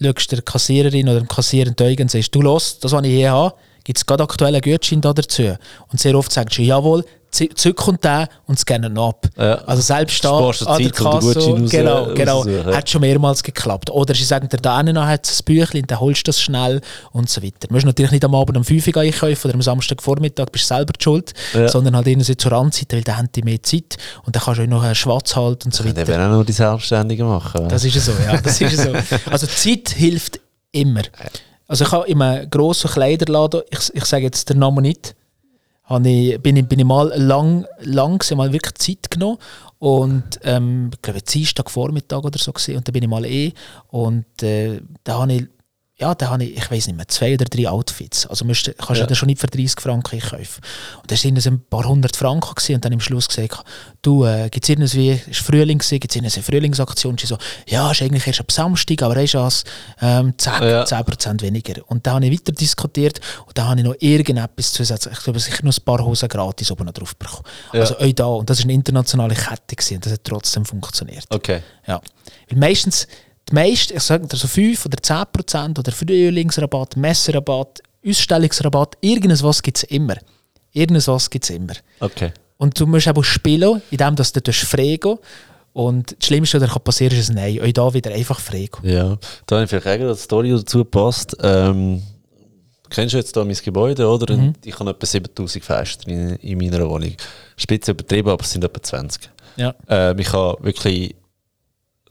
schaust 0.00 0.32
der 0.32 0.42
Kassiererin 0.42 1.08
oder 1.08 1.20
dem 1.20 1.28
Kassierer 1.28 1.72
in 1.78 2.00
und 2.00 2.10
sagst, 2.10 2.34
du 2.34 2.40
los, 2.40 2.78
das, 2.78 2.92
was 2.92 3.04
ich 3.04 3.10
hier 3.10 3.32
habe, 3.32 3.54
gibt 3.84 3.98
es 3.98 4.06
gerade 4.06 4.22
aktuelle 4.22 4.60
Gutschein 4.60 5.00
da 5.00 5.12
dazu. 5.12 5.56
Und 5.88 6.00
sehr 6.00 6.14
oft 6.14 6.32
sagst 6.32 6.58
du, 6.58 6.62
jawohl, 6.62 7.04
zurückkommt 7.30 8.04
der 8.04 8.28
und 8.46 8.58
scannen 8.58 8.98
ab. 8.98 9.26
Ja. 9.36 9.56
Also 9.66 9.82
selbst 9.82 10.24
da 10.24 10.38
an 10.38 10.82
der 10.82 10.90
Kasse, 10.90 11.54
genau, 11.68 12.14
genau, 12.14 12.40
raus, 12.42 12.74
hat 12.74 12.88
schon 12.88 13.00
mehrmals 13.00 13.42
geklappt. 13.42 13.90
Oder 13.90 14.14
sie 14.14 14.24
sagen 14.24 14.48
dir, 14.48 14.56
da 14.56 14.82
noch 14.82 15.06
hat 15.06 15.28
ein 15.28 15.44
Büchlein, 15.44 15.84
dann 15.86 16.00
holst 16.00 16.26
du 16.26 16.30
das 16.30 16.40
schnell 16.40 16.80
und 17.12 17.28
so 17.28 17.42
weiter. 17.42 17.68
Du 17.68 17.74
musst 17.74 17.86
natürlich 17.86 18.12
nicht 18.12 18.24
am 18.24 18.34
Abend 18.34 18.56
um 18.56 18.64
5 18.64 18.86
Uhr 18.88 18.96
einkaufen 18.96 19.48
oder 19.48 19.54
am 19.54 19.62
Samstagvormittag, 19.62 20.46
bist 20.46 20.70
du 20.70 20.74
selber 20.74 20.92
die 20.92 21.02
schuld, 21.02 21.32
ja. 21.54 21.68
sondern 21.68 21.96
halt 21.96 22.06
irgendwie 22.06 22.36
zur 22.36 22.52
Randzeit, 22.52 22.92
weil 22.92 23.02
dann 23.02 23.18
haben 23.18 23.28
die 23.34 23.42
mehr 23.42 23.62
Zeit 23.62 23.96
und 24.24 24.34
dann 24.34 24.42
kannst 24.42 24.60
du 24.60 24.64
auch 24.64 24.66
noch 24.66 24.94
schwarz 24.94 25.36
halten 25.36 25.68
und 25.68 25.74
so 25.74 25.84
weiter. 25.84 25.94
Dann 25.94 26.08
werden 26.08 26.32
auch 26.32 26.38
noch 26.38 26.46
die 26.46 26.52
Selbstständigen 26.52 27.26
machen. 27.26 27.68
Das 27.68 27.84
ist 27.84 28.04
so, 28.04 28.12
ja, 28.24 28.40
das 28.40 28.60
ist 28.60 28.82
so. 28.82 28.92
Also 29.30 29.46
Zeit 29.46 29.90
hilft 29.90 30.40
immer. 30.72 31.02
Also 31.66 31.84
ich 31.84 31.92
habe 31.92 32.08
in 32.08 32.20
einem 32.22 32.48
grossen 32.48 32.90
Kleiderladen, 32.90 33.62
ich, 33.70 33.94
ich 33.94 34.04
sage 34.06 34.24
jetzt 34.24 34.48
den 34.48 34.58
Namen 34.58 34.82
nicht, 34.82 35.14
ich, 36.04 36.40
bin, 36.40 36.66
bin 36.66 36.78
ich 36.78 36.84
mal 36.84 37.12
lang, 37.16 37.66
lang 37.80 38.22
mal 38.36 38.52
wirklich 38.52 38.74
Zeit 38.74 39.10
genommen 39.10 39.38
und 39.78 40.40
ähm, 40.42 40.90
ich 40.92 41.02
glaube 41.02 41.22
Dienstag 41.22 41.70
Vormittag 41.70 42.24
oder 42.24 42.38
so 42.38 42.52
gesehen 42.52 42.76
und 42.76 42.86
dann 42.86 42.92
bin 42.92 43.02
ich 43.02 43.08
mal 43.08 43.24
eh 43.24 43.52
und 43.88 44.42
äh, 44.42 44.80
da 45.04 45.20
habe 45.20 45.32
ich 45.32 45.48
ja, 46.00 46.14
da 46.14 46.30
habe 46.30 46.44
ich, 46.44 46.56
ich 46.56 46.70
weiß 46.70 46.86
nicht 46.86 46.96
mehr, 46.96 47.08
zwei 47.08 47.34
oder 47.34 47.44
drei 47.44 47.68
Outfits. 47.68 48.24
Also 48.26 48.44
musst, 48.44 48.72
kannst 48.78 49.00
ja. 49.00 49.06
du 49.06 49.16
schon 49.16 49.26
nicht 49.26 49.40
für 49.40 49.48
30 49.48 49.80
Franken 49.80 50.20
kaufen. 50.20 50.62
Und 51.02 51.10
das 51.10 51.24
waren 51.24 51.36
ein 51.36 51.60
paar 51.68 51.88
hundert 51.88 52.16
Franken 52.16 52.54
gewesen. 52.54 52.76
und 52.76 52.84
dann 52.84 52.92
am 52.92 53.00
Schluss 53.00 53.26
gesagt, 53.26 53.64
du, 54.02 54.24
äh, 54.24 54.48
gibt 54.48 54.64
es 54.64 54.68
irgendwie, 54.68 55.20
es 55.28 55.38
Frühling 55.38 55.78
gewesen, 55.78 55.98
gibt 55.98 56.14
es 56.14 56.36
eine 56.36 56.44
Frühlingsaktion? 56.44 57.12
Und 57.14 57.20
so, 57.20 57.36
ja, 57.66 57.90
ist 57.90 58.00
eigentlich 58.00 58.24
erst 58.28 58.38
ab 58.38 58.52
Samstag, 58.52 59.02
aber 59.02 59.20
ist 59.20 59.34
es 59.34 59.64
ähm, 60.00 60.34
10%, 60.38 60.64
ja. 60.68 61.16
10 61.16 61.40
weniger. 61.40 61.82
Und 61.88 62.06
da 62.06 62.12
habe 62.12 62.26
ich 62.26 62.32
weiter 62.32 62.52
diskutiert 62.52 63.20
und 63.46 63.58
da 63.58 63.66
habe 63.66 63.80
ich 63.80 63.84
noch 63.84 63.96
irgendetwas 63.98 64.72
zusätzlich, 64.72 65.14
ich 65.14 65.24
glaube, 65.24 65.40
sicher 65.40 65.64
noch 65.64 65.76
ein 65.76 65.84
paar 65.84 66.04
Hosen 66.04 66.28
gratis 66.28 66.70
oben 66.70 66.86
drauf 66.92 67.16
bekommen. 67.16 67.42
Ja. 67.72 67.80
Also 67.80 67.98
auch 67.98 68.12
da, 68.12 68.26
und 68.26 68.48
das 68.48 68.58
war 68.58 68.66
eine 68.66 68.74
internationale 68.74 69.34
Kette 69.34 69.74
gewesen, 69.74 69.96
und 69.96 70.06
das 70.06 70.12
hat 70.12 70.22
trotzdem 70.22 70.64
funktioniert. 70.64 71.24
Okay. 71.28 71.60
Ja. 71.88 72.00
Weil 72.48 72.58
meistens, 72.58 73.08
die 73.50 73.54
meisten, 73.54 73.96
ich 73.96 74.02
sage 74.02 74.26
so 74.30 74.46
5 74.46 74.86
oder 74.86 75.02
10 75.02 75.24
Prozent 75.32 75.78
oder 75.78 75.92
Frühlingsrabatt, 75.92 76.96
Messerabatt, 76.96 77.80
Ausstellungsrabatt, 78.06 78.96
irgendwas 79.00 79.62
gibt 79.62 79.78
es 79.78 79.82
immer. 79.84 80.16
Irgendwas 80.72 81.30
gibt 81.30 81.44
es 81.44 81.50
immer. 81.50 81.74
Okay. 82.00 82.32
Und 82.58 82.78
du 82.78 82.86
musst 82.86 83.08
auch 83.08 83.22
spielen, 83.22 83.82
indem 83.90 84.16
du 84.16 84.22
du 84.22 84.52
frei 84.52 84.98
gehen 85.00 85.18
und 85.72 86.16
das 86.18 86.26
Schlimmste, 86.26 86.60
was 86.60 86.78
passieren 86.80 87.10
kann, 87.10 87.20
ist 87.20 87.30
ein 87.30 87.36
Nein. 87.36 87.60
Auch 87.60 87.72
da 87.72 87.94
wieder 87.94 88.12
einfach 88.12 88.40
frei 88.40 88.68
gehen. 88.72 88.90
Ja, 88.90 89.16
da 89.46 89.56
habe 89.56 89.64
ich 89.64 89.70
vielleicht 89.70 89.86
eine 89.86 90.14
Story 90.16 90.50
dazu 90.50 90.84
passt. 90.84 91.36
Ähm, 91.40 92.02
kennst 92.90 93.14
du 93.14 93.18
jetzt 93.18 93.34
hier 93.34 93.44
mein 93.44 93.54
Gebäude, 93.54 94.08
oder? 94.08 94.36
Mhm. 94.36 94.54
Ich 94.64 94.78
habe 94.78 94.90
etwa 94.90 95.06
7000 95.06 95.64
Fenster 95.64 96.08
in, 96.08 96.36
in 96.36 96.58
meiner 96.58 96.88
Wohnung. 96.88 97.14
Spitze 97.56 97.92
übertrieben, 97.92 98.28
aber 98.28 98.42
es 98.42 98.50
sind 98.50 98.64
etwa 98.64 98.82
20. 98.82 99.30
Ja. 99.56 99.74
Ähm, 99.88 100.18
ich 100.18 100.32
habe 100.32 100.62
wirklich 100.64 101.14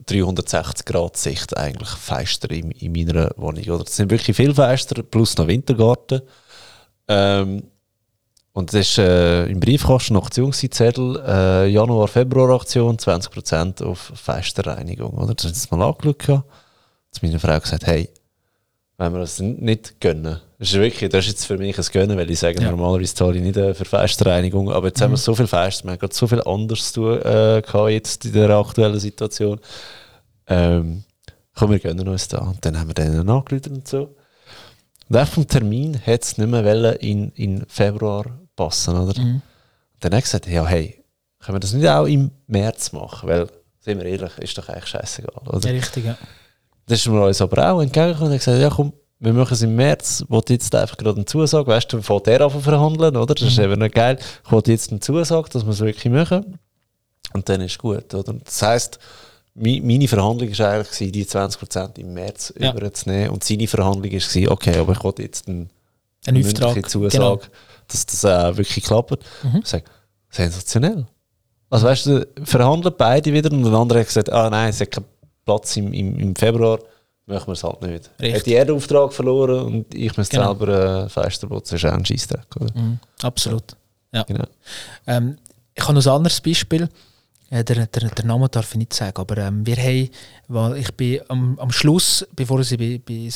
360 0.08 0.86
Grad 0.86 1.18
Sicht 1.18 1.55
eigentlich 1.55 1.89
Fenster 1.89 2.49
in, 2.51 2.72
in 2.72 2.91
meiner 2.91 3.32
Wohnung. 3.38 3.64
Oder? 3.64 3.84
Das 3.84 3.95
sind 3.95 4.10
wirklich 4.10 4.36
viele 4.36 4.55
Fenster, 4.55 5.03
plus 5.03 5.38
noch 5.38 5.47
Wintergarten. 5.47 6.22
Ähm, 7.08 7.64
und 8.53 8.74
das 8.74 8.89
ist 8.89 8.97
äh, 8.97 9.45
im 9.45 9.60
Briefkasten 9.60 10.16
noch 10.16 10.26
Aktionszettel, 10.26 11.22
äh, 11.28 11.68
Januar, 11.68 12.08
Februar 12.08 12.55
Aktion, 12.55 12.97
20% 12.97 13.84
auf 13.84 14.12
Fensterreinigung. 14.16 15.14
Oder? 15.14 15.36
Das 15.36 15.45
habe 15.45 15.55
ich 15.55 15.72
mal 15.72 15.86
angeschaut. 15.86 16.28
Hat 16.28 17.24
meine 17.24 17.39
Frau 17.39 17.60
gesagt, 17.60 17.86
hey, 17.86 18.10
wenn 18.97 19.14
wir 19.14 19.20
das 19.20 19.39
nicht 19.39 20.01
gönnen, 20.01 20.39
das 20.60 20.70
ist 20.70 20.76
wirklich, 20.76 21.10
das 21.12 21.26
ist 21.26 21.32
jetzt 21.32 21.45
für 21.45 21.58
mich 21.58 21.78
ein 21.78 21.86
Gönnen, 21.91 22.18
weil 22.18 22.30
ich 22.32 22.39
sage, 22.39 22.60
ja. 22.62 22.72
normalerweise 22.72 23.14
zahle 23.14 23.38
ich 23.38 23.43
nicht 23.43 23.58
äh, 23.58 23.76
für 23.76 23.86
Festreinigung, 23.86 24.72
aber 24.72 24.88
jetzt 24.88 24.99
mhm. 24.99 25.03
haben 25.03 25.12
wir 25.12 25.18
mhm. 25.18 25.22
so 25.22 25.36
viel 25.36 25.47
Fest, 25.47 25.84
wir 25.84 25.91
haben 25.91 25.99
gerade 25.99 26.16
so 26.16 26.26
viel 26.26 26.41
anderes 26.41 26.91
zu 26.91 27.01
tun 27.01 27.22
äh, 27.22 27.89
jetzt 27.89 28.26
in 28.26 28.34
der 28.34 28.49
aktuellen 28.49 28.99
Situation. 28.99 29.60
Ähm, 30.47 31.03
komm, 31.53 31.72
wir 31.72 31.80
gönnen 31.80 32.08
uns 32.08 32.28
da. 32.28 32.39
Und 32.39 32.66
dann 32.66 32.80
haben 32.80 32.88
wir 32.88 32.95
denen 32.95 33.30
angerufen 33.30 33.76
und 33.76 33.88
so. 33.88 34.16
Und 35.10 35.18
auch 35.18 35.28
vom 35.28 35.47
Termin 35.47 35.99
hat 36.05 36.24
es 36.24 36.38
nicht 36.38 36.49
mehr 36.49 37.01
in, 37.01 37.32
in 37.34 37.66
Februar 37.68 38.26
passen, 38.55 38.97
oder? 38.97 39.20
Mhm. 39.20 39.41
Dann 39.99 40.12
hat 40.12 40.18
er 40.18 40.22
gesagt, 40.22 40.47
ja, 40.47 40.66
hey, 40.66 41.03
können 41.39 41.55
wir 41.55 41.60
das 41.60 41.74
nicht 41.74 41.88
auch 41.88 42.05
im 42.05 42.32
März 42.47 42.91
machen? 42.93 43.30
Weil, 43.30 43.47
sind 43.80 43.99
wir 43.99 44.05
ehrlich, 44.05 44.38
ist 44.39 44.58
doch 44.58 44.68
eigentlich 44.70 44.88
scheißegal, 44.88 45.47
oder? 45.47 45.70
Ja, 45.70 45.76
richtig, 45.76 46.05
ja. 46.05 46.18
Das 46.88 46.99
ist 46.99 47.08
mir 47.08 47.24
uns 47.24 47.41
aber 47.41 47.72
auch 47.72 47.82
entgegengekommen 47.82 48.32
und 48.32 48.38
gesagt, 48.38 48.60
ja 48.60 48.70
komm, 48.70 48.93
wir 49.20 49.34
machen 49.34 49.53
es 49.53 49.61
im 49.61 49.76
März, 49.76 50.22
ich 50.24 50.30
wollte 50.30 50.53
jetzt 50.53 50.74
einfach 50.76 50.97
gerade 50.97 51.15
eine 51.15 51.26
Zusage, 51.26 51.68
weißt 51.68 51.91
du, 51.91 52.01
von 52.01 52.22
der 52.24 52.41
an 52.41 52.51
verhandeln, 52.51 53.15
oder? 53.15 53.34
Das 53.34 53.41
mhm. 53.41 53.47
ist 53.47 53.59
eben 53.59 53.80
nicht 53.80 53.95
geil. 53.95 54.20
Ich 54.45 54.51
wollte 54.51 54.72
jetzt 54.72 54.91
eine 54.91 54.99
Zusage, 54.99 55.49
dass 55.49 55.65
wir 55.65 55.72
es 55.72 55.80
wirklich 55.80 56.11
machen. 56.11 56.59
Und 57.34 57.49
dann 57.49 57.61
ist 57.61 57.78
gut, 57.78 58.13
oder? 58.13 58.34
Das 58.34 58.61
heisst, 58.61 58.99
meine 59.55 60.07
Verhandlung 60.07 60.49
war 60.59 60.72
eigentlich, 60.72 61.11
die 61.11 61.26
20% 61.26 61.97
im 61.97 62.13
März 62.13 62.53
ja. 62.59 62.74
überzunehmen. 62.74 63.32
Und 63.32 63.43
seine 63.43 63.68
Verhandlung 63.68 64.11
war, 64.11 64.51
okay, 64.51 64.78
aber 64.78 64.93
ich 64.93 65.03
wollte 65.03 65.24
jetzt 65.24 65.47
eine, 65.47 65.68
eine 66.28 66.43
Zusage, 66.43 67.09
genau. 67.09 67.39
dass 67.88 68.05
das 68.05 68.24
äh, 68.24 68.57
wirklich 68.57 68.86
klappt. 68.86 69.24
Mhm. 69.43 69.61
Ich 69.63 69.68
sage, 69.68 69.84
sensationell. 70.30 71.07
Also 71.70 71.88
weißt 71.88 72.05
du, 72.05 72.28
verhandeln 72.43 72.95
beide 72.97 73.34
wieder 73.34 73.51
und 73.51 73.63
der 73.63 73.74
andere 73.74 73.99
hat 73.99 74.07
gesagt, 74.07 74.32
ah 74.32 74.49
nein, 74.49 74.70
es 74.70 74.80
hat 74.80 74.91
keine 74.91 75.05
Platz 75.43 75.76
im, 75.76 75.91
im, 75.91 76.18
im 76.20 76.36
Februar, 76.36 76.80
machen 77.28 77.47
wir 77.47 77.53
es 77.53 77.63
halt 77.63 77.82
nicht. 77.82 78.09
Richtig. 78.19 78.36
Hat 78.36 78.45
die 78.45 78.51
den 78.53 78.71
Auftrag 78.71 79.13
verloren 79.13 79.59
und 79.65 79.93
ich 79.93 80.15
müsste 80.17 80.38
Genau. 80.38 80.55
selber 80.55 81.03
äh, 81.05 81.09
Fenster 81.09 81.47
putzen, 81.47 81.75
ist 81.75 81.86
auch 81.86 81.91
ein 81.93 82.05
Scheissdreck, 82.05 82.47
oder? 82.55 82.73
Mhm, 82.73 82.99
absolut. 83.21 83.75
Ja. 84.13 84.23
Genau. 84.23 84.45
Ähm, 85.05 85.38
ich 85.75 85.84
habe 85.84 85.93
noch 85.93 86.05
ein 86.05 86.11
anderes 86.11 86.41
Beispiel. 86.41 86.89
Äh, 87.49 87.63
der, 87.63 87.86
der, 87.88 88.09
der 88.09 88.25
Name 88.25 88.49
darf 88.49 88.71
ich 88.71 88.78
nicht 88.78 88.93
sagen, 88.93 89.17
aber 89.19 89.38
ähm, 89.38 89.65
wir 89.65 89.78
haben, 89.78 90.09
weil 90.47 90.78
ich 90.78 90.91
bin 90.93 91.21
am, 91.30 91.57
am 91.59 91.71
Schluss, 91.71 92.25
bevor 92.36 92.59
ich 92.59 92.69
bei, 92.78 92.99
bei, 93.05 93.30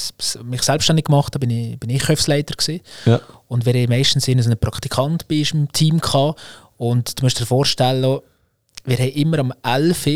mich 0.44 0.62
selbstständig 0.62 1.06
gemacht 1.06 1.34
habe, 1.34 1.46
bin 1.46 1.50
ich, 1.50 1.80
bin 1.80 1.90
ich 1.90 2.02
Einkaufsleiter 2.02 2.56
gewesen. 2.56 2.82
Ja. 3.06 3.22
Und 3.48 3.66
wir 3.66 3.74
haben 3.74 3.90
meistens 3.90 4.26
so 4.26 4.32
einen 4.32 4.58
Praktikant 4.58 5.28
bei 5.28 5.40
uns 5.40 5.52
im 5.52 5.72
Team 5.72 6.00
gehabt. 6.00 6.40
Und 6.78 7.20
du 7.20 7.26
musst 7.26 7.40
dir 7.40 7.46
vorstellen, 7.46 8.20
wir 8.86 8.98
haben 8.98 9.12
immer 9.12 9.40
am 9.40 9.54
11. 9.64 10.08
Uhr 10.08 10.14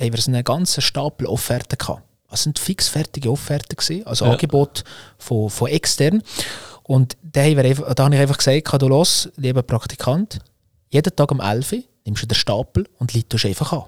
haben 0.00 0.12
wir 0.12 0.20
so 0.20 0.30
einen 0.30 0.44
ganzen 0.44 0.80
Stapel 0.80 1.26
Offerten 1.26 1.78
gehabt. 1.78 2.02
Das 2.30 2.42
sind 2.42 2.58
fixfertige 2.58 3.30
Offerten 3.30 3.76
gewesen, 3.76 4.06
also 4.06 4.26
Ja. 4.26 4.32
Angebot 4.32 4.84
von, 5.18 5.48
von 5.48 5.68
extern. 5.68 6.22
Und 6.82 7.16
da, 7.22 7.42
haben 7.42 7.56
wir 7.56 7.64
einfach, 7.64 7.94
da 7.94 8.04
habe 8.04 8.14
ich 8.14 8.20
einfach 8.20 8.38
gesagt, 8.38 8.82
du 8.82 8.88
los, 8.88 9.28
lieber 9.36 9.62
Praktikant, 9.62 10.38
jeden 10.90 11.14
Tag 11.14 11.30
um 11.30 11.40
11 11.40 11.72
Uhr 11.72 11.82
nimmst 12.04 12.22
du 12.22 12.26
den 12.26 12.34
Stapel 12.34 12.86
und 12.98 13.14
leitest 13.14 13.44
einfach 13.44 13.72
an. 13.72 13.84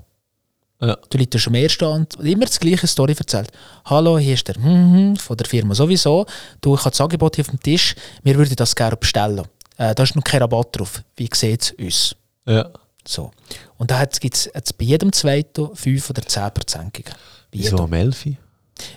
Ja. 0.81 0.97
Du 1.11 1.19
leitest 1.19 1.47
am 1.47 1.55
ersten 1.55 1.85
an 1.85 2.07
und 2.17 2.27
immer 2.27 2.47
die 2.47 2.59
gleiche 2.59 2.87
Story 2.87 3.15
erzählt. 3.19 3.51
Hallo, 3.85 4.19
hier 4.19 4.35
ist 4.35 4.49
der 4.49 4.55
hm, 4.55 5.17
von 5.17 5.37
der 5.37 5.47
Firma 5.47 5.75
sowieso. 5.75 6.27
Du, 6.61 6.75
ich 6.75 6.81
habe 6.81 6.91
das 6.91 7.01
Angebot 7.01 7.37
hier 7.37 7.45
auf 7.45 7.51
dem 7.51 7.61
Tisch. 7.61 7.95
Wir 8.23 8.37
würden 8.37 8.57
das 8.57 8.75
gerne 8.75 8.97
bestellen. 8.97 9.45
Äh, 9.77 9.95
da 9.95 10.03
ist 10.03 10.17
noch 10.17 10.25
kein 10.25 10.41
Rabatt 10.41 10.79
drauf. 10.79 11.03
Wie 11.17 11.29
sieht 11.35 11.63
es 11.63 11.71
uns? 11.73 12.17
Ja. 12.47 12.71
So. 13.07 13.31
Und 13.77 13.91
da 13.91 14.05
gibt 14.05 14.35
es 14.35 14.73
bei 14.73 14.85
jedem 14.85 15.13
zweiten 15.13 15.75
5 15.75 16.11
oder 16.11 16.23
10 16.23 16.55
Prozentungen. 16.55 17.15
Wieso 17.53 17.79
am 17.79 17.93
11? 17.93 18.25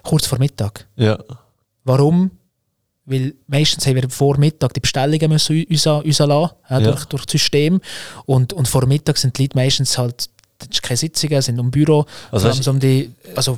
Kurz 0.03 0.25
vor 0.25 0.39
Mittag. 0.39 0.87
Ja. 0.95 1.17
Warum? 1.83 2.31
Weil 3.05 3.33
meistens 3.47 3.85
haben 3.85 3.95
wir 3.95 4.09
vor 4.09 4.37
Mittag 4.37 4.73
die 4.73 4.79
Bestellungen 4.79 5.29
müssen 5.29 5.65
uns, 5.69 5.85
uns 5.85 6.19
lassen, 6.19 6.51
Ja. 6.69 6.79
durch, 6.79 7.05
durch 7.05 7.25
das 7.25 7.31
System. 7.33 7.81
Und, 8.25 8.53
und 8.53 8.67
vor 8.67 8.85
Mittag 8.85 9.17
sind 9.17 9.37
die 9.37 9.43
Leute 9.43 9.57
meistens 9.57 9.97
halt, 9.97 10.29
das 10.59 10.69
ist 10.71 10.81
keine 10.83 10.97
Sitzungen, 10.97 11.41
sind 11.41 11.59
im 11.59 11.69
Büro. 11.71 12.05
Also 12.31 12.47
weißt- 12.47 12.69
um 12.69 12.79
die, 12.79 13.11
also 13.35 13.57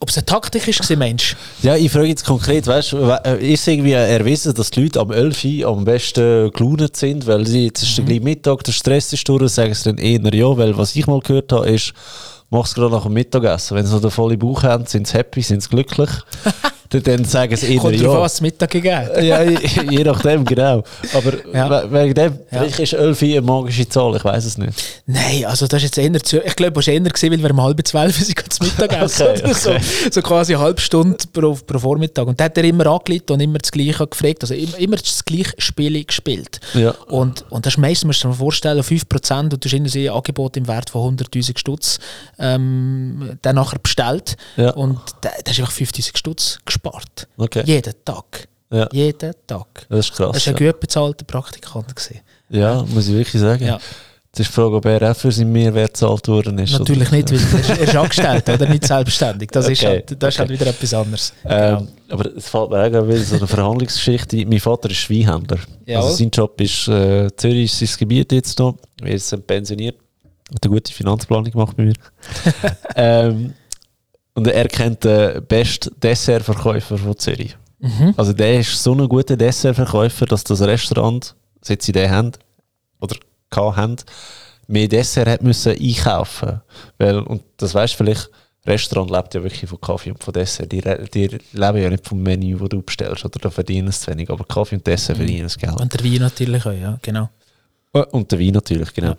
ob 0.00 0.08
es 0.08 0.16
eine 0.18 0.26
Taktik 0.26 0.66
ist, 0.68 0.78
gewesen, 0.80 0.98
Mensch. 0.98 1.36
Ja, 1.62 1.76
ich 1.76 1.90
frage 1.90 2.08
jetzt 2.08 2.24
konkret, 2.24 2.66
weißt 2.66 2.92
du, 2.92 2.96
äh, 3.24 3.52
ist 3.52 3.66
irgendwie 3.66 3.92
erwiesen, 3.92 4.54
dass 4.54 4.70
die 4.70 4.82
Leute 4.82 5.00
am 5.00 5.10
11 5.10 5.44
Uhr 5.44 5.66
am 5.68 5.84
besten 5.84 6.50
gelaunt 6.50 6.96
sind, 6.96 7.26
weil 7.26 7.46
sie, 7.46 7.66
jetzt 7.66 7.82
ist 7.82 7.96
der 7.96 8.04
gleich 8.04 8.20
Mittag, 8.20 8.64
der 8.64 8.72
Stress 8.72 9.12
ist 9.12 9.26
durch, 9.28 9.50
sagen 9.52 9.72
sie 9.74 9.84
dann 9.84 9.98
eher 9.98 10.34
ja, 10.34 10.56
weil 10.56 10.76
was 10.76 10.94
ich 10.96 11.06
mal 11.06 11.20
gehört 11.20 11.52
habe, 11.52 11.70
ist, 11.70 11.92
mach 12.52 12.66
es 12.66 12.74
gerade 12.74 12.94
nach 12.94 13.04
dem 13.04 13.14
Mittagessen. 13.14 13.76
Wenn 13.76 13.86
sie 13.86 13.94
noch 13.94 14.00
den 14.00 14.10
vollen 14.10 14.38
Bauch 14.38 14.62
haben, 14.62 14.86
sind 14.86 15.06
sie 15.06 15.14
happy, 15.14 15.42
sind 15.42 15.62
sie 15.62 15.70
glücklich. 15.70 16.10
dann, 17.00 17.24
sagen 17.24 17.56
sie 17.56 17.74
eher 17.74 17.80
Kommt 17.80 17.96
ja. 18.00 18.08
was 18.20 18.34
es 18.34 18.40
Mittag 18.40 18.70
gegeben. 18.70 19.08
Ja, 19.22 19.42
je, 19.42 19.58
je 19.90 20.04
nachdem, 20.04 20.44
genau. 20.44 20.82
Aber 21.14 21.32
Ja. 21.54 21.70
we- 21.70 21.92
wegen 21.92 22.14
dem, 22.14 22.32
Ja. 22.50 22.58
vielleicht 22.58 22.78
ist 22.80 22.92
11 22.94 23.22
Uhr 23.22 23.28
eine 23.28 23.40
magische 23.42 23.88
Zahl, 23.88 24.16
ich 24.16 24.24
weiß 24.24 24.44
es 24.44 24.58
nicht. 24.58 24.72
Nein, 25.06 25.44
also 25.46 25.66
das 25.66 25.82
ist 25.82 25.96
jetzt 25.96 25.98
eher 25.98 26.22
zu, 26.22 26.38
ich 26.42 26.56
glaube, 26.56 26.72
das 26.74 26.86
war 26.86 26.94
eher, 26.94 27.00
gewesen, 27.00 27.30
weil 27.30 27.42
wir 27.42 27.50
um 27.50 27.62
halb 27.62 27.86
zwölf 27.86 28.16
sind 28.16 28.52
zum 28.52 28.66
Mittagessen. 28.66 29.26
Okay, 29.32 29.42
oder 29.44 29.54
So, 29.54 29.70
okay. 29.70 29.80
so 30.10 30.22
quasi 30.22 30.54
eine 30.54 30.62
halbe 30.64 30.80
Stunde 30.80 31.16
pro, 31.32 31.54
pro 31.54 31.78
Vormittag. 31.78 32.26
Und 32.26 32.38
da 32.40 32.44
hat 32.44 32.56
er 32.58 32.64
immer 32.64 32.86
angelegt 32.86 33.30
und 33.30 33.40
immer 33.40 33.58
das 33.58 33.70
Gleiche 33.70 34.06
gefragt. 34.06 34.42
Also 34.42 34.54
immer, 34.54 34.78
immer 34.78 34.96
das 34.96 35.24
gleiche 35.24 35.52
Spiel 35.58 36.04
gespielt. 36.04 36.60
Ja. 36.74 36.90
Und, 37.08 37.44
und 37.50 37.64
das 37.66 37.74
ist 37.74 37.78
meistens, 37.78 38.04
musst 38.06 38.24
du 38.24 38.28
dir 38.28 38.34
vorstellen, 38.34 38.82
5% 38.82 39.52
und 39.54 39.64
du 39.64 39.68
hast 39.68 39.96
ein 39.96 40.08
Angebot 40.08 40.56
im 40.56 40.66
Wert 40.68 40.90
von 40.90 41.16
100'000 41.16 41.58
Stutz 41.58 41.98
ähm, 42.38 43.38
dann 43.42 43.56
nachher 43.56 43.78
bestellt. 43.78 44.36
Ja. 44.56 44.70
Und 44.70 44.98
da, 45.20 45.30
da 45.44 45.50
hast 45.50 45.58
du 45.58 45.62
einfach 45.62 45.76
5'000 45.76 46.16
Stutz 46.16 46.58
gespart. 46.82 47.28
Okay. 47.36 47.62
Jeden 47.64 47.94
Tag. 48.04 48.48
Ja. 48.70 48.88
Jeden 48.92 49.34
Tag. 49.46 49.86
Das 49.88 50.06
ist 50.06 50.14
krass. 50.14 50.32
Das 50.32 50.46
war 50.46 50.54
ein 50.54 50.64
ja. 50.64 50.72
gut 50.72 50.80
bezahlter 50.80 51.24
Praktikant. 51.24 51.94
Gewesen. 51.94 52.20
ja, 52.48 52.82
muss 52.82 53.08
ich 53.08 53.14
wirklich 53.14 53.40
sagen. 53.40 53.66
Ja. 53.66 53.78
Das 54.34 54.46
ist 54.46 54.48
die 54.48 54.54
Frage, 54.54 54.76
ob 54.76 54.84
er 54.86 55.10
auch 55.10 55.14
für 55.14 55.30
seinen 55.30 55.52
Mehrwert 55.52 55.92
gezahlt 55.92 56.26
worden 56.26 56.58
ist. 56.58 56.72
Natürlich 56.72 57.08
oder? 57.08 57.16
nicht, 57.18 57.30
weil 57.30 57.38
er 57.38 57.78
ist, 57.78 57.82
ist 57.82 57.96
angestellt 57.96 58.48
oder 58.48 58.66
nicht 58.66 58.86
selbstständig. 58.86 59.50
Das 59.50 59.68
ist, 59.68 59.82
Okay, 59.82 59.86
halt, 59.86 60.22
das 60.22 60.32
ist 60.34 60.38
halt 60.38 60.50
okay. 60.50 60.60
wieder 60.60 60.70
etwas 60.70 60.94
anderes. 60.94 61.34
Ähm, 61.44 61.88
aber 62.08 62.34
es 62.34 62.48
fällt 62.48 62.70
mir 62.70 62.78
auch 62.78 63.08
wieder 63.08 63.18
so 63.18 63.36
eine 63.36 63.46
Verhandlungsgeschichte. 63.46 64.46
mein 64.46 64.58
Vater 64.58 64.88
ist 64.88 65.10
Weinhändler. 65.10 65.58
Jawohl. 65.84 66.04
Also 66.04 66.16
sein 66.16 66.30
Job 66.30 66.58
ist, 66.62 66.88
äh, 66.88 67.28
Zürich 67.36 67.64
ist 67.64 67.78
sein 67.78 67.98
Gebiet 67.98 68.32
jetzt 68.32 68.58
noch. 68.58 68.78
Er 69.02 69.12
ist 69.12 69.46
pensioniert. 69.46 69.98
Hat 70.50 70.64
eine 70.64 70.74
gute 70.74 70.94
Finanzplanung 70.94 71.50
gemacht 71.50 71.76
bei 71.76 71.84
mir. 71.84 71.94
ähm, 72.96 73.52
und 74.34 74.46
er 74.46 74.68
kennt 74.68 75.04
den 75.04 75.44
besten 75.46 75.90
Dessertverkäufer 76.00 76.98
von 76.98 77.18
Zürich. 77.18 77.56
Mhm. 77.78 78.14
Also 78.16 78.32
der 78.32 78.60
ist 78.60 78.82
so 78.82 78.92
ein 78.94 79.08
guter 79.08 79.36
Dessertverkäufer, 79.36 80.26
dass 80.26 80.44
das 80.44 80.62
Restaurant, 80.62 81.34
seit 81.60 81.82
sie 81.82 81.92
den 81.92 82.10
haben, 82.10 82.32
oder 83.00 83.16
haben, 83.54 83.96
mehr 84.66 84.88
Dessert 84.88 85.28
hat 85.28 85.42
müssen 85.42 85.72
einkaufen. 85.72 86.60
Weil, 86.98 87.18
und 87.18 87.42
das 87.56 87.74
weißt 87.74 87.94
du 87.94 87.96
vielleicht, 87.98 88.30
Restaurant 88.64 89.10
lebt 89.10 89.34
ja 89.34 89.42
wirklich 89.42 89.68
von 89.68 89.80
Kaffee 89.80 90.12
und 90.12 90.22
von 90.22 90.32
Dessert. 90.32 90.70
Die, 90.70 90.80
die 90.80 91.26
leben 91.52 91.82
ja 91.82 91.90
nicht 91.90 92.06
vom 92.06 92.22
Menü, 92.22 92.56
das 92.56 92.68
du 92.68 92.82
bestellst, 92.82 93.24
oder 93.24 93.38
da 93.40 93.50
verdienen 93.50 93.90
sie 93.90 94.00
zu 94.00 94.10
wenig. 94.12 94.30
Aber 94.30 94.44
Kaffee 94.44 94.76
und 94.76 94.86
Dessert 94.86 95.16
verdienen 95.16 95.44
das 95.44 95.58
Geld. 95.58 95.80
Und 95.80 95.92
der 95.92 96.04
Wein 96.04 96.20
natürlich 96.20 96.64
auch, 96.64 96.72
ja, 96.72 96.96
genau. 97.02 97.28
Äh, 97.92 98.04
Und 98.12 98.30
der 98.30 98.38
Wein 98.38 98.52
natürlich, 98.52 98.94
genau. 98.94 99.16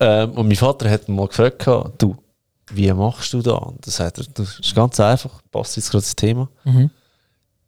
Ähm, 0.00 0.32
und 0.32 0.48
mein 0.48 0.56
Vater 0.56 0.90
hat 0.90 1.08
mal 1.08 1.28
gefragt, 1.28 1.66
du, 1.98 2.16
wie 2.72 2.92
machst 2.92 3.32
du 3.32 3.42
da? 3.42 3.52
Und 3.52 3.86
dann 3.86 3.92
sagt 3.92 4.18
er, 4.18 4.24
das 4.34 4.58
ist 4.58 4.74
ganz 4.74 4.98
einfach, 5.00 5.40
passt 5.50 5.76
jetzt 5.76 5.90
gerade 5.90 6.02
das 6.02 6.16
Thema. 6.16 6.48
Mhm. 6.64 6.90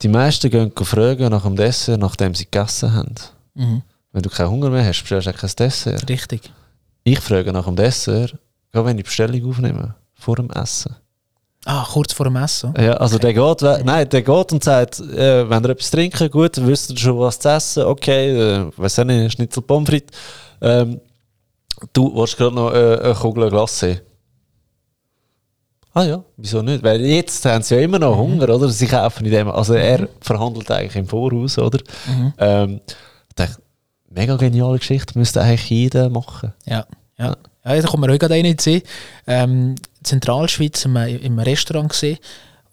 Die 0.01 0.07
meisten 0.07 0.49
gehen 0.49 0.71
fragen 0.75 1.29
nach 1.29 1.43
dem 1.43 1.55
Dessert, 1.55 1.99
nachdem 1.99 2.33
sie 2.33 2.45
gegessen 2.45 2.93
haben. 2.93 3.15
Mhm. 3.53 3.81
Wenn 4.11 4.21
du 4.21 4.29
keinen 4.29 4.49
Hunger 4.49 4.69
mehr 4.69 4.85
hast, 4.85 5.01
bestellst 5.01 5.27
du 5.27 5.31
auch 5.31 5.37
kein 5.37 5.51
Dessert. 5.57 6.09
Richtig. 6.09 6.51
Ich 7.03 7.19
frage 7.19 7.51
nach 7.51 7.65
dem 7.65 7.75
Dessert, 7.75 8.37
gerade 8.71 8.87
wenn 8.87 8.97
ich 8.97 9.03
die 9.03 9.07
Bestellung 9.07 9.49
aufnehme, 9.49 9.95
vor 10.13 10.35
dem 10.35 10.49
Essen. 10.51 10.95
Ah, 11.65 11.85
kurz 11.91 12.13
vor 12.13 12.25
dem 12.25 12.37
Essen. 12.37 12.73
Ja, 12.77 12.93
also 12.93 13.17
der 13.17 13.33
geht, 13.33 13.61
nein, 13.83 14.07
der 14.07 14.21
geht 14.21 14.53
und 14.53 14.63
sagt, 14.63 14.99
äh, 14.99 15.49
wenn 15.49 15.63
ihr 15.63 15.69
etwas 15.71 15.91
trinken, 15.91 16.31
gut, 16.31 16.55
wisst 16.65 16.91
ihr 16.91 16.97
schon 16.97 17.19
was 17.19 17.37
zu 17.37 17.49
essen, 17.49 17.83
okay, 17.83 18.31
äh, 18.31 18.71
weiß 18.77 18.99
auch 18.99 19.03
nicht, 19.03 19.33
Schnitzel 19.33 19.63
Pommes 19.63 19.89
frites. 19.89 20.17
Ähm, 20.61 21.01
du 21.91 22.15
willst 22.15 22.37
gerade 22.37 22.55
noch 22.55 22.73
äh, 22.73 22.99
eine 22.99 23.13
Kugel 23.13 23.49
Glace. 23.49 24.01
Ah 25.93 26.03
ja, 26.03 26.23
wieso 26.37 26.61
nicht? 26.61 26.83
Weil 26.83 27.01
jetzt 27.01 27.45
haben 27.45 27.63
sie 27.63 27.75
ja 27.75 27.81
immer 27.81 27.99
noch 27.99 28.15
Hunger, 28.15 28.49
oder? 28.49 28.69
Sie 28.69 28.87
kaufen 28.87 29.25
in 29.25 29.31
dem, 29.31 29.49
also 29.49 29.73
er 29.73 30.07
verhandelt 30.21 30.69
eigentlich 30.69 30.95
im 30.95 31.07
Voraus, 31.07 31.57
oder? 31.57 31.79
Mhm. 32.07 32.33
Ähm, 32.37 32.81
ich 33.27 33.35
dachte, 33.35 33.61
mega 34.09 34.35
geniale 34.35 34.77
Geschichte, 34.77 35.17
müsste 35.17 35.41
eigentlich 35.41 35.69
jeder 35.69 36.09
machen. 36.09 36.53
Ja, 36.65 36.85
ja. 37.17 37.35
ja 37.65 37.81
da 37.81 37.87
kommt 37.87 38.05
mir 38.05 38.13
auch 38.13 38.19
gerade 38.19 38.35
eine 38.35 38.49
in. 38.55 38.81
Ähm, 39.25 39.75
Zentralschweiz 40.03 40.85
im, 40.85 40.95
im 40.95 41.39
Restaurant 41.39 41.89
gesehen 41.89 42.19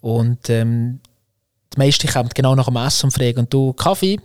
und 0.01 0.49
ähm, 0.49 0.99
die 1.73 1.79
meisten 1.79 2.07
kommen 2.07 2.29
genau 2.33 2.55
nach 2.55 2.67
dem 2.67 2.77
Essen 2.77 3.07
und 3.07 3.11
fragen, 3.11 3.39
und 3.39 3.53
du 3.53 3.73
Kaffee? 3.73 4.19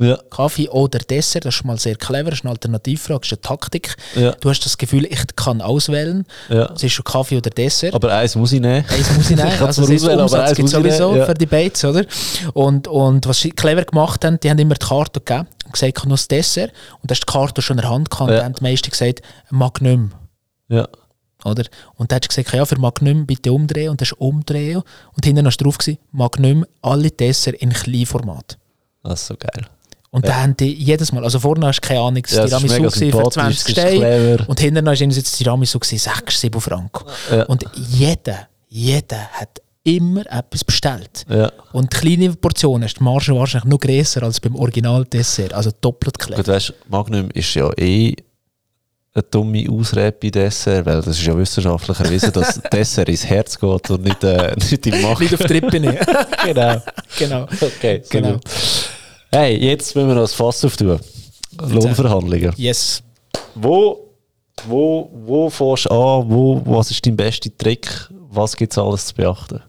Ja, 0.00 0.16
Kaffee 0.30 0.68
oder 0.68 1.00
Dessert, 1.00 1.44
das 1.44 1.56
ist 1.56 1.64
mal 1.64 1.76
sehr 1.78 1.96
clever, 1.96 2.30
das 2.30 2.38
ist 2.38 2.44
eine 2.44 2.52
Alternativfrage, 2.52 3.20
das 3.20 3.32
ist 3.32 3.32
eine 3.32 3.40
Taktik. 3.40 3.96
ja, 4.14 4.30
Du 4.40 4.48
hast 4.48 4.60
das 4.64 4.78
Gefühl, 4.78 5.04
ich 5.06 5.18
kann 5.34 5.60
auswählen, 5.60 6.24
ja. 6.48 6.70
es 6.72 6.84
ist 6.84 6.92
schon 6.92 7.04
Kaffee 7.04 7.36
oder 7.36 7.50
Dessert. 7.50 7.94
Aber 7.94 8.12
eins 8.14 8.36
muss 8.36 8.52
ich 8.52 8.60
nehmen. 8.60 8.84
Eins 8.88 9.16
muss 9.16 9.28
ich 9.28 9.36
nehmen. 9.36 9.48
Ich 9.48 9.56
kann 9.58 9.66
also 9.66 9.82
es 9.82 9.90
ist 9.90 10.02
auswählen, 10.04 10.20
aber 10.20 10.44
eins 10.44 10.56
gibt 10.56 10.68
sowieso 10.68 11.16
ja. 11.16 11.26
für 11.26 11.34
die 11.34 11.46
Bates, 11.46 11.84
oder? 11.84 12.04
Und, 12.54 12.86
und 12.86 13.26
was 13.26 13.40
sie 13.40 13.50
clever 13.50 13.82
gemacht 13.84 14.24
haben, 14.24 14.38
die 14.38 14.48
haben 14.48 14.58
immer 14.60 14.74
die 14.76 14.86
Karte 14.86 15.18
gegeben 15.20 15.48
und 15.64 15.72
gesagt, 15.72 15.92
ich 15.96 16.00
habe 16.00 16.08
noch 16.10 16.16
das 16.16 16.28
Dessert. 16.28 16.72
Und 17.02 17.10
hast 17.10 17.20
die 17.20 17.32
Karte 17.32 17.60
schon 17.60 17.78
in 17.78 17.82
der 17.82 17.90
Hand 17.90 18.08
gehabt 18.08 18.28
und 18.30 18.34
Ja. 18.36 18.36
dann 18.42 18.44
haben 18.46 18.54
die 18.54 18.62
meisten 18.62 18.90
gesagt, 18.90 19.22
Magnum. 19.50 20.12
Ja. 20.68 20.86
Oder? 21.44 21.64
Und 21.96 22.12
dann 22.12 22.16
hast 22.20 22.24
du 22.24 22.28
gesagt, 22.28 22.54
ja, 22.54 22.64
für 22.64 22.78
Magnum 22.78 23.26
bitte 23.26 23.52
umdrehen 23.52 23.90
und 23.90 24.00
dann 24.00 24.06
hast 24.06 24.12
du 24.16 24.24
umdrehen. 24.24 24.82
Und 25.16 25.24
hinten 25.24 25.44
hast 25.44 25.56
du 25.56 25.64
drauf 25.64 25.78
gewesen, 25.78 25.98
Magnum, 26.12 26.64
alle 26.82 27.10
Dessert 27.10 27.56
in 27.56 27.72
Kleinformat. 27.72 28.58
Das 29.02 29.22
ist 29.22 29.26
so 29.26 29.34
geil. 29.36 29.66
Und 30.18 30.26
Ja. 30.26 30.32
dann 30.32 30.42
haben 30.42 30.56
die 30.56 30.72
jedes 30.74 31.12
Mal, 31.12 31.22
also 31.22 31.38
vorne 31.38 31.64
hast 31.68 31.80
du 31.80 31.86
keine 31.86 32.00
Ahnung, 32.00 32.22
das 32.22 32.32
Ja, 32.32 32.42
ist 32.44 32.50
Tiramisu 32.50 32.90
für 32.90 32.98
sympathisch, 32.98 33.32
20 33.34 33.60
es 33.60 33.66
ist 33.68 33.70
Steine. 33.70 34.44
Und 34.48 34.58
hinten 34.60 34.88
hast 34.88 35.00
du 35.00 35.06
das 35.06 35.32
Tiramisu 35.32 35.78
gewesen, 35.78 35.98
6, 35.98 36.40
7 36.40 36.60
Franken. 36.60 37.04
Ja. 37.30 37.44
Und 37.44 37.64
jeder, 37.76 38.48
jeder 38.68 39.28
hat 39.32 39.62
immer 39.84 40.22
etwas 40.22 40.64
bestellt. 40.64 41.24
Ja. 41.28 41.52
Und 41.72 41.88
kleine 41.92 42.30
Portionen 42.34 42.82
ist 42.88 42.98
die 42.98 43.04
Marge 43.04 43.32
wahrscheinlich 43.36 43.70
noch 43.70 43.78
grösser 43.78 44.24
als 44.24 44.40
beim 44.40 44.56
Original-Dessert, 44.56 45.54
also 45.54 45.70
doppelt 45.80 46.18
clever. 46.18 46.42
Gut, 46.42 46.48
weißt 46.48 46.74
Magnum 46.88 47.30
ist 47.30 47.54
ja 47.54 47.70
eh 47.78 48.16
eine 49.14 49.22
dumme 49.30 49.64
Ausrede 49.70 50.16
bei 50.20 50.30
Dessert, 50.30 50.84
weil 50.84 50.96
das 50.96 51.06
ist 51.18 51.24
ja 51.24 51.36
wissenschaftlich 51.38 52.00
erwiesen, 52.00 52.32
dass 52.32 52.60
Dessert 52.72 53.08
ins 53.08 53.24
Herz 53.24 53.56
geht 53.56 53.90
und 53.90 54.02
nicht, 54.02 54.22
äh, 54.24 54.54
nicht 54.56 54.84
im 54.86 55.00
Magen. 55.00 55.22
Nicht 55.22 55.34
auf 55.34 55.46
die 55.46 55.52
Rippe 55.52 55.70
genau. 56.44 56.82
genau. 57.18 57.42
Okay, 57.60 58.02
so 58.02 58.10
Genau. 58.10 58.32
gut. 58.32 58.42
Hey, 59.30 59.56
jetzt 59.56 59.94
müssen 59.94 60.08
wir 60.08 60.14
noch 60.14 60.22
das 60.22 60.34
Fass 60.34 60.64
auftun. 60.64 60.98
Lohnverhandlungen. 61.60 62.52
Yes. 62.56 63.02
Wo, 63.54 64.14
wo, 64.66 65.10
wo 65.12 65.50
fährst 65.50 65.86
du 65.86 65.90
an? 65.90 66.30
Wo, 66.30 66.62
was 66.64 66.90
ist 66.90 67.04
dein 67.06 67.16
bester 67.16 67.50
Trick? 67.56 68.08
was 68.30 68.56
gibt 68.56 68.72
es 68.72 68.78
alles 68.78 69.06
zu 69.06 69.14
beachten? 69.14 69.62